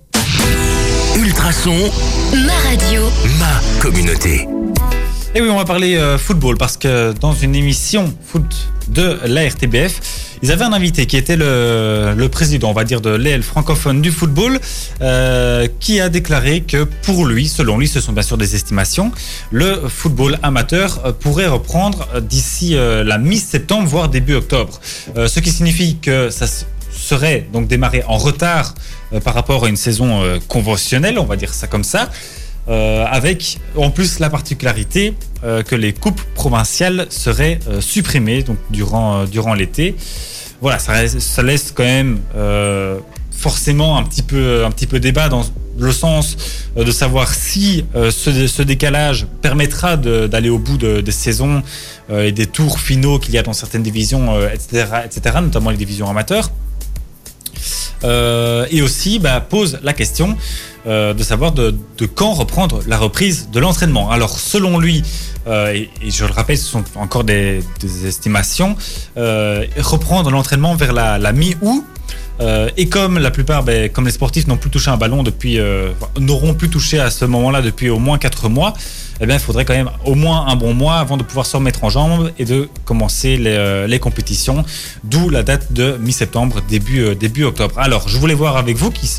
Ultrason, 1.17 1.91
ma 2.45 2.69
radio, 2.69 3.01
ma 3.39 3.81
communauté. 3.81 4.47
Et 5.35 5.41
oui, 5.41 5.49
on 5.49 5.57
va 5.57 5.65
parler 5.65 5.95
euh, 5.95 6.19
football 6.19 6.57
parce 6.57 6.77
que 6.77 7.11
dans 7.13 7.33
une 7.33 7.55
émission 7.55 8.13
foot 8.23 8.69
de 8.89 9.17
la 9.25 9.47
RTBF, 9.47 10.37
ils 10.43 10.51
avaient 10.51 10.63
un 10.63 10.73
invité 10.73 11.07
qui 11.07 11.17
était 11.17 11.35
le, 11.35 12.13
le 12.15 12.29
président, 12.29 12.69
on 12.69 12.73
va 12.73 12.83
dire, 12.83 13.01
de 13.01 13.09
l'aile 13.09 13.41
francophone 13.41 13.99
du 13.99 14.11
football, 14.11 14.59
euh, 15.01 15.67
qui 15.79 15.99
a 15.99 16.09
déclaré 16.09 16.61
que 16.61 16.83
pour 16.83 17.25
lui, 17.25 17.47
selon 17.47 17.79
lui, 17.79 17.87
ce 17.87 17.99
sont 17.99 18.13
bien 18.13 18.21
sûr 18.21 18.37
des 18.37 18.53
estimations, 18.53 19.11
le 19.49 19.81
football 19.89 20.37
amateur 20.43 21.01
euh, 21.03 21.13
pourrait 21.13 21.47
reprendre 21.47 22.07
d'ici 22.21 22.75
la 22.75 23.17
mi-septembre, 23.17 23.87
voire 23.87 24.09
début 24.09 24.35
octobre. 24.35 24.79
Ce 25.15 25.39
qui 25.39 25.49
signifie 25.49 25.97
que 25.97 26.29
ça 26.29 26.45
serait 26.91 27.47
donc 27.51 27.67
démarré 27.67 28.03
en 28.07 28.17
retard 28.17 28.75
par 29.23 29.33
rapport 29.33 29.65
à 29.65 29.69
une 29.69 29.77
saison 29.77 30.21
conventionnelle, 30.47 31.17
on 31.17 31.25
va 31.25 31.37
dire 31.37 31.53
ça 31.53 31.65
comme 31.65 31.83
ça. 31.83 32.09
Euh, 32.69 33.03
avec 33.11 33.59
en 33.75 33.89
plus 33.89 34.19
la 34.19 34.29
particularité 34.29 35.15
euh, 35.43 35.63
que 35.63 35.75
les 35.75 35.91
coupes 35.91 36.21
provinciales 36.33 37.07
seraient 37.09 37.59
euh, 37.67 37.81
supprimées 37.81 38.41
donc 38.43 38.57
durant, 38.69 39.25
durant 39.25 39.53
l'été. 39.53 39.95
Voilà, 40.61 40.79
ça, 40.79 41.43
laisse 41.43 41.73
quand 41.75 41.83
même 41.83 42.19
forcément 43.31 43.97
un 43.97 44.03
petit 44.03 44.21
peu, 44.21 44.63
un 44.63 44.71
petit 44.71 44.87
peu 44.87 45.01
débat 45.01 45.27
dans 45.27 45.43
le 45.77 45.91
sens 45.91 46.37
de 46.77 46.89
savoir 46.89 47.33
si 47.33 47.83
ce, 47.93 48.47
ce 48.47 48.61
décalage 48.61 49.27
permettra 49.41 49.97
d'aller 49.97 50.47
au 50.47 50.59
bout 50.59 50.77
de- 50.77 51.01
des 51.01 51.11
saisons 51.11 51.63
et 52.09 52.31
des 52.31 52.45
tours 52.45 52.79
finaux 52.79 53.19
qu'il 53.19 53.33
y 53.33 53.37
a 53.37 53.43
dans 53.43 53.51
certaines 53.51 53.83
divisions, 53.83 54.39
etc., 54.47 54.85
etc., 55.03 55.35
notamment 55.41 55.69
les 55.69 55.75
divisions 55.75 56.09
amateurs. 56.09 56.49
Euh, 58.03 58.65
et 58.69 58.81
aussi 58.81 59.19
bah, 59.19 59.39
pose 59.39 59.79
la 59.81 59.93
question 59.93 60.37
euh, 60.85 61.13
de 61.13 61.23
savoir 61.23 61.53
de, 61.53 61.73
quand 62.15 62.33
reprendre 62.33 62.81
la 62.87 62.97
reprise 62.97 63.49
de 63.51 63.59
l'entraînement. 63.59 64.11
Alors 64.11 64.37
selon 64.37 64.77
lui, 64.77 65.03
euh, 65.47 65.73
et, 65.73 65.89
je 66.09 66.25
le 66.25 66.31
rappelle, 66.31 66.57
ce 66.57 66.65
sont 66.65 66.83
encore 66.95 67.23
des, 67.23 67.63
estimations, 68.05 68.75
reprendre 69.15 70.31
l'entraînement 70.31 70.75
vers 70.75 70.93
la, 70.93 71.31
mi-août. 71.31 71.85
Et 72.75 72.89
comme 72.89 73.19
la 73.19 73.31
plupart, 73.31 73.63
ben, 73.63 73.89
comme 73.89 74.05
les 74.05 74.11
sportifs 74.11 74.47
n'ont 74.47 74.57
plus 74.57 74.69
touché 74.69 74.89
un 74.91 74.97
ballon 74.97 75.23
depuis, 75.23 75.59
n'auront 76.19 76.53
plus 76.55 76.69
touché 76.69 76.99
à 76.99 77.09
ce 77.09 77.23
moment-là 77.25 77.61
depuis 77.61 77.89
au 77.89 77.99
moins 77.99 78.17
4 78.17 78.49
mois, 78.49 78.73
eh 79.21 79.25
bien, 79.25 79.35
il 79.35 79.41
faudrait 79.41 79.65
quand 79.65 79.73
même 79.73 79.89
au 80.05 80.15
moins 80.15 80.47
un 80.47 80.55
bon 80.55 80.73
mois 80.73 80.95
avant 80.95 81.17
de 81.17 81.23
pouvoir 81.23 81.45
se 81.45 81.55
remettre 81.55 81.83
en 81.83 81.89
jambes 81.89 82.31
et 82.37 82.45
de 82.45 82.69
commencer 82.85 83.37
les, 83.37 83.51
euh, 83.51 83.87
les 83.87 83.99
compétitions. 83.99 84.65
D'où 85.03 85.29
la 85.29 85.43
date 85.43 85.71
de 85.71 85.97
mi-septembre, 85.99 86.61
début, 86.67 87.01
euh, 87.01 87.15
début 87.15 87.43
octobre. 87.43 87.77
Alors, 87.77 88.07
je 88.07 88.17
voulais 88.17 88.33
voir 88.33 88.57
avec 88.57 88.77
vous, 88.77 88.91
qui 88.91 89.09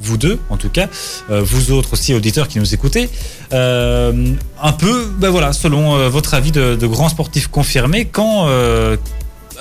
vous 0.00 0.16
deux 0.16 0.38
en 0.50 0.56
tout 0.56 0.68
cas, 0.68 0.88
euh, 1.30 1.42
vous 1.42 1.72
autres 1.72 1.92
aussi 1.92 2.14
auditeurs 2.14 2.48
qui 2.48 2.58
nous 2.58 2.74
écoutez, 2.74 3.08
un 3.52 4.72
peu, 4.72 5.06
ben 5.18 5.30
voilà, 5.30 5.52
selon 5.52 6.08
votre 6.08 6.34
avis 6.34 6.52
de, 6.52 6.74
de 6.74 6.86
grands 6.86 7.08
sportifs 7.08 7.48
confirmés, 7.48 8.04
quand 8.04 8.46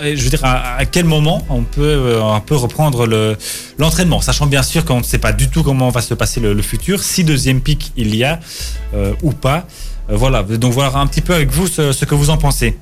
je 0.02 0.24
veux 0.24 0.30
dire, 0.30 0.40
à, 0.44 0.86
quel 0.86 1.06
moment 1.06 1.44
on 1.50 1.64
peut 1.64 1.82
euh, 1.84 2.24
un 2.24 2.40
peu 2.40 2.56
reprendre 2.56 3.06
le- 3.08 3.36
l'entraînement, 3.78 4.22
sachant 4.22 4.46
bien 4.46 4.64
sûr 4.64 4.86
qu'on 4.86 5.00
ne 5.00 5.04
sait 5.04 5.18
pas 5.18 5.32
du 5.32 5.50
tout 5.50 5.64
comment 5.64 5.90
va 5.90 6.02
se 6.02 6.14
passer 6.14 6.40
le, 6.40 6.62
futur, 6.62 7.02
si 7.02 7.24
deuxième 7.24 7.62
pic 7.62 7.92
il 7.98 8.16
y 8.16 8.24
a 8.24 8.40
euh, 8.94 9.14
ou 9.24 9.32
pas. 9.32 9.66
Euh, 10.10 10.16
voilà, 10.16 10.44
donc 10.44 10.74
voilà 10.74 10.98
un 10.98 11.08
petit 11.08 11.22
peu 11.22 11.34
avec 11.34 11.52
vous 11.52 11.68
ce, 11.68 12.06
que 12.06 12.16
vous 12.16 12.30
en 12.30 12.38
pensez. 12.38 12.78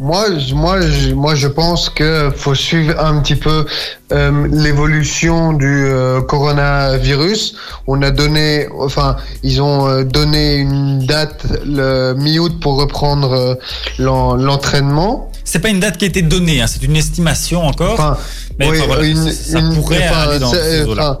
Moi, 0.00 0.26
moi, 0.52 0.80
moi, 1.14 1.34
je 1.36 1.46
pense 1.46 1.88
que 1.88 2.32
faut 2.36 2.56
suivre 2.56 2.98
un 2.98 3.20
petit 3.20 3.36
peu 3.36 3.64
l'évolution 4.10 5.52
du 5.52 5.88
coronavirus. 6.26 7.54
On 7.86 8.02
a 8.02 8.10
donné, 8.10 8.66
enfin, 8.78 9.16
ils 9.44 9.62
ont 9.62 10.02
donné 10.02 10.56
une 10.56 11.06
date 11.06 11.46
le 11.64 12.14
mi-août 12.14 12.58
pour 12.60 12.76
reprendre 12.80 13.56
l'en- 13.98 14.34
l'entraînement. 14.34 15.30
C'est 15.44 15.58
pas 15.58 15.68
une 15.68 15.80
date 15.80 15.98
qui 15.98 16.04
a 16.06 16.08
été 16.08 16.22
donnée, 16.22 16.60
hein, 16.62 16.66
c'est 16.66 16.82
une 16.82 16.96
estimation 16.96 17.62
encore. 17.64 17.92
Enfin, 17.94 18.16
mais 18.58 18.68
oui, 18.68 18.78
enfin, 18.78 18.86
voilà, 18.86 19.02
une, 19.04 19.30
ça 19.32 19.58
une- 19.60 19.74
pourrait 19.74 20.08
enfin, 20.08 20.20
aller 20.30 20.38
dans 20.38 20.50
c'est- 20.50 20.62
ces 20.82 20.84
eaux-là. 20.86 21.20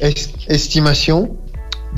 est- 0.00 0.30
estimation. 0.48 1.36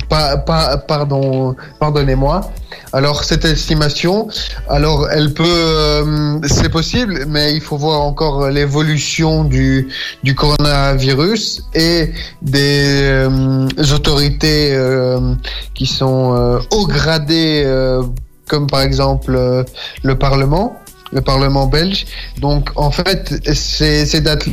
Pas, 0.09 0.37
pas, 0.37 0.77
pardon, 0.77 1.55
pardonnez-moi. 1.79 2.49
Alors 2.93 3.23
cette 3.25 3.43
estimation, 3.45 4.27
alors 4.69 5.09
elle 5.11 5.33
peut, 5.33 5.43
euh, 5.47 6.39
c'est 6.47 6.69
possible, 6.69 7.25
mais 7.27 7.53
il 7.53 7.61
faut 7.61 7.77
voir 7.77 8.01
encore 8.01 8.49
l'évolution 8.49 9.43
du 9.43 9.89
du 10.23 10.33
coronavirus 10.33 11.63
et 11.73 12.11
des 12.41 13.01
euh, 13.03 13.67
autorités 13.93 14.73
euh, 14.73 15.33
qui 15.73 15.85
sont 15.85 16.35
euh, 16.35 16.59
haut 16.71 16.87
gradées, 16.87 17.63
euh, 17.65 18.01
comme 18.47 18.67
par 18.67 18.81
exemple 18.81 19.35
euh, 19.35 19.63
le 20.03 20.17
Parlement, 20.17 20.75
le 21.11 21.21
Parlement 21.21 21.67
belge. 21.67 22.05
Donc 22.39 22.69
en 22.75 22.91
fait, 22.91 23.33
ces, 23.53 24.05
ces 24.05 24.21
dates 24.21 24.47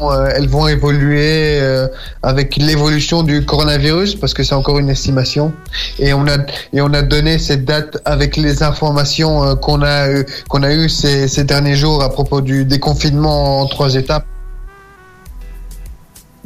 euh, 0.00 0.32
elles 0.34 0.48
vont 0.48 0.66
évoluer 0.66 1.60
euh, 1.60 1.86
avec 2.22 2.56
l'évolution 2.56 3.22
du 3.22 3.44
coronavirus 3.44 4.14
parce 4.14 4.32
que 4.32 4.42
c'est 4.42 4.54
encore 4.54 4.78
une 4.78 4.88
estimation 4.88 5.52
et 5.98 6.14
on 6.14 6.26
a 6.26 6.38
et 6.72 6.80
on 6.80 6.94
a 6.94 7.02
donné 7.02 7.38
cette 7.38 7.66
date 7.66 7.98
avec 8.06 8.38
les 8.38 8.62
informations 8.62 9.44
euh, 9.44 9.54
qu'on 9.56 9.82
a 9.82 10.10
eu 10.10 10.24
qu'on 10.48 10.62
a 10.62 10.72
eu 10.72 10.88
ces, 10.88 11.28
ces 11.28 11.44
derniers 11.44 11.76
jours 11.76 12.02
à 12.02 12.08
propos 12.08 12.40
du 12.40 12.64
déconfinement 12.64 13.60
en 13.60 13.66
trois 13.66 13.94
étapes. 13.94 14.24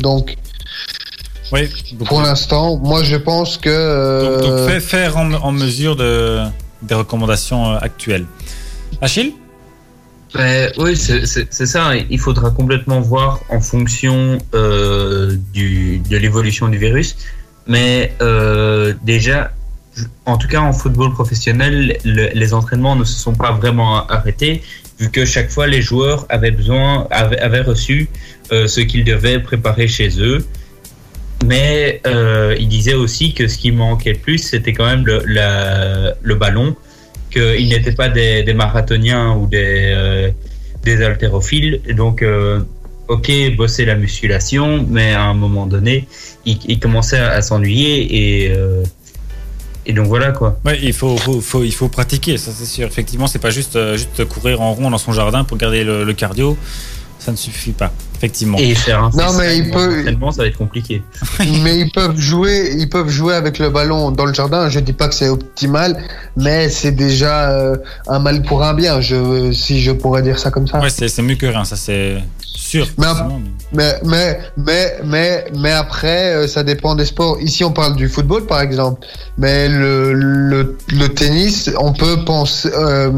Donc 0.00 0.36
Oui, 1.52 1.70
pour 2.06 2.22
l'instant, 2.22 2.76
moi 2.78 3.04
je 3.04 3.14
pense 3.16 3.56
que 3.56 4.40
donc, 4.40 4.42
donc 4.42 4.50
euh, 4.50 4.80
faire 4.80 5.16
en, 5.16 5.32
en 5.32 5.52
mesure 5.52 5.94
de, 5.94 6.40
des 6.82 6.94
recommandations 6.96 7.70
euh, 7.70 7.78
actuelles. 7.80 8.26
Achille? 9.00 9.34
Ben, 10.34 10.72
oui, 10.78 10.96
c'est 10.96 11.26
ça. 11.66 11.92
Il 12.10 12.18
faudra 12.18 12.50
complètement 12.50 13.00
voir 13.00 13.40
en 13.50 13.60
fonction 13.60 14.38
euh, 14.54 15.36
de 15.54 16.16
l'évolution 16.16 16.68
du 16.68 16.78
virus. 16.78 17.16
Mais 17.66 18.12
euh, 18.20 18.94
déjà, 19.04 19.52
en 20.26 20.36
tout 20.36 20.48
cas 20.48 20.60
en 20.60 20.72
football 20.72 21.12
professionnel, 21.12 21.96
le- 22.04 22.30
les 22.34 22.52
entraînements 22.52 22.96
ne 22.96 23.04
se 23.04 23.18
sont 23.18 23.32
pas 23.34 23.52
vraiment 23.52 24.06
arrêtés, 24.08 24.62
vu 24.98 25.08
que 25.10 25.24
chaque 25.24 25.50
fois 25.50 25.66
les 25.66 25.80
joueurs 25.80 26.26
avaient 26.28 26.50
besoin, 26.50 27.06
avaient, 27.10 27.62
reçu 27.62 28.08
euh, 28.52 28.66
ce 28.66 28.80
qu'ils 28.80 29.04
devaient 29.04 29.38
préparer 29.38 29.86
chez 29.88 30.10
eux. 30.20 30.44
Mais 31.46 32.00
euh, 32.06 32.56
il 32.58 32.68
disait 32.68 32.94
aussi 32.94 33.34
que 33.34 33.46
ce 33.48 33.56
qui 33.56 33.70
manquait 33.70 34.14
le 34.14 34.18
plus, 34.18 34.38
c'était 34.38 34.72
quand 34.72 34.86
même 34.86 35.04
le 35.06 36.34
ballon 36.34 36.74
qu'ils 37.34 37.68
n'étaient 37.68 37.92
pas 37.92 38.08
des, 38.08 38.54
marathoniens 38.54 39.34
ou 39.36 39.46
des, 39.46 39.92
euh, 39.94 40.30
haltérophiles. 40.86 41.80
Donc, 41.96 42.22
euh, 42.22 42.60
ok, 43.08 43.30
bosser 43.56 43.84
la 43.84 43.96
musculation, 43.96 44.86
mais 44.88 45.12
à 45.12 45.22
un 45.22 45.34
moment 45.34 45.66
donné, 45.66 46.06
ils 46.46 46.78
commençaient 46.80 47.18
à, 47.18 47.42
s'ennuyer 47.42 48.44
et, 48.44 48.52
euh, 48.52 48.82
et 49.86 49.92
donc 49.92 50.06
voilà 50.06 50.32
quoi. 50.32 50.58
Ouais, 50.64 50.78
il 50.82 50.94
faut, 50.94 51.16
il 51.62 51.74
faut 51.74 51.88
pratiquer, 51.88 52.38
ça 52.38 52.52
c'est 52.54 52.64
sûr. 52.64 52.86
Effectivement, 52.86 53.26
c'est 53.26 53.38
pas 53.38 53.50
juste, 53.50 53.78
juste 53.96 54.24
courir 54.24 54.62
en 54.62 54.72
rond 54.72 54.90
dans 54.90 54.98
son 54.98 55.12
jardin 55.12 55.44
pour 55.44 55.58
garder 55.58 55.84
le 55.84 56.12
cardio. 56.12 56.56
Ça 57.18 57.32
ne 57.32 57.36
suffit 57.36 57.72
pas, 57.72 57.92
effectivement. 58.24 58.58
Et 58.58 58.74
faire 58.74 59.04
un 59.04 59.10
Non, 59.10 59.32
mais 59.38 59.58
il 59.58 59.70
peut- 59.70 60.04
ça 60.32 60.42
va 60.42 60.48
être 60.48 60.56
compliqué. 60.58 61.02
mais 61.62 61.78
ils 61.80 61.90
peuvent 61.92 62.18
jouer, 62.18 62.74
ils 62.78 62.88
peuvent 62.88 63.08
jouer 63.10 63.34
avec 63.34 63.58
le 63.58 63.70
ballon 63.70 64.10
dans 64.10 64.24
le 64.24 64.32
jardin. 64.34 64.68
Je 64.68 64.80
dis 64.80 64.92
pas 64.94 65.08
que 65.08 65.14
c'est 65.14 65.28
optimal, 65.28 66.02
mais 66.36 66.68
c'est 66.68 66.92
déjà 66.92 67.50
euh, 67.50 67.76
un 68.08 68.18
mal 68.18 68.42
pour 68.42 68.62
un 68.64 68.74
bien. 68.74 69.00
Je, 69.00 69.52
si 69.52 69.80
je 69.80 69.92
pourrais 69.92 70.22
dire 70.22 70.38
ça 70.38 70.50
comme 70.50 70.66
ça. 70.66 70.80
Ouais, 70.80 70.88
c'est 70.90 71.22
mieux 71.22 71.34
que 71.36 71.46
rien, 71.46 71.64
ça 71.64 71.76
c'est 71.76 72.16
sûr. 72.54 72.86
Mais 72.98 73.06
mais- 73.06 73.42
Mais, 73.72 73.98
mais, 74.04 74.38
mais, 74.56 74.94
mais, 75.04 75.44
mais 75.58 75.72
après, 75.72 76.34
euh, 76.34 76.46
ça 76.48 76.62
dépend 76.62 76.94
des 76.94 77.04
sports. 77.04 77.38
Ici, 77.40 77.64
on 77.64 77.72
parle 77.72 77.96
du 77.96 78.08
football, 78.08 78.46
par 78.46 78.60
exemple. 78.60 79.06
Mais 79.36 79.68
le, 79.68 80.12
le, 80.12 80.76
le 80.88 81.08
tennis, 81.08 81.70
on 81.78 81.92
peut 81.92 82.24
penser. 82.24 82.70
euh, 82.76 83.10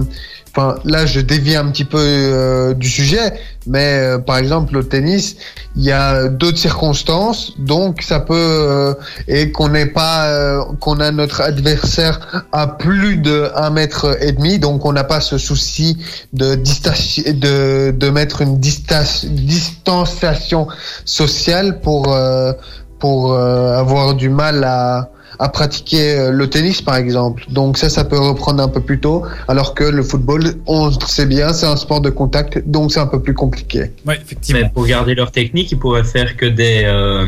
Enfin, 0.59 0.77
là, 0.87 1.05
je 1.05 1.21
dévie 1.21 1.55
un 1.55 1.71
petit 1.71 1.85
peu 1.85 1.99
euh, 2.01 2.73
du 2.73 2.89
sujet, 2.89 3.35
mais 3.67 3.99
euh, 3.99 4.19
par 4.19 4.39
exemple, 4.39 4.73
le 4.73 4.89
tennis, 4.89 5.37
il 5.77 5.83
y 5.83 5.93
a 5.93 6.29
d'autres 6.29 6.57
circonstances, 6.57 7.53
donc 7.59 8.01
ça 8.01 8.21
peut 8.21 8.35
euh, 8.35 8.95
et 9.29 9.53
qu'on 9.53 9.69
n'est 9.69 9.85
pas, 9.85 10.29
euh, 10.29 10.63
qu'on 10.81 10.99
a 11.01 11.11
notre 11.11 11.43
adversaire 11.43 12.47
à 12.53 12.69
plus 12.69 13.19
de 13.19 13.51
un 13.55 13.69
mètre 13.69 14.17
et 14.23 14.33
demi, 14.33 14.59
donc 14.59 14.87
on 14.87 14.95
n'a 14.95 15.05
pas 15.05 15.21
ce 15.21 15.37
souci 15.37 15.99
de 16.33 16.55
de, 16.55 17.91
de 17.91 18.09
mettre 18.09 18.41
une 18.41 18.59
distanciation 18.59 20.69
sociale 21.05 21.83
pour 21.83 22.15
euh, 22.15 22.55
pour 22.99 23.35
euh, 23.35 23.77
avoir 23.77 24.15
du 24.15 24.31
mal 24.31 24.65
à 24.65 25.11
à 25.39 25.49
pratiquer 25.49 26.19
euh, 26.19 26.31
le 26.31 26.49
tennis 26.49 26.83
par 26.83 26.97
exemple. 26.97 27.45
Donc 27.49 27.79
ça, 27.79 27.89
ça 27.89 28.05
peut 28.05 28.19
reprendre 28.19 28.63
un 28.63 28.69
peu 28.69 28.81
plus 28.81 29.01
tôt, 29.01 29.23
alors 29.49 29.75
que 29.75 29.85
le 29.85 30.03
football, 30.03 30.55
on 30.67 30.91
sait 30.91 31.27
bien, 31.27 31.53
c'est 31.53 31.67
un 31.67 31.77
sport 31.77 32.01
de 32.01 32.11
contact, 32.11 32.63
donc 32.67 32.93
c'est 32.93 33.01
un 33.01 33.07
peu 33.07 33.21
plus 33.21 33.35
compliqué. 33.35 33.91
Ouais, 34.07 34.19
effectivement. 34.21 34.61
Mais 34.63 34.71
pour 34.73 34.87
garder 34.87 35.15
leur 35.15 35.31
technique, 35.31 35.73
ils 35.73 35.79
pourraient 35.79 36.05
faire 36.05 36.37
que 36.37 36.47
des. 36.47 36.83
Euh, 36.85 37.27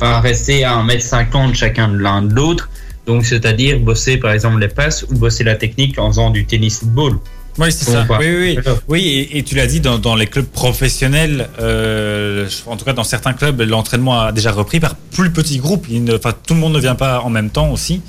enfin, 0.00 0.20
rester 0.20 0.64
à 0.64 0.82
1m50 0.82 1.54
chacun 1.54 1.88
de 1.88 1.98
l'un 1.98 2.22
de 2.22 2.34
l'autre. 2.34 2.70
Donc, 3.06 3.24
c'est-à-dire 3.24 3.80
bosser 3.80 4.18
par 4.18 4.32
exemple 4.32 4.60
les 4.60 4.68
passes 4.68 5.04
ou 5.04 5.14
bosser 5.14 5.42
la 5.42 5.56
technique 5.56 5.98
en 5.98 6.08
faisant 6.08 6.30
du 6.30 6.46
tennis 6.46 6.78
football. 6.78 7.18
Oui, 7.60 7.70
c'est 7.72 7.84
ça. 7.90 8.06
Oui, 8.18 8.26
oui, 8.26 8.58
oui. 8.88 9.00
et, 9.32 9.38
et 9.38 9.42
tu 9.42 9.54
l'as 9.54 9.66
dit, 9.66 9.80
dans, 9.80 9.98
dans 9.98 10.14
les 10.14 10.26
clubs 10.26 10.46
professionnels, 10.46 11.48
euh, 11.60 12.48
en 12.66 12.76
tout 12.76 12.84
cas 12.84 12.92
dans 12.94 13.04
certains 13.04 13.32
clubs, 13.34 13.60
l'entraînement 13.60 14.20
a 14.20 14.32
déjà 14.32 14.50
repris 14.52 14.80
par 14.80 14.94
plus 14.94 15.30
petits 15.30 15.58
groupes. 15.58 15.86
Il 15.90 16.04
ne- 16.04 16.16
tout 16.16 16.54
le 16.54 16.60
monde 16.60 16.72
ne 16.72 16.80
vient 16.80 16.94
pas 16.94 17.20
en 17.20 17.30
même 17.30 17.50
temps 17.50 17.70
aussi. 17.70 18.00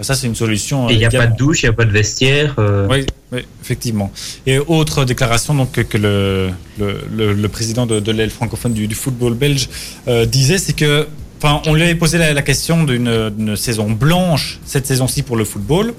Ça, 0.00 0.14
c'est 0.14 0.28
une 0.28 0.36
solution. 0.36 0.88
Et 0.88 0.92
il 0.92 0.98
n'y 0.98 1.04
a 1.04 1.08
également. 1.08 1.26
pas 1.26 1.32
de 1.32 1.38
douche, 1.38 1.62
il 1.62 1.66
n'y 1.66 1.70
a 1.70 1.72
pas 1.72 1.84
de 1.84 1.90
vestiaire. 1.90 2.54
euh, 2.60 2.86
Oui, 2.88 3.04
oui, 3.32 3.40
effectivement. 3.62 4.12
Et 4.46 4.58
autre 4.58 5.04
déclaration 5.04 5.54
donc 5.54 5.72
que, 5.72 5.80
que 5.80 5.98
le, 5.98 6.50
le, 6.78 7.00
le, 7.14 7.32
le 7.34 7.48
président 7.48 7.84
de, 7.84 7.98
de 7.98 8.12
l'aile 8.12 8.30
francophone 8.30 8.72
du, 8.74 8.86
du 8.86 8.94
football 8.94 9.34
belge 9.34 9.68
euh, 10.06 10.24
disait, 10.24 10.58
c'est 10.58 10.72
que, 10.74 11.08
enfin, 11.42 11.60
on 11.66 11.74
lui 11.74 11.82
avait 11.82 11.96
posé 11.96 12.16
la, 12.16 12.32
la 12.32 12.42
question 12.42 12.84
d'une 12.84 13.56
saison 13.56 13.90
blanche 13.90 14.60
cette 14.64 14.86
saison-ci 14.86 15.22
pour 15.24 15.36
le 15.36 15.44
football, 15.44 15.92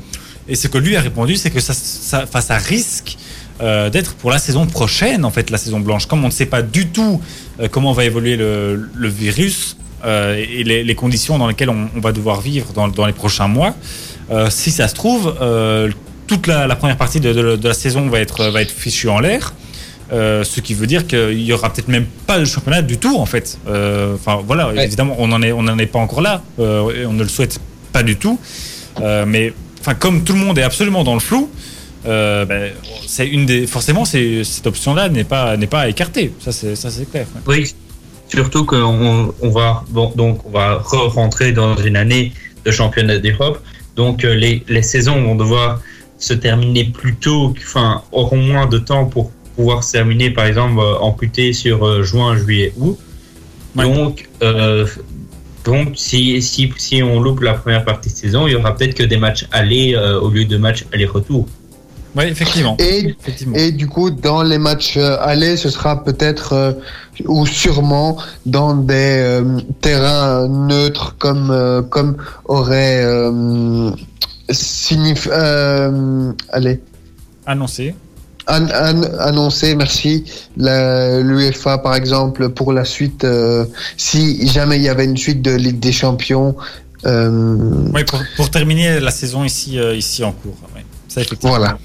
et 0.49 0.55
ce 0.55 0.67
que 0.67 0.77
lui 0.77 0.95
a 0.95 1.01
répondu, 1.01 1.35
c'est 1.35 1.49
que 1.51 1.59
ça, 1.59 1.73
ça, 1.73 2.57
risque 2.57 3.17
euh, 3.61 3.89
d'être 3.89 4.15
pour 4.15 4.31
la 4.31 4.39
saison 4.39 4.65
prochaine, 4.65 5.23
en 5.25 5.31
fait, 5.31 5.49
la 5.49 5.57
saison 5.57 5.79
blanche. 5.79 6.05
Comme 6.07 6.23
on 6.23 6.27
ne 6.27 6.31
sait 6.33 6.45
pas 6.45 6.61
du 6.61 6.87
tout 6.87 7.21
euh, 7.59 7.67
comment 7.69 7.93
va 7.93 8.03
évoluer 8.05 8.35
le, 8.35 8.89
le 8.95 9.07
virus 9.09 9.77
euh, 10.05 10.35
et 10.35 10.63
les, 10.63 10.83
les 10.83 10.95
conditions 10.95 11.37
dans 11.37 11.47
lesquelles 11.47 11.69
on, 11.69 11.89
on 11.95 11.99
va 11.99 12.11
devoir 12.11 12.41
vivre 12.41 12.71
dans, 12.73 12.87
dans 12.87 13.05
les 13.05 13.13
prochains 13.13 13.47
mois, 13.47 13.75
si 14.49 14.69
ça 14.71 14.87
se 14.87 14.93
trouve, 14.93 15.33
toute 16.27 16.45
la, 16.45 16.67
la 16.67 16.75
première 16.75 16.97
partie 16.97 17.19
de, 17.19 17.33
de- 17.33 17.55
de 17.55 17.67
la 17.67 17.73
saison 17.73 18.07
va 18.09 18.19
être, 18.19 18.45
va 18.51 18.61
être 18.61 18.71
fichue 18.71 19.09
en 19.09 19.19
l'air. 19.19 19.53
Euh, 20.11 20.43
ce 20.43 20.59
qui 20.59 20.73
veut 20.73 20.87
dire 20.87 21.05
qu'il 21.07 21.41
y 21.41 21.51
aura 21.53 21.71
peut-être 21.71 21.87
même 21.87 22.05
pas 22.25 22.39
de 22.39 22.45
championnat 22.45 22.81
du 22.83 22.97
tout 22.97 23.15
en 23.17 23.25
fait. 23.27 23.57
Euh, 23.67 24.15
Enfin 24.15 24.39
voilà, 24.45 24.69
Ouais. 24.69 24.85
évidemment 24.85 25.15
on 25.19 25.27
n'en 25.27 25.41
est 25.41 25.51
on 25.51 25.61
n'en 25.63 25.77
est 25.77 25.85
pas 25.85 25.99
encore 25.99 26.21
là. 26.21 26.41
Euh, 26.59 27.05
on 27.07 27.13
ne 27.13 27.21
le 27.23 27.29
souhaite 27.29 27.59
pas 27.91 28.01
du 28.03 28.15
tout. 28.15 28.39
Mais 29.27 29.53
enfin 29.79 29.95
comme 29.95 30.23
tout 30.23 30.33
le 30.33 30.39
monde 30.39 30.57
est 30.57 30.63
absolument 30.63 31.03
dans 31.03 31.13
le 31.13 31.19
flou, 31.19 31.49
euh, 32.05 32.45
ben, 32.45 32.71
c'est 33.07 33.27
une 33.27 33.45
des 33.45 33.67
forcément 33.67 34.05
cette 34.05 34.67
option-là 34.67 35.09
n'est 35.09 35.23
pas 35.23 35.57
n'est 35.57 35.67
pas 35.67 35.81
à 35.81 35.87
écarter. 35.89 36.31
Ça 36.39 36.51
c'est 36.51 36.75
ça 36.75 36.89
c'est 36.89 37.09
clair. 37.09 37.25
ouais. 37.35 37.41
Oui, 37.47 37.73
surtout 38.27 38.65
qu'on 38.65 39.33
on 39.41 39.49
va 39.49 39.83
bon, 39.89 40.11
donc 40.15 40.45
on 40.45 40.51
va 40.51 40.75
re-rentrer 40.75 41.51
dans 41.51 41.75
une 41.77 41.95
année 41.97 42.31
de 42.65 42.71
championnat 42.71 43.19
d'Europe. 43.19 43.59
Donc 43.95 44.23
euh, 44.23 44.33
les, 44.33 44.63
les 44.67 44.81
saisons 44.83 45.21
vont 45.21 45.35
devoir 45.35 45.81
se 46.17 46.33
terminer 46.33 46.85
plus 46.85 47.15
tôt, 47.15 47.53
enfin 47.57 48.03
auront 48.11 48.37
moins 48.37 48.65
de 48.65 48.77
temps 48.77 49.05
pour 49.05 49.31
pouvoir 49.55 49.83
se 49.83 49.91
terminer, 49.93 50.29
par 50.29 50.45
exemple 50.45 50.79
euh, 50.79 50.97
amputé 50.99 51.53
sur 51.53 52.03
juin, 52.03 52.37
juillet, 52.37 52.73
août. 52.77 52.97
Ouais. 53.75 53.83
Donc 53.83 54.29
euh, 54.41 54.85
donc 55.65 55.93
si, 55.95 56.41
si 56.41 56.71
si 56.77 57.03
on 57.03 57.19
loupe 57.21 57.41
la 57.41 57.53
première 57.53 57.85
partie 57.85 58.09
de 58.09 58.15
saison, 58.15 58.47
il 58.47 58.53
y 58.53 58.55
aura 58.55 58.75
peut-être 58.75 58.95
que 58.95 59.03
des 59.03 59.17
matchs 59.17 59.47
aller 59.51 59.95
euh, 59.95 60.19
au 60.19 60.29
lieu 60.29 60.45
de 60.45 60.57
matchs 60.57 60.85
aller-retour. 60.93 61.47
Ouais 62.15 62.27
effectivement. 62.29 62.75
Et, 62.79 63.15
effectivement. 63.19 63.55
et 63.55 63.71
du 63.71 63.87
coup, 63.87 64.09
dans 64.09 64.41
les 64.41 64.57
matchs 64.57 64.97
euh, 64.97 65.17
allés, 65.21 65.57
ce 65.57 65.69
sera 65.69 66.03
peut-être 66.03 66.53
euh, 66.53 66.71
ou 67.25 67.45
sûrement 67.45 68.17
dans 68.47 68.73
des 68.75 68.93
euh, 69.19 69.59
terrains 69.81 70.47
neutres 70.47 71.15
comme 71.19 71.51
euh, 71.51 71.83
comme 71.83 72.17
aurait 72.45 73.03
euh, 73.03 73.91
signif- 74.49 75.29
euh, 75.31 76.31
allez 76.49 76.79
Annoncé. 77.45 77.95
An- 78.49 78.71
an- 78.73 79.17
annoncé, 79.19 79.75
merci, 79.75 80.23
l'UEFA 80.57 81.77
par 81.79 81.95
exemple 81.95 82.49
pour 82.49 82.73
la 82.73 82.85
suite. 82.85 83.23
euh, 83.23 83.65
si 83.97 84.47
jamais 84.47 84.77
il 84.77 84.83
y 84.83 84.89
avait 84.89 85.05
une 85.05 85.17
suite 85.17 85.41
de 85.41 85.51
Ligue 85.51 85.79
des 85.79 85.91
Champions. 85.91 86.55
euh, 87.05 87.91
Ouais, 87.93 88.03
pour, 88.03 88.19
pour 88.35 88.49
terminer 88.49 88.99
la 88.99 89.11
saison 89.11 89.43
ici 89.43 89.79
euh, 89.79 89.95
ici 89.95 90.23
en 90.23 90.31
cours. 90.33 90.57
Ouais. 90.75 90.83
Ça 91.07 91.21
effectivement. 91.21 91.55
Voilà. 91.57 91.77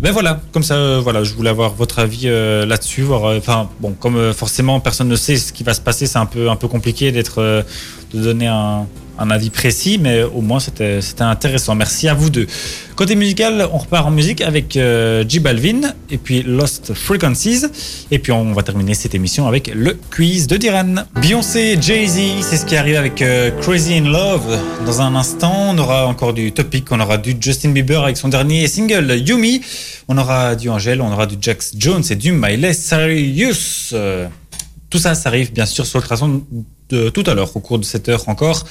Ben 0.00 0.12
voilà, 0.12 0.40
comme 0.52 0.62
ça, 0.62 0.98
voilà, 1.00 1.24
je 1.24 1.32
voulais 1.34 1.50
avoir 1.50 1.74
votre 1.74 1.98
avis 1.98 2.26
là-dessus. 2.26 3.02
voir, 3.02 3.34
Enfin, 3.36 3.68
bon, 3.80 3.92
comme 3.98 4.32
forcément 4.34 4.78
personne 4.80 5.08
ne 5.08 5.16
sait 5.16 5.36
ce 5.36 5.52
qui 5.52 5.64
va 5.64 5.72
se 5.74 5.80
passer, 5.80 6.06
c'est 6.06 6.18
un 6.18 6.26
peu, 6.26 6.50
un 6.50 6.56
peu 6.56 6.68
compliqué 6.68 7.10
d'être, 7.10 7.64
de 8.12 8.20
donner 8.20 8.46
un, 8.46 8.86
un 9.18 9.30
avis 9.30 9.50
précis, 9.50 9.98
mais 10.00 10.22
au 10.22 10.40
moins 10.40 10.60
c'était, 10.60 11.00
intéressant. 11.20 11.74
Merci 11.74 12.08
à 12.08 12.14
vous 12.14 12.30
deux. 12.30 12.46
Côté 12.96 13.14
musical, 13.14 13.68
on 13.72 13.78
repart 13.78 14.06
en 14.06 14.10
musique 14.10 14.40
avec 14.40 14.76
euh, 14.76 15.24
J 15.28 15.40
Balvin 15.40 15.92
et 16.10 16.18
puis 16.18 16.42
Lost 16.42 16.94
Frequencies, 16.94 17.64
et 18.10 18.18
puis 18.18 18.32
on 18.32 18.52
va 18.52 18.62
terminer 18.62 18.94
cette 18.94 19.14
émission 19.14 19.46
avec 19.46 19.70
le 19.74 19.98
quiz 20.10 20.46
de 20.46 20.56
Diran. 20.56 20.94
Beyoncé, 21.20 21.78
Jay-Z, 21.80 22.42
c'est 22.42 22.56
ce 22.56 22.66
qui 22.66 22.76
arrive 22.76 22.96
avec 22.96 23.22
euh, 23.22 23.50
Crazy 23.60 23.94
in 23.94 24.10
Love. 24.10 24.58
Dans 24.86 25.00
un 25.00 25.14
instant, 25.14 25.70
on 25.70 25.78
aura 25.78 26.06
encore 26.06 26.32
du 26.32 26.52
topic, 26.52 26.90
on 26.90 27.00
aura 27.00 27.18
du 27.18 27.36
Justin 27.40 27.70
Bieber 27.70 28.02
avec 28.02 28.16
son 28.16 28.28
dernier 28.28 28.66
single 28.66 29.10
Yumi. 29.26 29.60
On 30.08 30.16
aura 30.18 30.56
du 30.56 30.68
Angèle, 30.68 31.00
on 31.00 31.12
aura 31.12 31.26
du 31.26 31.36
Jax 31.40 31.72
Jones 31.76 32.02
et 32.10 32.16
du 32.16 32.32
Miley 32.32 32.72
Cyrus. 32.72 33.90
Euh, 33.92 34.26
Tout 34.90 34.98
ça, 34.98 35.14
ça 35.14 35.28
arrive 35.28 35.52
bien 35.52 35.66
sûr 35.66 35.84
sur 35.84 35.98
le 35.98 36.04
traçon 36.04 36.42
de 36.88 37.10
tout 37.10 37.24
à 37.26 37.34
l'heure, 37.34 37.54
au 37.54 37.60
cours 37.60 37.78
de 37.78 37.84
cette 37.84 38.08
heure 38.08 38.28
encore. 38.28 38.64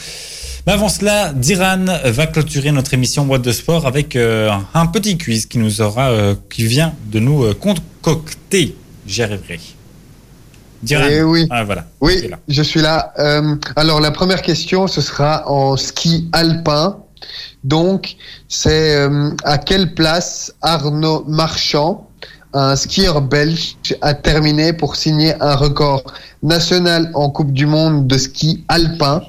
Mais 0.68 0.74
avant 0.74 0.90
cela, 0.90 1.32
Diran 1.32 1.86
va 2.04 2.28
clôturer 2.28 2.74
notre 2.74 2.94
émission 2.94 3.26
Boîte 3.26 3.44
de 3.44 3.54
Sport 3.54 3.88
avec 3.88 4.18
euh, 4.18 4.52
un 4.74 4.88
petit 4.88 5.18
quiz 5.18 5.46
qui 5.46 5.60
nous 5.60 5.80
aura, 5.80 6.10
euh, 6.10 6.36
qui 6.50 6.66
vient 6.66 6.94
de 7.06 7.20
nous 7.20 7.46
euh, 7.46 7.54
concocter. 7.54 8.76
J'y 9.08 9.24
arriverai. 9.24 9.62
Diran. 10.84 11.06
Eh 11.10 11.24
oui. 11.24 11.48
Ah 11.52 11.64
voilà. 11.64 11.86
Oui, 12.02 12.30
je 12.50 12.62
suis 12.62 12.82
là. 12.82 13.14
Alors 13.78 14.02
la 14.02 14.12
première 14.12 14.42
question, 14.42 14.88
ce 14.88 15.00
sera 15.00 15.50
en 15.50 15.78
ski 15.78 16.28
alpin. 16.34 16.98
Donc, 17.64 18.18
c'est 18.50 19.08
à 19.46 19.58
quelle 19.60 19.94
place 19.94 20.54
Arnaud 20.62 21.24
Marchand, 21.30 22.10
un 22.52 22.76
skieur 22.76 23.22
belge, 23.22 23.78
a 24.02 24.14
terminé 24.14 24.74
pour 24.74 24.98
signer 24.98 25.34
un 25.42 25.56
record 25.56 26.04
national 26.44 27.10
en 27.14 27.30
Coupe 27.30 27.54
du 27.54 27.66
Monde 27.66 28.06
de 28.06 28.18
ski 28.18 28.66
alpin? 28.68 29.24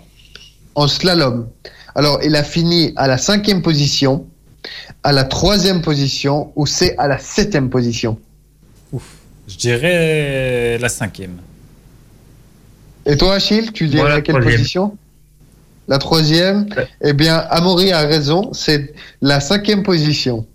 En 0.79 0.87
slalom. 0.89 1.49
Alors, 1.95 2.21
il 2.23 2.37
a 2.37 2.45
fini 2.45 2.93
à 2.97 3.09
la 3.09 3.19
cinquième 3.19 3.63
position, 3.63 4.27
à 5.03 5.13
la 5.13 5.25
troisième 5.25 5.83
position, 5.83 6.53
ou 6.55 6.67
c'est 6.67 6.97
à 6.99 7.09
la 7.09 7.19
septième 7.19 7.69
position? 7.69 8.19
Je 9.49 9.57
dirais 9.57 10.79
la 10.79 10.89
cinquième. 10.89 11.39
Et 13.07 13.17
toi, 13.17 13.35
Achille, 13.35 13.73
tu 13.73 13.89
dirais 13.89 14.09
la 14.09 14.21
quelle 14.21 14.35
troisième. 14.37 14.59
position? 14.61 14.97
La 15.89 15.99
troisième? 15.99 16.69
Ouais. 16.77 16.87
Eh 17.03 17.13
bien, 17.15 17.37
Amaury 17.51 17.91
a 17.93 18.01
raison, 18.01 18.53
c'est 18.53 18.95
la 19.23 19.41
cinquième 19.41 19.83
position. 19.83 20.47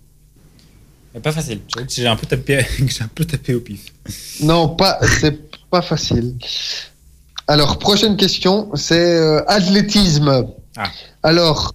Mais 1.12 1.20
Pas 1.20 1.32
facile. 1.32 1.60
J'ai 1.88 2.06
un 2.06 2.16
peu 2.16 2.26
tapé, 2.26 2.64
j'ai 2.86 3.02
un 3.02 3.08
peu 3.12 3.24
tapé 3.24 3.54
au 3.54 3.60
pif. 3.60 3.92
Non, 4.40 4.68
pas, 4.68 4.98
c'est 5.20 5.36
pas 5.68 5.82
facile. 5.82 6.34
Alors, 7.46 7.78
prochaine 7.78 8.16
question, 8.16 8.70
c'est 8.74 9.16
euh, 9.18 9.42
athlétisme. 9.48 10.46
Ah. 10.76 10.90
Alors, 11.22 11.74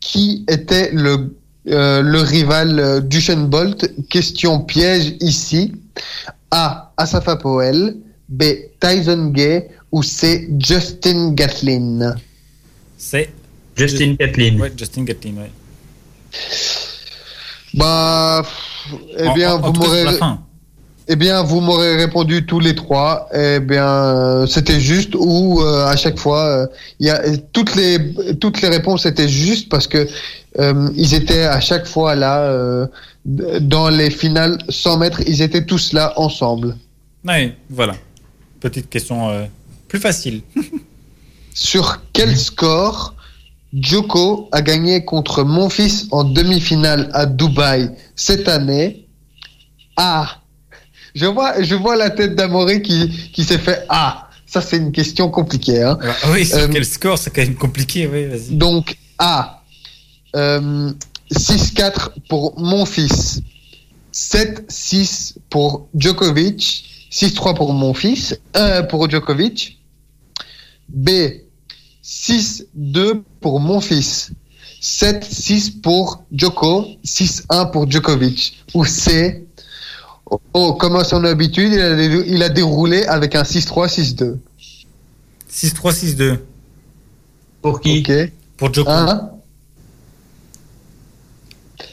qui 0.00 0.44
était 0.48 0.90
le, 0.92 1.36
euh, 1.68 2.00
le 2.02 2.20
rival 2.20 2.78
euh, 2.78 3.00
d'Usain 3.00 3.44
Bolt? 3.44 3.90
Question 4.08 4.60
piège 4.60 5.14
ici. 5.20 5.72
A. 6.50 6.92
Asafa 6.96 7.36
Powell. 7.36 7.96
B. 8.28 8.44
Tyson 8.80 9.26
Gay. 9.34 9.68
Ou 9.92 10.02
C. 10.02 10.48
Justin 10.58 11.32
Gatlin? 11.32 12.14
C'est 12.96 13.30
Justin 13.76 14.16
Catlin. 14.16 14.58
ouais, 14.58 14.72
Justin 14.76 15.02
Gatlin. 15.04 15.34
Ouais. 15.38 15.50
Bah, 17.74 18.42
pff, 18.42 18.94
eh 19.18 19.26
En- 19.28 19.34
bien, 19.34 19.54
en- 19.54 19.58
en 19.62 19.72
vous 19.72 19.80
m'aurez. 19.80 20.04
Eh 21.12 21.16
bien, 21.16 21.42
vous 21.42 21.60
m'aurez 21.60 21.96
répondu 21.96 22.46
tous 22.46 22.60
les 22.60 22.76
trois. 22.76 23.28
Eh 23.34 23.58
bien, 23.58 23.84
euh, 23.84 24.46
c'était 24.46 24.78
juste 24.78 25.16
ou 25.16 25.60
euh, 25.60 25.84
à 25.84 25.96
chaque 25.96 26.16
fois, 26.20 26.44
euh, 26.44 26.66
il 27.00 27.08
y 27.08 27.10
a 27.10 27.36
toutes 27.52 27.74
les 27.74 28.14
toutes 28.36 28.62
les 28.62 28.68
réponses 28.68 29.06
étaient 29.06 29.28
justes 29.28 29.68
parce 29.68 29.88
que 29.88 30.06
euh, 30.60 30.88
ils 30.94 31.12
étaient 31.14 31.42
à 31.42 31.60
chaque 31.60 31.86
fois 31.88 32.14
là 32.14 32.42
euh, 32.42 32.86
dans 33.24 33.88
les 33.88 34.08
finales 34.08 34.58
100 34.68 34.98
mètres. 34.98 35.20
Ils 35.26 35.42
étaient 35.42 35.66
tous 35.66 35.92
là 35.92 36.12
ensemble. 36.14 36.76
Ouais, 37.26 37.56
voilà. 37.68 37.96
Petite 38.60 38.88
question 38.88 39.30
euh, 39.30 39.46
plus 39.88 39.98
facile. 39.98 40.42
Sur 41.54 42.02
quel 42.12 42.36
score 42.36 43.16
Djoko 43.72 44.48
a 44.52 44.62
gagné 44.62 45.04
contre 45.04 45.42
Monfils 45.42 46.06
en 46.12 46.22
demi-finale 46.22 47.10
à 47.14 47.26
Dubaï 47.26 47.90
cette 48.14 48.46
année? 48.46 49.08
Je 51.14 51.26
vois, 51.26 51.62
je 51.62 51.74
vois 51.74 51.96
la 51.96 52.10
tête 52.10 52.34
d'Amoré 52.34 52.82
qui, 52.82 53.30
qui 53.32 53.44
s'est 53.44 53.58
fait 53.58 53.84
Ah 53.88 54.28
Ça, 54.46 54.60
c'est 54.60 54.76
une 54.76 54.92
question 54.92 55.28
compliquée. 55.30 55.82
Hein. 55.82 55.98
Ah 56.02 56.30
oui, 56.32 56.46
sur 56.46 56.58
Euh, 56.58 56.68
quel 56.70 56.84
score 56.84 57.18
C'est 57.18 57.30
quand 57.30 57.42
même 57.42 57.54
compliqué. 57.56 58.06
Oui, 58.06 58.26
vas-y. 58.26 58.54
Donc, 58.56 58.96
A 59.18 59.62
euh, 60.36 60.92
6-4 61.32 62.10
pour 62.28 62.58
Monfils, 62.58 63.42
7-6 64.12 65.34
pour 65.48 65.88
Djokovic, 65.94 66.84
6-3 67.10 67.54
pour 67.56 67.72
Monfils, 67.72 68.36
euh, 68.56 68.82
pour 68.82 69.08
Djokovic. 69.10 69.78
B 70.88 71.10
6-2 72.04 73.22
pour 73.40 73.60
Monfils, 73.60 74.30
7-6 74.82 75.80
pour 75.80 76.24
Djoko, 76.32 76.86
6-1 77.04 77.70
pour 77.70 77.88
Djokovic. 77.90 78.64
Ou 78.74 78.84
C 78.84 79.46
Oh, 80.54 80.74
comme 80.74 80.96
à 80.96 81.04
son 81.04 81.24
habitude, 81.24 81.72
il 81.72 81.80
a, 81.80 81.96
dé- 81.96 82.24
il 82.28 82.42
a 82.42 82.48
déroulé 82.48 83.04
avec 83.04 83.34
un 83.34 83.42
6-3, 83.42 83.88
6-2. 83.88 84.38
6-3, 85.50 85.92
6-2 85.92 86.38
Pour 87.62 87.80
qui 87.80 87.98
Ok. 88.06 88.32
pour 88.56 88.72
Joko. 88.72 88.90
Hein 88.90 89.30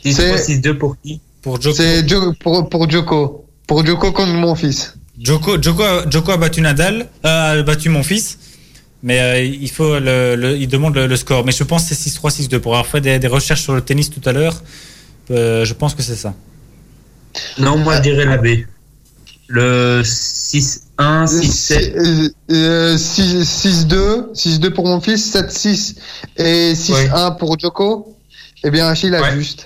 6-3, 0.06 0.38
c'est- 0.38 0.38
6-2 0.60 0.78
pour 0.78 0.96
qui 1.02 1.20
Pour 1.42 1.60
Joko. 1.62 1.76
C'est 1.76 2.08
Jo- 2.08 2.34
pour, 2.40 2.70
pour 2.70 2.90
Djoko. 2.90 3.46
Pour 3.68 3.86
Djoko 3.86 4.12
contre 4.12 4.34
mon 4.34 4.56
fils. 4.56 4.96
Joko, 5.20 5.62
Joko, 5.62 5.82
a, 5.84 6.10
Joko 6.10 6.32
a 6.32 6.38
battu 6.38 6.62
Nadal, 6.62 7.08
euh, 7.26 7.60
a 7.60 7.64
battu 7.64 7.90
mon 7.90 8.04
fils. 8.04 8.38
Mais 9.04 9.20
euh, 9.20 9.44
il 9.44 9.70
faut 9.70 10.00
le, 10.00 10.36
le- 10.36 10.58
il 10.58 10.68
demande 10.68 10.96
le, 10.96 11.08
le 11.08 11.16
score. 11.16 11.44
Mais 11.46 11.52
je 11.52 11.64
pense 11.64 11.88
que 11.90 11.96
c'est 11.96 12.10
6-3, 12.10 12.30
6-2. 12.32 12.60
Pour 12.60 12.74
avoir 12.74 12.86
fait 12.88 13.02
des, 13.02 13.18
des 13.20 13.28
recherches 13.28 13.62
sur 13.64 13.74
le 13.76 13.82
tennis 13.82 14.10
tout 14.10 14.22
à 14.26 14.32
l'heure, 14.34 14.62
euh, 15.32 15.66
je 15.66 15.74
pense 15.74 15.94
que 15.96 16.02
c'est 16.04 16.16
ça. 16.16 16.34
Non, 17.58 17.78
moi 17.78 17.98
je 17.98 18.02
dirais 18.02 18.26
la 18.26 18.38
B. 18.38 18.48
Le 19.50 20.02
6-1, 20.04 21.26
6-7. 21.26 22.32
Euh, 22.52 22.96
6-2, 22.98 24.34
6-2 24.34 24.70
pour 24.72 24.86
mon 24.88 25.00
fils, 25.00 25.34
7-6 25.34 25.96
et 26.38 26.74
6-1 26.74 27.38
pour 27.38 27.58
Joko. 27.58 28.16
Eh 28.64 28.70
bien, 28.72 28.88
Achille 28.88 29.16
a 29.16 29.22
Ouais. 29.22 29.34
juste. 29.34 29.66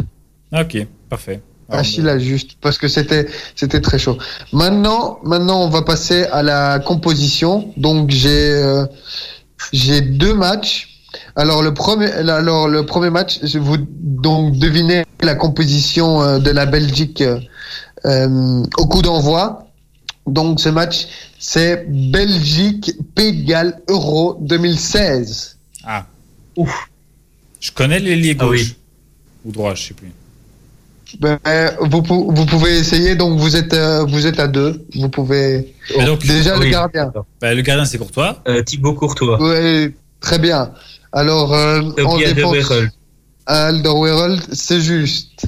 Ok, 0.53 0.86
parfait. 1.09 1.41
Achille 1.69 2.07
a 2.09 2.19
juste 2.19 2.57
parce 2.59 2.78
que 2.78 2.89
c'était 2.89 3.28
c'était 3.55 3.80
très 3.80 3.97
chaud. 3.97 4.17
Maintenant, 4.51 5.19
maintenant 5.24 5.61
on 5.63 5.69
va 5.69 5.82
passer 5.84 6.26
à 6.26 6.43
la 6.43 6.80
composition. 6.80 7.72
Donc 7.78 8.09
j'ai 8.11 8.51
euh, 8.51 8.86
j'ai 9.72 10.01
deux 10.01 10.34
matchs. 10.34 10.89
Alors 11.38 11.63
le 11.63 11.74
premier 11.74 12.11
alors 12.11 12.67
le 12.67 12.86
premier 12.86 13.09
match, 13.09 13.39
je 13.43 13.57
vous 13.57 13.78
donc 13.80 14.57
devinez 14.57 15.05
la 15.22 15.36
composition 15.36 16.22
euh, 16.22 16.39
de 16.39 16.51
la 16.51 16.65
Belgique 16.65 17.22
euh, 17.22 17.38
euh, 17.38 17.39
au 18.06 18.86
coup 18.88 19.02
d'envoi. 19.02 19.68
Donc 20.28 20.60
ce 20.60 20.70
match 20.70 21.08
c'est 21.39 21.86
Belgique 21.89 22.91
Pays 23.16 23.41
de 23.41 23.47
Galles 23.47 23.82
Euro 23.89 24.38
2016. 24.41 25.58
Ah, 25.84 26.06
Ouf. 26.56 26.89
je 27.60 27.72
connais 27.72 27.99
l'ailier 27.99 28.36
Ah 28.39 28.43
gauche. 28.45 28.60
oui. 28.62 28.76
Ou 29.45 29.52
droit, 29.52 29.74
je 29.74 29.88
sais 29.88 29.93
plus. 29.95 30.12
Ben, 31.20 31.39
vous, 31.82 32.02
vous 32.32 32.45
pouvez 32.45 32.78
essayer 32.78 33.16
donc 33.16 33.38
vous 33.39 33.56
êtes 33.56 33.74
euh, 33.74 34.06
vous 34.06 34.28
êtes 34.28 34.39
à 34.39 34.47
deux. 34.47 34.86
Vous 34.95 35.10
pouvez 35.10 35.74
donc, 36.06 36.26
déjà 36.26 36.56
le 36.58 36.70
gardien. 36.70 37.12
bah, 37.41 37.54
le 37.54 37.62
gardien, 37.62 37.86
c'est 37.86 37.97
pour 37.97 38.12
toi. 38.12 38.41
Euh, 38.47 38.62
Thibaut 38.64 38.93
Courtois. 38.93 39.38
Oui, 39.41 39.93
très 40.22 40.38
bien. 40.39 40.72
Alors, 41.12 41.54
euh, 41.54 41.82
en 42.06 42.18
défense. 42.18 42.56
Alderweireld, 43.45 44.41
c'est 44.54 44.80
juste. 44.80 45.47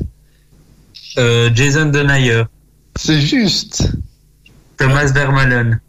Euh, 1.17 1.49
Jason 1.53 1.85
Denayer. 1.87 2.43
C'est 2.95 3.19
juste. 3.21 3.91
Thomas 4.77 5.05
Vermaelen. 5.11 5.79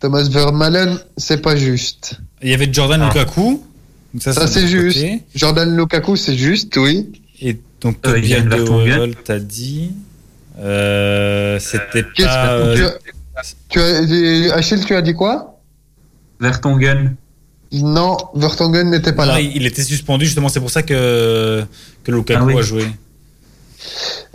Thomas 0.00 0.28
Vermaelen, 0.28 0.98
c'est 1.16 1.42
pas 1.42 1.56
juste. 1.56 2.20
Il 2.42 2.50
y 2.50 2.54
avait 2.54 2.72
Jordan 2.72 3.02
Ah. 3.02 3.08
Lukaku. 3.08 3.62
Donc 4.14 4.22
Ça, 4.22 4.46
c'est 4.46 4.66
juste. 4.66 4.96
côté. 4.98 5.22
Jordan 5.34 5.76
Lukaku, 5.76 6.16
c'est 6.16 6.36
juste, 6.36 6.76
oui. 6.76 7.10
Et 7.40 7.58
donc, 7.80 7.96
Euh, 8.06 8.12
Tobias 8.14 8.40
de 8.40 9.12
t'as 9.24 9.38
dit. 9.38 9.92
Euh, 10.58 11.58
C'était 11.60 12.02
pas. 12.02 12.08
que 12.16 12.22
euh, 12.22 12.90
tu, 13.68 13.78
as, 13.80 14.02
tu 14.04 14.50
as, 14.50 14.54
Achille, 14.54 14.84
tu 14.84 14.94
as 14.94 15.02
dit 15.02 15.14
quoi? 15.14 15.58
Vertonghen. 16.40 17.16
Non, 17.72 18.16
Vertonghen 18.34 18.90
n'était 18.90 19.12
pas 19.12 19.26
non, 19.26 19.32
là. 19.34 19.40
il 19.40 19.56
il 19.56 19.66
était 19.66 19.84
suspendu, 19.84 20.24
justement, 20.24 20.48
c'est 20.48 20.60
pour 20.60 20.70
ça 20.70 20.82
que, 20.82 21.62
que 22.02 22.10
Lukaku 22.10 22.40
Ah 22.42 22.46
oui. 22.46 22.58
a 22.58 22.62
joué. 22.62 22.84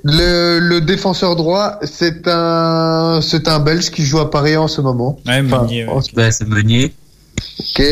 Le, 0.04 0.60
le 0.60 0.82
défenseur 0.82 1.36
droit, 1.36 1.80
c'est 1.84 2.28
un, 2.28 3.20
c'est 3.22 3.48
un 3.48 3.60
Belge 3.60 3.90
qui 3.92 4.04
joue 4.06 4.20
à 4.20 4.30
Paris 4.30 4.56
en 4.58 4.68
ce 4.68 4.82
moment. 4.82 5.20
Ouais, 5.26 5.42
Enfin, 5.46 5.62
Meunier, 5.64 5.86
ouais. 5.86 5.92
en- 5.92 6.02
Bah, 6.14 6.32
c'est 6.32 6.48
Meunier. 6.48 6.94
ok. 7.60 7.84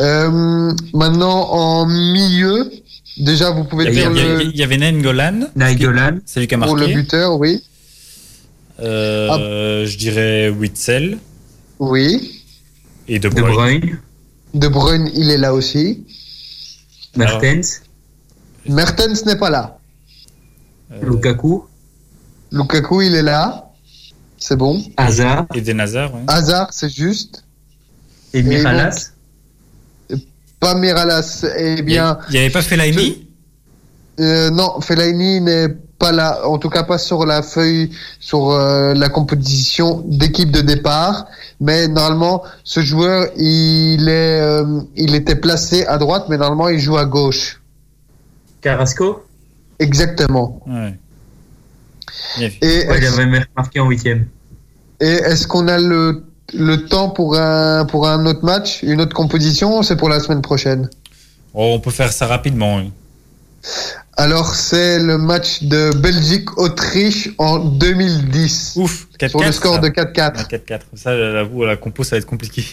Euh, 0.00 0.72
maintenant, 0.94 1.48
en 1.50 1.86
milieu, 1.86 2.70
déjà, 3.18 3.50
vous 3.50 3.64
pouvez 3.64 3.90
dire 3.90 4.10
il 4.10 4.16
y 4.18 4.22
le, 4.22 4.30
avait- 4.34 4.44
il 4.46 4.56
y 4.56 4.62
avait 4.62 4.76
Nainggolan, 4.78 5.40
Nainggolan. 5.56 6.18
c'est 6.26 6.40
lui 6.40 6.46
qui 6.48 6.54
a 6.54 6.58
pour 6.58 6.76
le 6.76 6.86
buteur, 6.88 7.38
oui. 7.38 7.62
Euh, 8.80 9.84
Je 9.86 9.96
dirais 9.98 10.50
Witzel 10.50 11.18
Oui. 11.78 12.44
et 13.08 13.18
De 13.18 13.28
De 13.28 13.34
Bruyne. 13.40 13.54
Bruyne. 13.80 13.98
De 14.54 14.68
Bruyne, 14.68 15.10
il 15.14 15.30
est 15.30 15.38
là 15.38 15.52
aussi. 15.54 16.04
Mertens. 17.16 17.82
Mertens 18.68 19.24
n'est 19.26 19.36
pas 19.36 19.50
là. 19.50 19.77
Euh, 20.92 21.00
Lukaku. 21.02 21.64
Lukaku, 22.52 23.02
il 23.02 23.14
est 23.14 23.22
là. 23.22 23.70
C'est 24.38 24.56
bon. 24.56 24.82
Hazard. 24.96 25.46
Et 25.54 25.60
Des 25.60 25.74
Nazar, 25.74 26.14
ouais. 26.14 26.20
Hazard, 26.26 26.68
c'est 26.72 26.88
juste. 26.88 27.44
Et 28.32 28.42
Miralas. 28.42 29.12
Pas 30.60 30.74
Miralas. 30.74 31.44
Eh 31.56 31.82
bien, 31.82 32.18
il 32.30 32.36
y 32.36 32.38
avait 32.38 32.50
pas 32.50 32.62
Fellaini? 32.62 33.28
Euh, 34.20 34.50
non, 34.50 34.80
Fellaini 34.80 35.40
n'est 35.40 35.68
pas 35.98 36.12
là. 36.12 36.46
En 36.46 36.58
tout 36.58 36.68
cas, 36.68 36.84
pas 36.84 36.98
sur 36.98 37.26
la 37.26 37.42
feuille, 37.42 37.90
sur 38.18 38.50
euh, 38.50 38.94
la 38.94 39.08
composition 39.08 40.02
d'équipe 40.06 40.50
de 40.50 40.60
départ. 40.60 41.26
Mais 41.60 41.88
normalement, 41.88 42.42
ce 42.64 42.80
joueur, 42.80 43.28
il 43.36 44.08
est, 44.08 44.40
euh, 44.40 44.80
il 44.96 45.14
était 45.14 45.36
placé 45.36 45.84
à 45.86 45.98
droite, 45.98 46.26
mais 46.28 46.36
normalement, 46.36 46.68
il 46.68 46.78
joue 46.78 46.96
à 46.96 47.04
gauche. 47.04 47.60
Carrasco? 48.60 49.24
Exactement. 49.78 50.62
Ouais. 50.66 50.94
Et 52.62 52.86
Ouais, 52.88 53.44
marqué 53.56 53.80
en 53.80 53.88
huitième. 53.88 54.26
Et 55.00 55.06
est-ce 55.06 55.46
qu'on 55.46 55.68
a 55.68 55.78
le, 55.78 56.24
le 56.54 56.86
temps 56.86 57.10
pour 57.10 57.36
un, 57.38 57.84
pour 57.84 58.08
un 58.08 58.24
autre 58.26 58.44
match, 58.44 58.82
une 58.82 59.00
autre 59.00 59.14
composition 59.14 59.78
ou 59.78 59.82
C'est 59.82 59.96
pour 59.96 60.08
la 60.08 60.20
semaine 60.20 60.42
prochaine? 60.42 60.88
Oh, 61.54 61.72
on 61.74 61.80
peut 61.80 61.90
faire 61.90 62.12
ça 62.12 62.26
rapidement. 62.26 62.76
oui. 62.78 62.92
Alors, 64.16 64.54
c'est 64.54 64.98
le 64.98 65.16
match 65.18 65.62
de 65.62 65.90
Belgique-Autriche 65.96 67.30
en 67.38 67.58
2010. 67.60 68.72
Ouf, 68.76 69.06
4-4. 69.18 69.28
sur 69.30 69.40
le 69.40 69.52
score 69.52 69.74
ça. 69.74 69.80
de 69.80 69.86
Ouais, 69.86 69.92
4-4. 69.92 70.48
4-4. 70.48 70.80
Ça, 70.94 71.16
j'avoue, 71.16 71.64
la 71.64 71.76
compo, 71.76 72.02
ça 72.02 72.16
va 72.16 72.18
être 72.18 72.26
compliqué. 72.26 72.64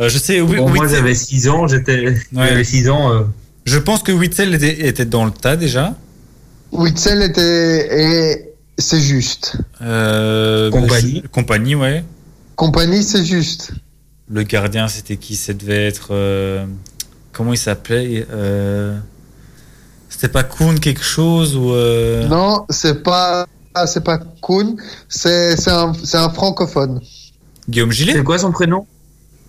Euh, 0.00 0.08
je 0.08 0.16
sais, 0.16 0.40
oui, 0.40 0.58
Bon, 0.58 0.68
moi, 0.68 0.86
j'avais 0.86 1.12
6 1.12 1.48
ans. 1.48 1.66
J'étais, 1.66 2.14
j'avais 2.32 2.62
6 2.62 2.88
ans. 2.88 3.12
euh, 3.12 3.22
je 3.68 3.78
pense 3.78 4.02
que 4.02 4.12
Witzel 4.12 4.54
était, 4.54 4.86
était 4.88 5.04
dans 5.04 5.24
le 5.24 5.30
tas 5.30 5.56
déjà. 5.56 5.94
Witzel 6.72 7.22
était. 7.22 8.00
Et 8.00 8.54
c'est 8.78 9.00
juste. 9.00 9.56
Euh, 9.82 10.70
Compagnie. 10.70 11.22
compagnie, 11.32 11.74
ouais. 11.74 12.04
Compagnie, 12.56 13.02
c'est 13.02 13.24
juste. 13.24 13.72
Le 14.30 14.42
gardien, 14.42 14.88
c'était 14.88 15.16
qui? 15.16 15.36
Ça 15.36 15.52
devait 15.54 15.86
être. 15.86 16.08
euh, 16.12 16.66
comment 17.32 17.52
il 17.52 17.58
s'appelait? 17.58 18.26
Euh, 18.30 18.98
C'était 20.08 20.28
pas 20.28 20.44
Kuhn 20.44 20.78
quelque 20.80 21.02
chose 21.02 21.56
ou. 21.56 21.72
euh, 21.72 22.26
Non, 22.28 22.64
c'est 22.70 23.02
pas. 23.02 23.46
ah, 23.74 23.86
c'est 23.86 24.02
pas 24.04 24.18
Kuhn, 24.42 24.76
c'est 25.08 25.56
c'est 25.56 25.70
un, 25.70 25.92
c'est 26.04 26.18
un 26.18 26.30
francophone. 26.30 27.00
Guillaume 27.68 27.92
Gillet? 27.92 28.12
C'est 28.14 28.24
quoi 28.24 28.38
son 28.38 28.50
prénom? 28.52 28.86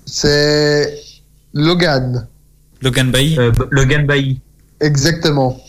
C'est 0.06 0.98
Logan, 1.54 2.28
Logan 2.82 3.12
Bailly 3.12 3.38
euh, 3.40 3.52
Logan 3.72 4.06
Bailly. 4.06 4.40
exactement. 4.80 5.60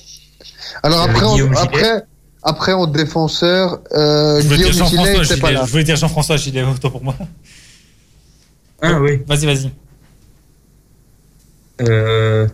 Alors 0.83 1.01
après, 1.03 1.25
on, 1.27 1.53
après, 1.57 2.05
après 2.43 2.73
en 2.73 2.87
défenseur, 2.87 3.81
euh, 3.93 4.41
Je 4.41 4.47
voulais 4.47 4.59
dire 4.59 4.71
Guillaume 4.71 4.89
Gillet 4.89 4.99
Jean-François 4.99 5.23
n'était 5.23 5.37
pas 5.41 5.49
Gillet. 5.49 5.59
là. 5.61 5.67
Je 5.67 5.71
voulais 5.73 5.85
dire 5.85 5.97
Jean-François 5.97 6.37
Gillet, 6.37 6.63
autant 6.63 6.91
pour 6.91 7.03
moi. 7.05 7.15
Ah 8.83 8.99
oui. 9.01 9.21
Vas-y, 9.27 9.47
vas-y. 9.47 9.71
Euh, 11.83 12.47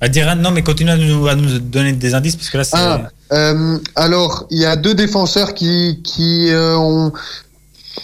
À 0.00 0.08
dire, 0.08 0.34
non, 0.36 0.50
mais 0.50 0.62
continue 0.62 0.90
à 0.90 0.96
nous, 0.96 1.26
à 1.28 1.34
nous 1.34 1.58
donner 1.58 1.92
des 1.92 2.14
indices 2.14 2.36
parce 2.36 2.50
que 2.50 2.58
là, 2.58 2.64
c'est. 2.64 2.76
Ah, 2.76 3.10
euh, 3.32 3.78
alors 3.96 4.46
il 4.50 4.58
y 4.60 4.64
a 4.66 4.76
deux 4.76 4.94
défenseurs 4.94 5.54
qui 5.54 6.00
qui 6.04 6.50
euh, 6.50 6.76
ont 6.76 7.12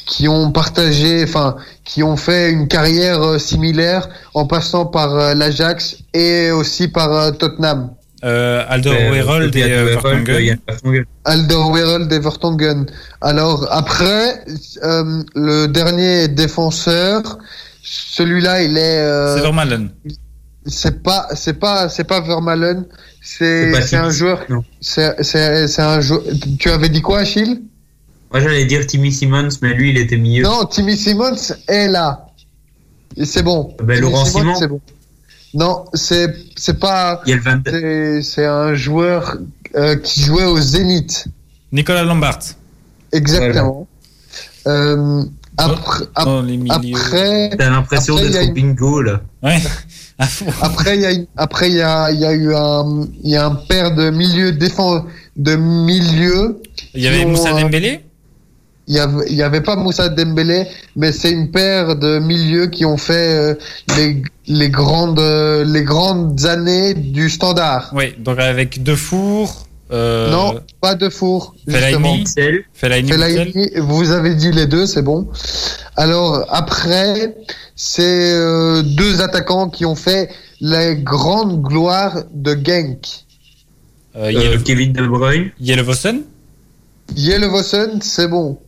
qui 0.06 0.26
ont 0.26 0.50
partagé, 0.50 1.22
enfin 1.22 1.56
qui 1.92 2.02
ont 2.02 2.16
fait 2.16 2.50
une 2.50 2.68
carrière 2.68 3.22
euh, 3.22 3.38
similaire 3.38 4.08
en 4.34 4.46
passant 4.46 4.86
par 4.86 5.14
euh, 5.14 5.34
l'Ajax 5.34 5.96
et 6.14 6.50
aussi 6.50 6.88
par 6.88 7.12
euh, 7.12 7.30
Tottenham. 7.32 7.90
Euh, 8.24 8.64
Aldo 8.68 8.90
Werold 8.92 9.54
et 9.56 9.62
Vertonghen. 9.68 10.58
Vertonghen. 10.68 11.04
Alderweireld 11.24 12.12
et 12.12 12.18
Vertonghen. 12.20 12.86
Alors 13.20 13.66
après, 13.70 14.44
euh, 14.84 15.22
le 15.34 15.66
dernier 15.66 16.28
défenseur, 16.28 17.38
celui-là, 17.82 18.62
il 18.62 18.78
est. 18.78 18.98
euh, 19.00 19.34
C'est 19.36 19.42
Vermaelen. 19.42 19.90
c'est 20.66 21.02
pas, 21.02 21.26
c'est 21.34 21.58
pas, 21.58 21.88
c'est 21.88 22.04
pas 22.04 22.20
Vermaelen. 22.20 22.86
C'est 23.20 23.72
un 23.96 24.10
joueur. 24.10 24.46
c'est, 24.80 25.22
c'est 25.22 25.82
un 25.82 26.00
joueur. 26.00 26.22
Tu 26.60 26.70
avais 26.70 26.88
dit 26.88 27.02
quoi, 27.02 27.18
Achille? 27.20 27.62
Moi, 28.32 28.40
j'allais 28.40 28.64
dire 28.64 28.86
Timmy 28.86 29.12
Simmons, 29.12 29.48
mais 29.60 29.74
lui, 29.74 29.90
il 29.90 29.98
était 29.98 30.16
milieu. 30.16 30.42
Non, 30.44 30.64
Timmy 30.64 30.96
Simmons 30.96 31.36
est 31.68 31.88
là. 31.88 32.26
Et 33.16 33.24
C'est 33.26 33.42
bon. 33.42 33.74
Ben, 33.82 33.96
Timmy 33.96 34.00
Laurent 34.10 34.24
Simon. 34.24 34.54
c'est 34.54 34.68
bon. 34.68 34.80
Non, 35.54 35.84
c'est, 35.92 36.34
c'est 36.56 36.78
pas. 36.80 37.20
Il 37.26 37.30
y 37.30 37.32
a 37.34 37.36
le 37.36 37.42
20 37.42 37.62
C'est, 37.68 38.22
c'est 38.22 38.46
un 38.46 38.74
joueur 38.74 39.36
euh, 39.76 39.96
qui 39.96 40.22
jouait 40.22 40.46
au 40.46 40.58
Zénith. 40.58 41.26
Nicolas 41.72 42.04
Lombard. 42.04 42.38
Exactement. 43.12 43.86
Euh, 44.66 45.22
après, 45.58 46.04
les 46.46 46.56
milieux. 46.56 46.96
après, 46.96 47.50
T'as 47.58 47.68
l'impression 47.68 48.14
Après, 48.14 48.26
il 48.28 48.32
y 48.32 48.36
a 48.36 48.40
d'être 48.40 48.52
au 48.52 48.54
une- 48.56 48.74
bingo, 48.74 49.02
là. 49.02 49.20
Ouais. 49.42 49.58
Après, 50.62 50.96
il 50.96 51.02
y 51.02 51.06
a, 51.06 51.10
une- 51.12 51.26
après, 51.36 51.68
il 51.68 51.76
y 51.76 51.82
a, 51.82 52.10
il 52.12 52.20
y 52.20 52.24
a 52.24 52.32
eu 52.32 52.54
un, 52.54 53.06
il 53.24 53.30
y 53.30 53.36
a 53.36 53.46
un 53.46 53.54
paire 53.56 53.94
de 53.94 54.08
milieux 54.10 54.52
défense, 54.52 55.02
de 55.36 55.56
milieux. 55.56 56.62
Il 56.94 57.02
y 57.02 57.08
avait 57.08 57.24
Moussa 57.24 57.54
euh, 57.56 57.60
Dembélé. 57.60 58.04
Il 58.88 58.94
y 58.94 58.98
avait, 58.98 59.24
il 59.28 59.36
y 59.36 59.42
avait 59.42 59.60
pas 59.60 59.76
Moussa 59.76 60.08
Dembélé, 60.08 60.66
mais 60.96 61.12
c'est 61.12 61.30
une 61.30 61.50
paire 61.52 61.94
de 61.96 62.18
milieux 62.18 62.66
qui 62.66 62.84
ont 62.84 62.96
fait 62.96 63.28
euh, 63.38 63.54
les, 63.96 64.22
les 64.48 64.70
grandes, 64.70 65.20
euh, 65.20 65.64
les 65.64 65.84
grandes 65.84 66.44
années 66.46 66.92
du 66.94 67.30
standard. 67.30 67.90
Oui, 67.94 68.14
donc 68.18 68.40
avec 68.40 68.82
Defour, 68.82 69.68
euh, 69.92 70.30
Non, 70.32 70.58
pas 70.80 70.96
de 70.96 71.08
four, 71.08 71.54
Fellaini. 71.68 72.24
vous 73.78 74.10
avez 74.10 74.34
dit 74.34 74.50
les 74.50 74.66
deux, 74.66 74.86
c'est 74.86 75.02
bon. 75.02 75.28
Alors 75.96 76.44
après, 76.48 77.36
c'est 77.76 78.32
euh, 78.34 78.82
deux 78.82 79.20
attaquants 79.20 79.68
qui 79.68 79.84
ont 79.86 79.94
fait 79.94 80.28
la 80.60 80.94
grande 80.94 81.62
gloire 81.62 82.24
de 82.34 82.52
Genk. 82.54 83.06
Euh, 84.16 84.26
Euh, 84.26 84.32
Yele- 84.32 84.62
Kevin 84.62 84.92
De 84.92 85.06
Bruyne. 85.06 85.50
Yelevossen. 85.60 86.22
Yelevossen, 87.16 88.00
c'est 88.02 88.28
bon. 88.28 88.58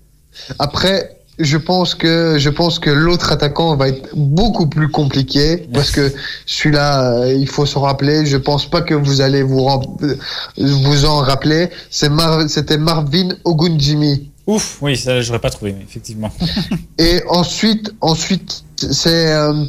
Après, 0.59 1.17
je 1.39 1.57
pense 1.57 1.95
que 1.97 2.37
je 2.39 2.49
pense 2.49 2.79
que 2.79 2.91
l'autre 2.91 3.33
attaquant 3.33 3.75
va 3.77 3.89
être 3.89 4.09
beaucoup 4.15 4.69
plus 4.69 4.89
compliqué 4.89 5.67
parce 5.75 5.91
que 5.91 6.13
celui-là, 6.47 7.11
euh, 7.23 7.33
il 7.35 7.49
faut 7.49 7.67
se 7.67 7.77
rappeler. 7.79 8.25
Je 8.25 8.37
pense 8.37 8.67
pas 8.71 8.83
que 8.83 8.95
vous 8.95 9.21
allez 9.21 9.43
vous 9.43 9.67
euh, 10.03 10.15
vous 10.59 11.05
en 11.07 11.19
rappeler. 11.19 11.71
C'est 11.91 12.09
Mar- 12.09 12.49
c'était 12.49 12.79
Marvin 12.79 13.31
Ogunjimi. 13.45 14.31
Ouf, 14.47 14.79
oui, 14.83 14.97
ça 14.97 15.21
j'aurais 15.23 15.41
pas 15.41 15.51
trouvé, 15.51 15.73
mais 15.73 15.83
effectivement. 15.83 16.31
Et 16.99 17.23
ensuite, 17.29 17.93
ensuite, 18.01 18.63
c'est 18.77 19.33
euh, 19.33 19.65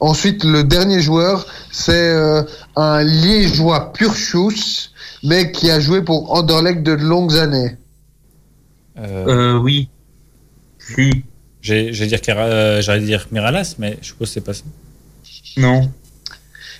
ensuite 0.00 0.44
le 0.44 0.64
dernier 0.64 1.00
joueur, 1.00 1.46
c'est 1.70 1.92
euh, 2.12 2.42
un 2.76 3.02
Liégeois 3.02 3.92
pur 3.92 4.14
chousse, 4.14 4.92
mais 5.22 5.50
qui 5.52 5.70
a 5.70 5.80
joué 5.80 6.00
pour 6.00 6.32
Anderlecht 6.32 6.82
de 6.82 6.92
longues 6.92 7.36
années. 7.36 7.76
Euh, 8.98 9.26
Euh, 9.56 9.58
oui. 9.58 9.88
J'allais 11.62 11.90
dire, 11.90 12.18
euh, 12.38 12.98
dire 13.00 13.26
Miralas, 13.32 13.76
mais 13.78 13.98
je 14.02 14.08
suppose 14.08 14.28
que 14.28 14.34
c'est 14.34 14.40
pas 14.42 14.52
ça. 14.54 14.62
Non. 15.56 15.90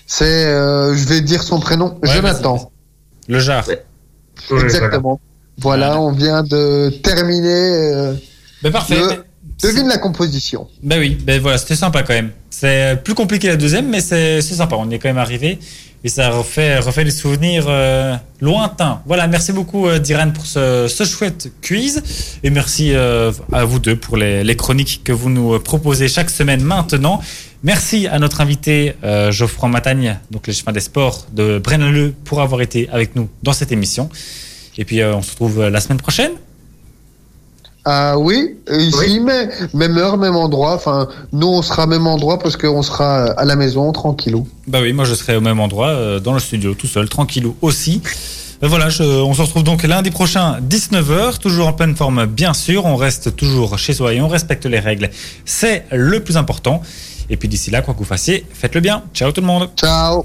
C'est, 0.06 0.24
euh, 0.46 0.94
je 0.94 1.04
vais 1.08 1.20
dire 1.22 1.42
son 1.42 1.58
prénom, 1.60 1.98
Ouais, 2.02 2.10
Jonathan. 2.14 2.70
Le 3.28 3.38
Jar. 3.38 3.66
Ouais. 3.66 3.82
Ouais, 4.50 4.62
Exactement. 4.62 5.18
Voilà, 5.58 5.86
Voilà. 5.94 6.00
on 6.02 6.12
vient 6.12 6.42
de 6.42 6.90
terminer. 7.02 7.48
euh, 7.48 8.14
Ben 8.62 8.70
parfait. 8.72 8.96
Le- 8.98 9.24
devine 9.62 9.88
la 9.88 9.98
composition. 9.98 10.68
Ben 10.82 10.98
oui, 10.98 11.16
ben 11.22 11.40
voilà, 11.40 11.56
c'était 11.58 11.76
sympa 11.76 12.02
quand 12.02 12.12
même. 12.12 12.32
C'est 12.50 12.98
plus 13.02 13.14
compliqué 13.14 13.48
la 13.48 13.56
deuxième, 13.56 13.88
mais 13.88 14.00
c'est 14.00 14.42
c'est 14.42 14.54
sympa. 14.54 14.76
On 14.78 14.90
y 14.90 14.94
est 14.94 14.98
quand 14.98 15.08
même 15.08 15.16
arrivé 15.18 15.58
et 16.04 16.10
ça 16.10 16.28
refait, 16.30 16.78
refait 16.78 17.04
des 17.04 17.10
souvenirs 17.10 17.64
euh, 17.66 18.14
lointains. 18.40 19.00
Voilà, 19.06 19.26
merci 19.26 19.52
beaucoup 19.52 19.88
euh, 19.88 19.98
Diran 19.98 20.30
pour 20.30 20.44
ce, 20.44 20.86
ce 20.86 21.04
chouette 21.04 21.50
quiz 21.62 22.02
et 22.42 22.50
merci 22.50 22.92
euh, 22.92 23.32
à 23.52 23.64
vous 23.64 23.78
deux 23.78 23.96
pour 23.96 24.18
les, 24.18 24.44
les 24.44 24.54
chroniques 24.54 25.00
que 25.02 25.12
vous 25.12 25.30
nous 25.30 25.58
proposez 25.58 26.08
chaque 26.08 26.28
semaine 26.28 26.62
maintenant. 26.62 27.22
Merci 27.62 28.06
à 28.06 28.18
notre 28.18 28.42
invité 28.42 28.94
Geoffroy 29.30 29.70
Matagne, 29.70 30.18
donc 30.30 30.46
les 30.46 30.52
chemins 30.52 30.72
des 30.72 30.80
sports 30.80 31.26
de 31.32 31.58
Brenneleu, 31.58 32.12
pour 32.24 32.42
avoir 32.42 32.60
été 32.60 32.90
avec 32.92 33.16
nous 33.16 33.30
dans 33.42 33.54
cette 33.54 33.72
émission. 33.72 34.10
Et 34.76 34.84
puis 34.84 35.02
on 35.02 35.22
se 35.22 35.30
retrouve 35.30 35.68
la 35.68 35.80
semaine 35.80 35.96
prochaine. 35.96 36.32
Ah 37.86 38.18
oui, 38.18 38.56
ici, 38.70 38.94
Oui. 38.98 39.20
mais 39.20 39.48
même 39.74 39.98
heure, 39.98 40.16
même 40.16 40.36
endroit. 40.36 40.74
Enfin, 40.74 41.06
nous, 41.32 41.46
on 41.48 41.60
sera 41.62 41.86
même 41.86 42.06
endroit 42.06 42.38
parce 42.38 42.56
qu'on 42.56 42.82
sera 42.82 43.24
à 43.32 43.44
la 43.44 43.56
maison, 43.56 43.92
tranquillou. 43.92 44.48
Bah 44.66 44.78
oui, 44.80 44.92
moi 44.94 45.04
je 45.04 45.14
serai 45.14 45.36
au 45.36 45.42
même 45.42 45.60
endroit, 45.60 45.88
euh, 45.88 46.18
dans 46.20 46.32
le 46.32 46.40
studio, 46.40 46.72
tout 46.74 46.86
seul, 46.86 47.08
tranquillou 47.10 47.56
aussi. 47.60 48.00
Euh, 48.62 48.68
voilà, 48.68 48.88
je- 48.88 49.02
on 49.02 49.34
se 49.34 49.42
retrouve 49.42 49.64
donc 49.64 49.82
lundi 49.82 50.10
prochain, 50.10 50.58
19h, 50.62 51.38
toujours 51.38 51.68
en 51.68 51.72
pleine 51.74 51.94
forme, 51.94 52.24
bien 52.24 52.54
sûr. 52.54 52.86
On 52.86 52.96
reste 52.96 53.36
toujours 53.36 53.76
chez 53.78 53.92
soi 53.92 54.14
et 54.14 54.20
on 54.22 54.28
respecte 54.28 54.64
les 54.64 54.78
règles. 54.80 55.10
C'est 55.44 55.84
le 55.92 56.20
plus 56.20 56.38
important. 56.38 56.80
Et 57.28 57.36
puis 57.36 57.48
d'ici 57.48 57.70
là, 57.70 57.82
quoi 57.82 57.92
que 57.94 57.98
vous 57.98 58.04
fassiez, 58.04 58.46
faites-le 58.52 58.80
bien. 58.80 59.02
Ciao 59.12 59.30
tout 59.32 59.40
le 59.42 59.46
monde. 59.46 59.68
Ciao. 59.76 60.24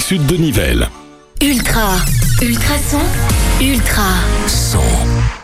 sud 0.00 0.26
de 0.26 0.36
Nivelles. 0.38 0.88
Ultra. 1.42 1.96
Ultrason. 2.42 3.02
Ultra. 3.60 4.06
Son. 4.46 5.43